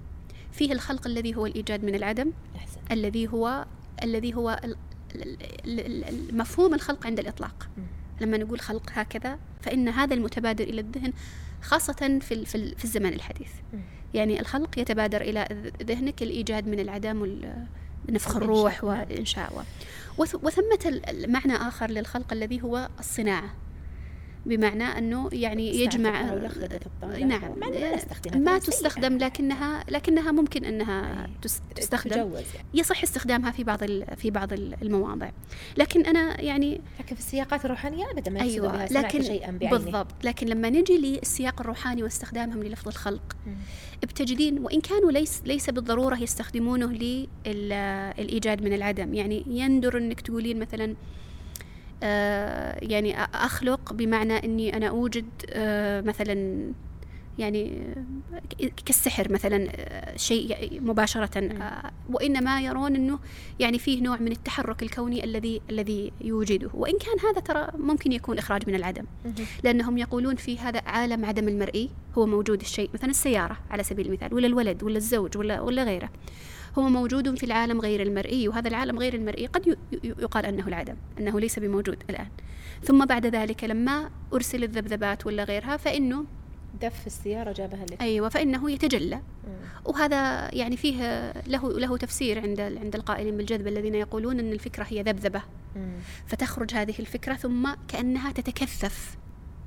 فيه 0.52 0.72
الخلق 0.72 1.06
الذي 1.06 1.36
هو 1.36 1.46
الإيجاد 1.46 1.84
من 1.84 1.94
العدم 1.94 2.32
أحسن. 2.56 2.80
الذي 2.90 3.28
هو 3.28 3.66
الذي 4.02 4.34
هو 4.34 4.60
مفهوم 6.32 6.74
الخلق 6.74 7.06
عند 7.06 7.18
الإطلاق. 7.18 7.68
لما 8.20 8.36
نقول 8.36 8.60
خلق 8.60 8.90
هكذا 8.92 9.38
فإن 9.62 9.88
هذا 9.88 10.14
المتبادر 10.14 10.64
إلى 10.64 10.80
الذهن 10.80 11.12
خاصة 11.66 12.18
في 12.20 12.44
في 12.76 12.84
الزمن 12.84 13.12
الحديث. 13.12 13.50
يعني 14.14 14.40
الخلق 14.40 14.78
يتبادر 14.78 15.20
إلى 15.20 15.70
ذهنك 15.82 16.22
الإيجاد 16.22 16.66
من 16.68 16.80
العدم 16.80 17.22
ونفخ 18.08 18.36
الروح. 18.36 18.84
والإنشاء 18.84 19.64
وثمة 20.18 21.00
معنى 21.28 21.56
آخر 21.56 21.90
للخلق 21.90 22.32
الذي 22.32 22.62
هو 22.62 22.88
الصناعة. 22.98 23.54
بمعنى 24.46 24.84
أنه 24.84 25.28
يعني 25.32 25.80
يجمع 25.80 26.34
نعم 27.02 27.52
ما 28.34 28.58
تستخدم 28.58 29.18
لكنها 29.18 29.84
لكنها 29.88 30.32
ممكن 30.32 30.64
أنها 30.64 31.28
تستخدم. 31.76 32.30
يصح 32.74 33.02
استخدامها 33.02 33.50
في 33.50 33.64
بعض 33.64 33.84
في 34.16 34.30
بعض 34.30 34.52
المواضع. 34.52 35.30
لكن 35.76 36.06
أنا 36.06 36.40
يعني 36.40 36.80
لكن 37.00 37.14
في 37.14 37.20
السياقات 37.20 37.64
الروحانية 37.64 38.10
ابدا 38.10 38.30
ما 38.30 38.40
أيوة 38.40 38.86
لكن 38.86 39.22
شيئا 39.22 39.50
بعينه 39.50 39.76
بالضبط. 39.78 40.24
لكن 40.24 40.46
لما 40.46 40.70
نجي 40.70 40.98
للسياق 40.98 41.60
الروحاني 41.60 42.02
واستخدامهم 42.02 42.62
للفظ 42.62 42.88
الخلق 42.88 43.36
بتجدين 44.02 44.58
وإن 44.58 44.80
كانوا 44.80 45.10
ليس 45.12 45.42
ليس 45.44 45.70
بالضرورة 45.70 46.16
يستخدمونه 46.16 46.92
للايجاد 47.46 48.62
من 48.62 48.72
العدم. 48.72 49.14
يعني 49.14 49.44
يندر 49.46 49.98
أنك 49.98 50.20
تقولين 50.20 50.58
مثلا 50.58 50.94
يعني 52.82 53.22
أخلق 53.24 53.92
بمعنى 53.92 54.44
أني 54.44 54.76
أنا 54.76 54.88
أوجد 54.88 55.26
آه، 55.50 56.00
مثلا 56.00 56.72
يعني 57.38 57.94
كالسحر 58.86 59.32
مثلا 59.32 59.68
آه، 59.70 60.16
شيء 60.16 60.80
مباشرة 60.82 61.48
وإنما 62.10 62.60
يرون 62.60 62.96
أنه 62.96 63.18
يعني 63.60 63.78
فيه 63.78 64.02
نوع 64.02 64.16
من 64.16 64.32
التحرك 64.32 64.82
الكوني 64.82 65.24
الذي 65.24 65.60
الذي 65.70 66.12
يوجده. 66.20 66.70
وإن 66.74 66.98
كان 66.98 67.30
هذا 67.30 67.40
ترى 67.40 67.68
ممكن 67.78 68.12
يكون 68.12 68.38
إخراج 68.38 68.62
من 68.66 68.74
العدم. 68.74 69.04
لأنهم 69.64 69.98
يقولون 69.98 70.36
في 70.36 70.58
هذا 70.58 70.82
عالم 70.86 71.24
عدم 71.24 71.48
المرئي 71.48 71.90
هو 72.18 72.26
موجود 72.26 72.60
الشيء 72.60 72.90
مثلا 72.94 73.10
السيارة 73.10 73.56
على 73.70 73.82
سبيل 73.82 74.06
المثال 74.06 74.34
ولا 74.34 74.46
الولد 74.46 74.82
ولا 74.82 74.96
الزوج 74.96 75.36
ولا 75.36 75.60
ولا 75.60 75.84
غيره. 75.84 76.10
هو 76.78 76.88
موجود 76.88 77.38
في 77.38 77.46
العالم 77.46 77.80
غير 77.80 78.02
المرئي 78.02 78.48
وهذا 78.48 78.68
العالم 78.68 78.98
غير 78.98 79.14
المرئي 79.14 79.46
قد 79.46 79.76
يقال 80.04 80.46
أنه 80.46 80.68
العدم 80.68 80.96
أنه 81.18 81.40
ليس 81.40 81.58
بموجود 81.58 82.02
الآن. 82.10 82.28
ثم 82.82 83.04
بعد 83.04 83.26
ذلك 83.26 83.64
لما 83.64 84.10
أرسل 84.32 84.64
الذبذبات 84.64 85.26
ولا 85.26 85.44
غيرها 85.44 85.76
فإنه 85.76 86.24
دف 86.80 87.06
السيارة 87.06 87.52
جابها 87.52 87.84
لك. 87.84 88.02
أيوة 88.02 88.28
فإنه 88.28 88.70
يتجلى. 88.70 89.20
وهذا 89.84 90.54
يعني 90.54 90.76
فيه 90.76 91.32
له 91.46 91.78
له 91.78 91.96
تفسير 91.96 92.40
عند 92.40 92.60
عند 92.60 92.94
القائلين 92.94 93.36
بالجذب 93.36 93.66
الذين 93.66 93.94
يقولون 93.94 94.38
أن 94.40 94.52
الفكرة 94.52 94.86
هي 94.88 95.02
ذبذبة. 95.02 95.42
فتخرج 96.26 96.74
هذه 96.74 96.94
الفكرة 96.98 97.34
ثم 97.34 97.68
كأنها 97.88 98.32
تتكثف. 98.32 99.16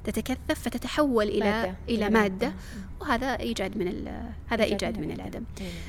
تتكثف 0.09 0.59
فتتحول 0.59 1.27
إلى 1.27 1.39
مادة. 1.39 1.75
إلى 1.89 2.09
مادة. 2.09 2.53
وهذا 3.01 3.39
إيجاد 3.39 3.77
من 3.77 4.07
هذا 4.47 4.63
إيجاد 4.63 4.99
من 4.99 5.11
العدم. 5.11 5.43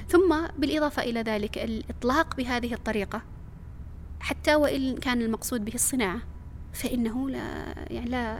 ثم 0.09 0.47
بالإضافة 0.59 1.03
إلى 1.03 1.21
ذلك 1.21 1.59
الإطلاق 1.59 2.37
بهذه 2.37 2.75
الطريقة 2.75 3.23
حتى 4.21 4.55
وإن 4.55 4.97
كان 4.97 5.23
المقصود 5.23 5.65
به 5.65 5.75
الصناعة 5.75 6.21
فإنه 6.73 7.31
لا 7.31 7.75
يعني 7.91 8.11
لا 8.11 8.39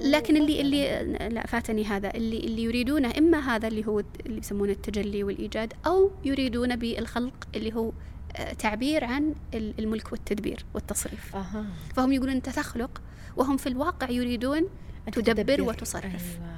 لكن 0.00 0.36
اللي 0.36 0.60
اللي 0.60 1.18
لا 1.28 1.46
فاتني 1.46 1.84
هذا. 1.84 2.14
اللي 2.14 2.38
اللي 2.38 2.62
يريدونه 2.62 3.12
إما 3.18 3.38
هذا 3.38 3.68
اللي 3.68 3.86
هو 3.86 4.02
اللي 4.26 4.38
يسمونه 4.38 4.72
التجلي 4.72 5.24
والإيجاد 5.24 5.72
أو 5.86 6.10
يريدون 6.24 6.76
بالخلق 6.76 7.48
اللي 7.54 7.74
هو 7.74 7.92
آه، 8.36 8.52
تعبير 8.52 9.04
عن 9.04 9.34
الملك 9.54 10.12
والتدبير 10.12 10.64
والتصريف. 10.74 11.36
أه. 11.36 11.64
فهم 11.94 12.12
يقولون 12.12 12.34
انت 12.34 12.48
تخلق 12.48 13.02
وهم 13.36 13.56
في 13.56 13.68
الواقع 13.68 14.10
يريدون 14.10 14.68
تدبر 15.12 15.62
وتصرف. 15.62 16.38
أيوة. 16.38 16.50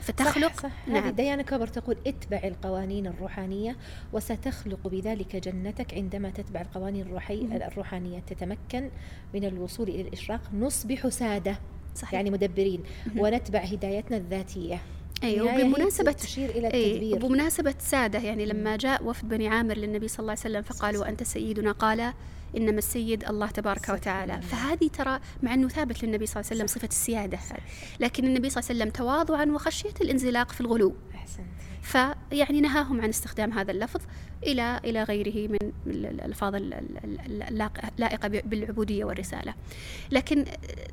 فتخلق؟ 0.00 0.56
صح. 0.56 0.62
صح. 0.62 0.88
نعم. 0.88 1.10
ديانا 1.10 1.42
كبر 1.42 1.66
تقول 1.66 1.96
اتبع 2.06 2.40
القوانين 2.44 3.06
الروحانية 3.06 3.76
وستخلق 4.12 4.88
بذلك 4.88 5.36
جنتك 5.36 5.94
عندما 5.94 6.30
تتبع 6.30 6.60
القوانين 6.60 7.06
الروحي 7.06 7.48
الروحانية. 7.52 8.18
تتمكن 8.18 8.90
من 9.34 9.44
الوصول 9.44 9.88
إلى 9.88 10.00
الإشراق. 10.00 10.40
نصبح 10.54 11.08
سادة 11.08 11.58
صحيح. 11.94 12.14
يعني 12.14 12.30
مدبرين. 12.30 12.82
ونتبع 13.16 13.60
هدايتنا 13.60 14.16
الذاتية. 14.16 14.80
أيوه 15.24 15.54
وبمناسبة 15.54 16.12
تشير 16.12 16.50
إلى 16.50 16.66
التدبير. 16.66 17.02
أي 17.02 17.12
وبمناسبة 17.14 17.74
سادة 17.78 18.18
يعني 18.18 18.46
لما 18.46 18.76
جاء 18.76 19.04
وفد 19.04 19.28
بني 19.28 19.48
عامر 19.48 19.76
للنبي 19.76 20.08
صلى 20.08 20.20
الله 20.20 20.30
عليه 20.30 20.40
وسلم 20.40 20.62
فقالوا 20.62 21.08
أنت 21.08 21.22
سيدنا؟ 21.22 21.72
قال 21.72 22.12
إنما 22.56 22.78
السيد 22.78 23.24
الله 23.24 23.46
تبارك 23.46 23.88
وتعالى. 23.88 24.42
فهذه 24.42 24.88
ترى 24.88 25.20
مع 25.42 25.54
أنه 25.54 25.68
ثابت 25.68 26.04
للنبي 26.04 26.26
صلى 26.26 26.40
الله 26.40 26.50
عليه 26.50 26.56
وسلم 26.56 26.66
صفة 26.66 26.88
السيادة. 26.88 27.38
لكن 28.00 28.24
النبي 28.24 28.50
صلى 28.50 28.60
الله 28.60 28.70
عليه 28.70 28.80
وسلم 28.80 28.90
تواضعا 28.90 29.44
وخشية 29.44 29.94
الانزلاق 30.00 30.52
في 30.52 30.60
الغلو. 30.60 30.96
فيعني 31.82 32.60
نهاهم 32.60 33.00
عن 33.00 33.08
استخدام 33.08 33.52
هذا 33.52 33.70
اللفظ 33.70 34.00
إلى 34.42 34.80
إلى 34.84 35.02
غيره 35.02 35.48
من 35.48 35.72
الألفاظ 35.86 36.54
اللائقة 37.98 38.28
بالعبودية 38.28 39.04
والرسالة. 39.04 39.54
لكن 40.10 40.44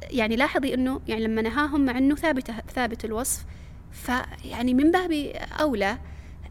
يعني 0.09 0.35
لاحظي 0.35 0.73
أنه 0.73 1.01
يعني 1.07 1.23
لما 1.23 1.41
نهاهم 1.41 1.85
مع 1.85 1.97
أنه 1.97 2.15
ثابت 2.15 2.51
ثابت 2.75 3.05
الوصف 3.05 3.45
فيعني 3.91 4.73
من 4.73 4.91
باب 4.91 5.11
أولى 5.59 5.97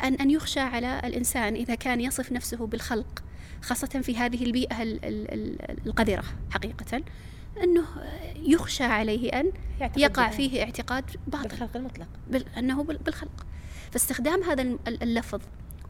أن 0.02 0.14
أن 0.14 0.30
يخشى 0.30 0.60
على 0.60 1.00
الإنسان 1.04 1.54
إذا 1.54 1.74
كان 1.74 2.00
يصف 2.00 2.32
نفسه 2.32 2.66
بالخلق. 2.66 3.22
خاصة 3.62 4.00
في 4.02 4.16
هذه 4.16 4.44
البيئة 4.44 4.76
القذرة 5.86 6.24
حقيقة 6.50 7.02
أنه 7.62 7.84
يخشى 8.36 8.84
عليه 8.84 9.40
أن 9.40 9.52
يقع 9.96 10.30
فيه 10.30 10.62
اعتقاد 10.62 11.04
باطل. 11.26 11.48
بالخلق 11.48 11.76
المطلق. 11.76 12.08
أنه 12.58 12.82
بالخلق. 12.82 13.46
فاستخدام 13.90 14.42
هذا 14.42 14.62
اللفظ 14.88 15.40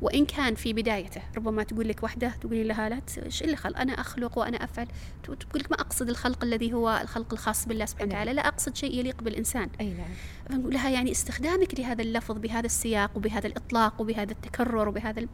وإن 0.02 0.26
كان 0.26 0.54
في 0.54 0.72
بدايته 0.72 1.22
ربما 1.36 1.62
تقول 1.62 1.88
لك 1.88 2.02
وحدة 2.02 2.28
تقولي 2.40 2.64
لها 2.64 2.88
لا 2.88 3.00
إيش 3.24 3.42
اللي 3.42 3.56
خلق 3.56 3.78
أنا 3.78 3.92
أخلق 3.92 4.38
وأنا 4.38 4.64
أفعل. 4.64 4.86
تقول 5.22 5.38
لك 5.54 5.70
ما 5.70 5.80
أقصد 5.80 6.08
الخلق 6.08 6.44
الذي 6.44 6.72
هو 6.72 7.00
الخلق 7.02 7.32
الخاص 7.32 7.66
بالله 7.66 7.84
سبحانه 7.84 8.10
وتعالى 8.10 8.32
لا 8.32 8.48
أقصد 8.48 8.76
شيء 8.76 8.98
يليق 8.98 9.22
بالإنسان. 9.22 9.68
أي 9.80 9.86
نعم. 9.86 10.06
فنقول 10.48 10.74
لها 10.74 10.90
يعني 10.90 11.10
استخدامك 11.10 11.80
لهذا 11.80 12.02
اللفظ 12.02 12.38
بهذا 12.38 12.66
السياق 12.66 13.16
وبهذا 13.16 13.46
الإطلاق 13.46 14.00
وبهذا 14.00 14.32
التكرر 14.32 14.88
وبهذا 14.88 15.26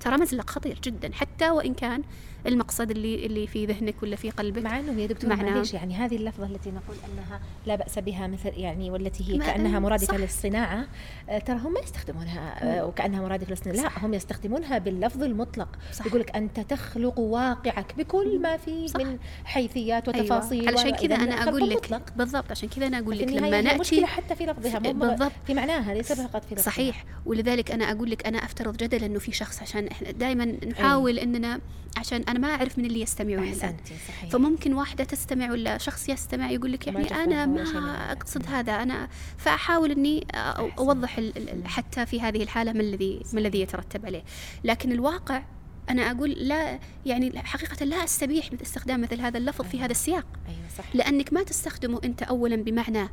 ترى 0.00 0.16
مزلق 0.16 0.50
خطير 0.50 0.78
جدا 0.84 1.10
حتى 1.12 1.50
وإن 1.50 1.74
كان 1.74 2.02
المقصد 2.46 2.90
اللي 2.90 3.26
اللي 3.26 3.46
في 3.46 3.66
ذهنك 3.66 4.02
ولا 4.02 4.16
في 4.16 4.30
قلبك. 4.30 4.62
مع 4.62 4.78
إنه 4.80 5.00
يا 5.02 5.06
دكتور 5.06 5.30
معليش 5.36 5.74
يعني 5.74 5.94
هذه 5.94 6.16
اللفظة 6.16 6.46
التي 6.46 6.70
نقول 6.70 6.96
أنها 7.12 7.40
لا 7.66 7.74
بأس 7.74 7.98
بها 7.98 8.26
مثل 8.26 8.52
يعني 8.56 8.90
والتي 8.90 9.32
هي 9.32 9.38
كأنها 9.38 9.78
مرادفة 9.78 10.06
صح. 10.06 10.20
للصناعة. 10.20 10.86
آه، 11.28 11.38
ترى 11.38 11.56
هم 11.58 11.72
ما 11.72 11.80
يستخدمونها 11.80 12.78
آه، 12.80 12.86
وكأنها 12.86 13.20
مرادفة 13.20 13.50
للصناعة. 13.50 13.76
لا 13.76 14.06
هم 14.06 14.14
يستخدمونها 14.14 14.78
باللفظ 14.78 15.22
المطلق. 15.22 15.68
يقول 16.06 16.20
لك 16.20 16.36
أنت 16.36 16.60
تخلق 16.60 17.18
واقعك 17.18 17.94
بكل 17.98 18.38
ما 18.42 18.56
فيه 18.56 18.86
صح. 18.86 19.00
من 19.00 19.18
حيثيات 19.44 20.08
أيوة. 20.08 20.24
وتفاصيل 20.24 20.68
أيوة. 20.68 20.80
علشان 20.80 20.90
كذا 20.96 21.14
أنا 21.14 21.34
أقول 21.34 21.70
لك 21.70 21.76
مطلق. 21.76 22.02
بالضبط 22.16 22.50
عشان 22.50 22.68
كذا 22.68 22.86
أنا 22.86 22.98
أقول 22.98 23.18
لك 23.18 23.28
لما 23.28 23.60
نأتي 23.60 23.74
المشكلة 23.74 24.06
حتى 24.06 24.34
في 24.34 24.46
لفظها 24.46 24.78
بالضبط. 24.78 25.32
في 25.46 25.54
معناها 25.54 25.94
ليس 25.94 26.12
فقط 26.12 26.44
في 26.44 26.54
لفظها. 26.54 26.64
صحيح. 26.72 27.04
ولذلك 27.26 27.70
أنا 27.70 27.92
أقول 27.92 28.10
لك 28.10 28.26
أنا 28.26 28.38
أفترض 28.38 28.76
جدلا 28.76 29.06
إنه 29.06 29.18
في 29.18 29.32
شخص 29.32 29.62
عشان 29.62 29.86
إحنا 29.86 30.10
دائما 30.10 30.44
نحاول 30.44 31.18
إننا 31.18 31.60
عشان 31.96 32.22
أنا 32.30 32.38
ما 32.38 32.48
أعرف 32.48 32.78
من 32.78 32.84
اللي 32.84 33.00
يستمعون 33.00 33.48
الان 33.48 33.76
صحيح. 34.08 34.30
فممكن 34.30 34.74
واحدة 34.74 35.04
تستمع 35.04 35.50
ولا 35.50 35.78
شخص 35.78 36.08
يستمع 36.08 36.50
يقول 36.50 36.72
لك 36.72 36.86
يعني 36.86 36.98
من 37.46 37.54
ما 37.54 37.62
هذا. 37.62 38.12
أقصد 38.12 38.46
هذا 38.46 38.72
أنا 38.72 39.08
فأحاول 39.38 39.90
إني 39.90 40.20
أ- 40.20 40.36
أوضح 40.78 41.18
ال- 41.18 41.48
ال- 41.50 41.68
حتى 41.68 42.06
في 42.06 42.20
هذه 42.20 42.42
الحالة 42.42 42.72
ما 42.72 42.80
الذي 42.80 43.22
ما 43.32 43.40
الذي 43.40 43.60
يترتب 43.60 44.06
عليه 44.06 44.22
لكن 44.64 44.92
الواقع 44.92 45.42
أنا 45.90 46.10
أقول 46.10 46.30
لا 46.30 46.78
يعني 47.06 47.42
حقيقة 47.42 47.84
لا 47.84 48.04
أستبيح 48.04 48.52
من 48.52 48.60
استخدام 48.60 49.00
مثل 49.00 49.20
هذا 49.20 49.38
اللفظ 49.38 49.64
في 49.64 49.80
هذا 49.80 49.90
السياق 49.92 50.26
أيوه 50.48 50.68
صح 50.78 50.84
لأنك 50.96 51.32
ما 51.32 51.42
تستخدمه 51.42 52.00
أنت 52.04 52.22
أولا 52.22 52.56
بمعنى 52.56 53.08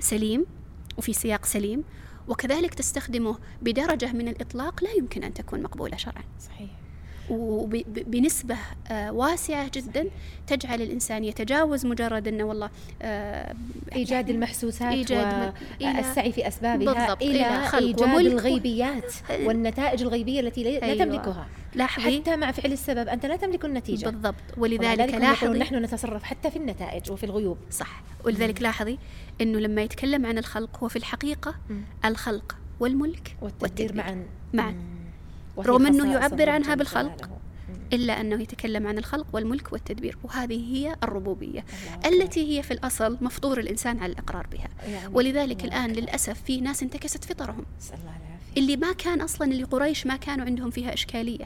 سليم 0.00 0.46
وفي 0.98 1.12
سياق 1.12 1.44
سليم 1.46 1.84
وكذلك 2.28 2.74
تستخدمه 2.74 3.38
بدرجة 3.62 4.12
من 4.12 4.28
الإطلاق 4.28 4.84
لا 4.84 4.90
يمكن 4.92 5.24
أن 5.24 5.34
تكون 5.34 5.62
مقبولة 5.62 5.96
شرعا 5.96 6.22
صحيح 6.40 6.70
وبنسبة 7.30 8.56
واسعة 9.10 9.70
جدا 9.74 10.06
تجعل 10.46 10.82
الإنسان 10.82 11.24
يتجاوز 11.24 11.86
مجرد 11.86 12.28
أنه 12.28 12.44
والله 12.44 12.70
آه، 13.02 13.54
إيجاد 13.92 14.10
يعني 14.10 14.30
المحسوسات 14.30 14.92
إيجاد 14.92 15.52
والسعي 15.82 16.32
في 16.32 16.46
إلى 17.22 17.30
إلى 17.30 18.26
و- 18.26 18.32
الغيبيات 18.32 19.12
والنتائج 19.44 20.02
الغيبية 20.02 20.40
التي 20.40 20.62
لا 20.64 20.82
أيوة. 20.86 21.04
تملكها. 21.04 21.46
لاحظي. 21.74 22.20
حتى 22.20 22.36
مع 22.36 22.52
فعل 22.52 22.72
السبب 22.72 23.08
أنت 23.08 23.26
لا 23.26 23.36
تملك 23.36 23.64
النتيجة. 23.64 24.08
بالضبط. 24.08 24.34
ولذلك 24.56 25.14
لاحظي. 25.14 25.58
نحن 25.58 25.74
نتصرف 25.82 26.22
حتى 26.22 26.50
في 26.50 26.56
النتائج 26.56 27.10
وفي 27.10 27.24
الغيوب. 27.24 27.58
صح. 27.70 28.02
ولذلك 28.24 28.62
لاحظي 28.62 28.98
أنه 29.40 29.58
لما 29.58 29.82
يتكلم 29.82 30.26
عن 30.26 30.38
الخلق 30.38 30.78
هو 30.82 30.88
في 30.88 30.96
الحقيقة. 30.96 31.54
الخلق 32.04 32.56
والملك 32.80 33.36
والتدبير 33.42 33.94
معا. 33.94 34.24
معا. 34.52 34.74
رغم 35.66 35.86
أنه 35.86 36.12
يعبر 36.12 36.50
عنها 36.50 36.74
بالخلق. 36.74 37.30
إلا 37.92 38.20
أنه 38.20 38.42
يتكلم 38.42 38.86
عن 38.86 38.98
الخلق 38.98 39.26
والملك 39.32 39.72
والتدبير 39.72 40.18
وهذه 40.24 40.76
هي 40.76 40.96
الربوبية. 41.02 41.64
التي 42.06 42.58
هي 42.58 42.62
في 42.62 42.70
الأصل 42.70 43.18
مفطور 43.20 43.60
الإنسان 43.60 43.98
على 44.00 44.12
الإقرار 44.12 44.46
بها 44.46 44.68
يعني 44.88 45.14
ولذلك 45.14 45.64
الآن. 45.64 45.92
للأسف 45.92 46.42
في 46.42 46.60
ناس 46.60 46.82
انتكست 46.82 47.24
فطرهم 47.24 47.64
اللي 48.56 48.76
ما 48.76 48.92
كان 48.92 49.20
أصلا 49.20 49.52
اللي 49.52 49.64
قريش 49.64 50.06
ما 50.06 50.16
كانوا 50.16 50.46
عندهم 50.46 50.70
فيها 50.70 50.94
إشكالية 50.94 51.44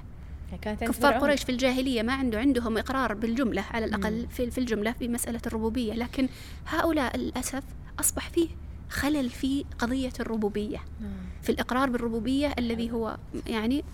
عند 0.66 0.90
كفار. 0.90 1.12
قريش 1.12 1.42
في 1.42 1.52
الجاهلية 1.52 2.02
ما 2.02 2.12
عنده 2.12 2.38
عندهم 2.38 2.78
إقرار 2.78 3.14
بالجملة 3.14 3.64
على 3.70 3.84
الأقل 3.84 4.26
في 4.30 4.58
الجملة 4.58 4.92
في 4.92 5.08
مسألة 5.08 5.40
الربوبية 5.46 5.92
لكن 5.92 6.28
هؤلاء 6.66 7.16
للأسف 7.16 7.62
أصبح 8.00 8.30
فيه 8.30 8.48
خلل 8.93 9.30
في 9.30 9.64
قضية 9.78 10.12
الربوبية. 10.20 10.78
مم. 11.01 11.12
في 11.43 11.53
الإقرار 11.53 11.90
بالربوبية 11.90 12.55
الذي 12.59 12.90
هو 12.90 13.16
يعني 13.47 13.84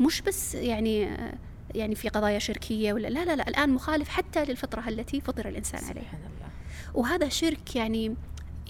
مش 0.00 0.22
بس 0.22 0.54
يعني 0.54 1.16
يعني 1.74 1.94
في 1.94 2.08
قضايا 2.08 2.38
شركية 2.38 2.92
ولا 2.92 3.08
لا 3.08 3.24
لا 3.24 3.36
لا 3.36 3.48
الآن 3.48 3.70
مخالف 3.70 4.08
حتى 4.08 4.44
للفطرة 4.44 4.88
التي 4.88 5.20
فطر 5.20 5.48
الإنسان 5.48 5.84
عليها. 5.84 6.02
سبحان 6.02 6.20
الله. 6.20 6.50
وهذا 6.94 7.28
شرك 7.28 7.76
يعني 7.76 8.14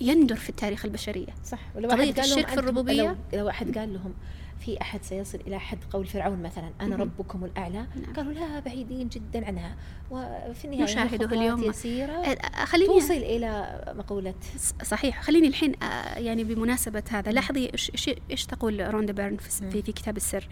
يندر 0.01 0.37
في 0.37 0.51
التاريخ 0.51 0.85
البشرية. 0.85 1.35
صح. 1.45 1.59
ولو 1.77 1.89
واحد 1.89 1.99
قال 1.99 2.15
لهم 2.15 2.23
الشرك 2.23 2.49
في 2.49 2.59
الربوبية؟ 2.59 3.03
لو, 3.03 3.39
لو 3.39 3.47
واحد 3.47 3.79
قال 3.79 3.95
لهم 3.95 4.15
في 4.61 4.81
أحد 4.81 5.03
سيصل 5.05 5.39
إلى 5.47 5.61
حد 5.61 5.79
قول 5.93 6.07
فرعون 6.07 6.43
مثلا 6.43 6.71
أنا 6.81 6.89
مهم. 6.97 7.01
ربكم 7.01 7.45
الأعلى. 7.45 7.87
نعم. 8.03 8.13
قالوا 8.17 8.33
لا 8.33 8.61
بعيدين 8.61 9.09
جدا 9.09 9.47
عنها. 9.47 9.77
وفي 10.11 10.65
النهاية 10.65 10.83
نشاهده 10.83 11.27
اليوم. 11.37 11.63
يسيرة. 11.65 12.13
آه، 12.13 12.65
خليني 12.65 12.87
توصل 12.87 13.15
إلى 13.15 13.81
مقولة. 13.99 14.35
ص- 14.59 14.73
صحيح. 14.85 15.23
خليني 15.23 15.49
الحين 15.49 15.83
آه، 15.83 16.19
يعني 16.19 16.45
بمناسبة 16.45 17.03
هذا 17.11 17.33
لاحظي 17.33 17.69
إيش- 17.69 18.15
إيش 18.31 18.47
تقول 18.47 18.95
روندا 18.95 19.13
بيرن 19.13 19.37
في. 19.37 19.83
في, 19.83 19.93
كتاب 19.93 20.17
السر؟ 20.17 20.49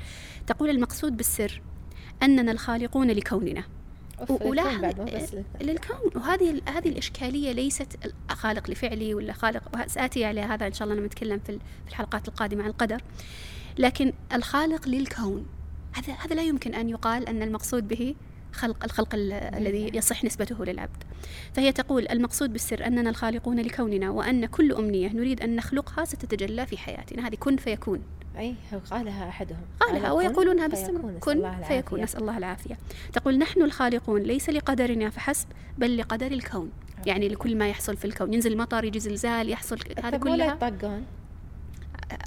تقول 0.46 0.70
المقصود 0.70 1.16
بالسر 1.16 1.62
أننا 2.22 2.52
الخالقون 2.52 3.10
لكوننا. 3.10 3.64
ولاحظ 4.30 4.84
للكون 5.60 6.10
وهذه 6.16 6.60
هذه 6.68 6.88
الإشكالية 6.88 7.52
ليست 7.52 8.12
خالق 8.30 8.70
لفعلي 8.70 9.14
ولا 9.14 9.32
خالق. 9.32 9.62
وسآتي 9.84 10.24
على 10.24 10.40
هذا 10.40 10.66
إن 10.66 10.72
شاء 10.72 10.88
الله 10.88 10.98
لما 10.98 11.06
نتكلم 11.06 11.38
في 11.38 11.50
ال- 11.52 11.60
في 11.84 11.90
الحلقات 11.90 12.28
القادمة 12.28 12.62
عن 12.62 12.68
القدر. 12.70 13.02
لكن 13.78 14.12
الخالق 14.32 14.88
للكون. 14.88 15.46
هذا 15.92 16.12
هذا 16.12 16.34
لا 16.34 16.42
يمكن 16.42 16.74
أن 16.74 16.88
يقال 16.88 17.28
أن 17.28 17.42
المقصود 17.42 17.88
به 17.88 18.14
خلق 18.52 18.84
الخلق 18.84 19.14
ال- 19.14 19.32
الذي 19.32 19.90
يصح 19.94 20.24
نسبته 20.24 20.64
للعبد. 20.64 21.04
فهي 21.54 21.72
تقول 21.72 22.08
المقصود 22.08 22.52
بالسر 22.52 22.86
أننا 22.86 23.10
الخالقون 23.10 23.60
لكوننا 23.60 24.10
وأن 24.10 24.46
كل 24.46 24.72
أمنية 24.72 25.08
نريد 25.08 25.40
أن 25.42 25.56
نخلقها 25.56 26.04
ستتجلى 26.04 26.66
في 26.66 26.78
حياتنا. 26.78 27.28
هذه 27.28 27.34
كن 27.34 27.56
فيكون. 27.56 28.02
أي 28.38 28.54
هو 28.74 28.78
قالها 28.90 29.28
أحدهم. 29.28 29.60
قالها 29.80 30.08
قال 30.08 30.12
ويقولونها 30.12 30.66
نسأل 30.66 31.20
كن. 31.20 31.62
فيكون. 31.68 32.00
نسأل 32.00 32.20
الله 32.20 32.38
العافية. 32.38 32.78
تقول 33.12 33.38
نحن 33.38 33.62
الخالقون 33.62 34.22
ليس 34.22 34.50
لقدرنا 34.50 35.10
فحسب 35.10 35.46
بل 35.78 35.96
لقدر 35.96 36.26
الكون. 36.26 36.70
يعني 37.06 37.28
لكل 37.28 37.56
ما 37.56 37.68
يحصل 37.68 37.96
في 37.96 38.04
الكون. 38.04 38.34
ينزل 38.34 38.56
مطر 38.56 38.84
يجي 38.84 39.00
زلزال 39.00 39.48
يحصل 39.48 39.78
هذا 40.04 40.16
كلها. 40.18 40.54
يطقون. 40.54 41.04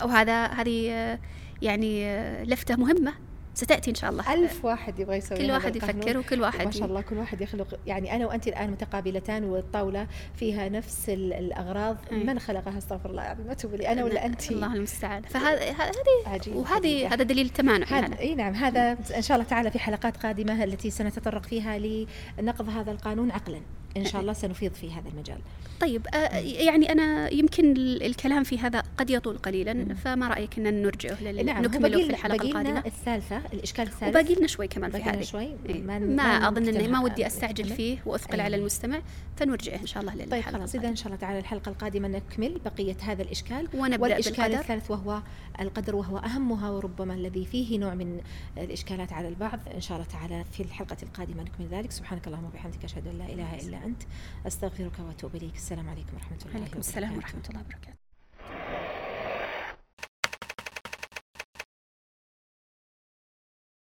وهذا 0.04 0.46
هذه 0.46 1.20
يعني 1.62 2.06
آه، 2.06 2.44
لفتة 2.44 2.76
مهمة 2.76 3.14
ستأتي 3.54 3.90
إن 3.90 3.96
شاء 3.96 4.10
الله. 4.12 4.34
ألف 4.34 4.66
واحد 4.66 5.00
يبغى 5.00 5.18
يسوي 5.18 5.38
كل 5.38 5.52
واحد. 5.52 5.76
يفكر 5.76 6.18
وكل 6.18 6.42
واحد 6.42 6.66
ما 6.66 6.72
شاء 6.72 6.88
الله 6.88 7.02
كل 7.02 7.18
واحد 7.18 7.42
يخلق 7.42 7.80
يعني 7.88 8.16
أنا 8.16 8.28
وأنت 8.28 8.48
الآن 8.48 8.72
متقابلتان 8.72 9.44
والطاولة 9.44 10.08
فيها 10.36 10.70
نفس 10.70 11.10
ال- 11.10 11.34
الأغراض. 11.34 11.98
أي. 12.12 12.18
من 12.24 12.40
خلقها؟ 12.40 12.78
استغفر 12.78 13.10
الله 13.10 13.22
العظيم. 13.26 13.48
ما 13.48 13.54
تقولي 13.54 13.92
أنا 13.92 14.04
ولا 14.04 14.26
أنت؟ 14.26 14.52
الله 14.52 14.74
المستعان. 14.76 15.22
فهذا 15.24 15.72
هذه 15.72 15.94
عجيب 16.26 16.56
وهذه. 16.56 17.14
هذا 17.14 17.24
دليل 17.24 17.46
التمانع 17.46 17.88
هذا 17.88 17.96
يعني. 18.00 18.20
إي 18.20 18.36
نعم 18.36 18.54
هذا 18.54 18.98
إن 19.16 19.22
شاء 19.22 19.38
الله 19.38 19.50
تعالى 19.50 19.72
في 19.72 19.80
حلقات 19.80 20.18
قادمة 20.18 20.64
التي 20.64 20.90
سنتطرق 20.90 21.44
فيها 21.46 22.06
لنقض 22.40 22.70
هذا 22.70 22.92
القانون 22.92 23.32
عقلا. 23.32 23.62
إن 23.98 24.06
شاء 24.06 24.22
الله 24.22 24.34
سنفيض 24.34 24.74
في 24.74 24.92
هذا 24.94 25.10
المجال. 25.10 25.40
طيب 25.82 26.08
آه، 26.14 26.38
يعني 26.40 26.92
أنا 26.92 27.34
يمكن 27.34 27.72
ال- 27.72 28.04
الكلام 28.04 28.44
في 28.44 28.60
هذا 28.60 28.84
قد 28.98 29.10
يطول 29.10 29.38
قليلا. 29.38 29.94
فما 29.96 30.28
رأيك 30.28 30.60
أن 30.60 30.82
نرجعه 30.82 31.24
لل- 31.24 31.46
نعم 31.46 31.64
نكمله 31.64 31.98
في 31.98 32.04
لنا 32.04 32.26
القادمة؟ 32.34 32.84
الثالثة 32.86 33.42
الإشكال 33.54 33.88
الثالث 33.88 34.16
وباقي 34.18 34.36
لنا 34.36 34.48
شوي 34.48 34.68
كمان 34.68 34.92
في 34.92 34.98
هذه. 34.98 35.22
شوي 35.22 35.56
إيه. 35.70 35.82
ما 35.82 36.00
ما, 36.00 36.24
أظن 36.48 36.68
إنه 36.68 36.88
ما 36.88 37.00
ودي 37.02 37.28
أستعجل 37.28 37.64
نكمل. 37.64 37.76
فيه 37.76 37.98
وأثقل 38.06 38.36
أي. 38.40 38.42
على 38.42 38.56
المستمع 38.56 39.02
فنرجعه 39.38 39.76
إن 39.82 39.86
شاء 39.86 40.02
الله 40.04 40.14
طيب 40.14 40.34
للحلقة 40.34 40.58
خلاص 40.58 40.76
إذا 40.76 40.88
إن 40.88 40.96
شاء 40.96 41.08
الله 41.08 41.18
تعالى 41.18 41.40
الحلقة 41.40 41.70
القادمة 41.70 42.08
نكمل 42.08 42.60
بقية 42.66 42.98
هذا 43.02 43.22
الإشكال. 43.22 43.68
ونبدأ 43.74 44.02
والإشكال 44.04 44.54
الثالث 44.56 44.92
وهو 44.92 45.22
القدر 45.62 45.96
وهو 45.96 46.18
أهمها 46.18 46.70
وربما 46.70 47.14
الذي 47.14 47.46
فيه 47.46 47.80
نوع 47.80 47.94
من 47.94 48.22
الإشكالات 48.58 49.14
على 49.14 49.28
البعض. 49.28 49.60
إن 49.76 49.82
شاء 49.82 49.98
الله 49.98 50.10
تعالى 50.10 50.44
في 50.52 50.64
الحلقة 50.64 50.98
القادمة 51.04 51.44
نكمل 51.44 51.68
ذلك. 51.72 51.92
سبحانك 51.92 52.28
اللهم 52.28 52.46
وبحمدك 52.46 52.84
أشهد 52.84 53.08
أن 53.08 53.18
لا 53.18 53.26
إله 53.26 53.56
إلا 53.68 53.86
أنت 53.86 54.02
أستغفرك 54.48 54.92
وأتوب 55.08 55.36
إليك. 55.36 55.58
السلام 55.72 55.90
عليكم 55.90 56.14
ورحمة 56.14 56.38
الله 56.46 56.56
عليكم 56.62 56.80
السلام 56.80 57.12
وبركاته. 57.12 57.38
ورحمة 57.38 57.50
الله 57.50 57.62
وبركاته 57.62 58.01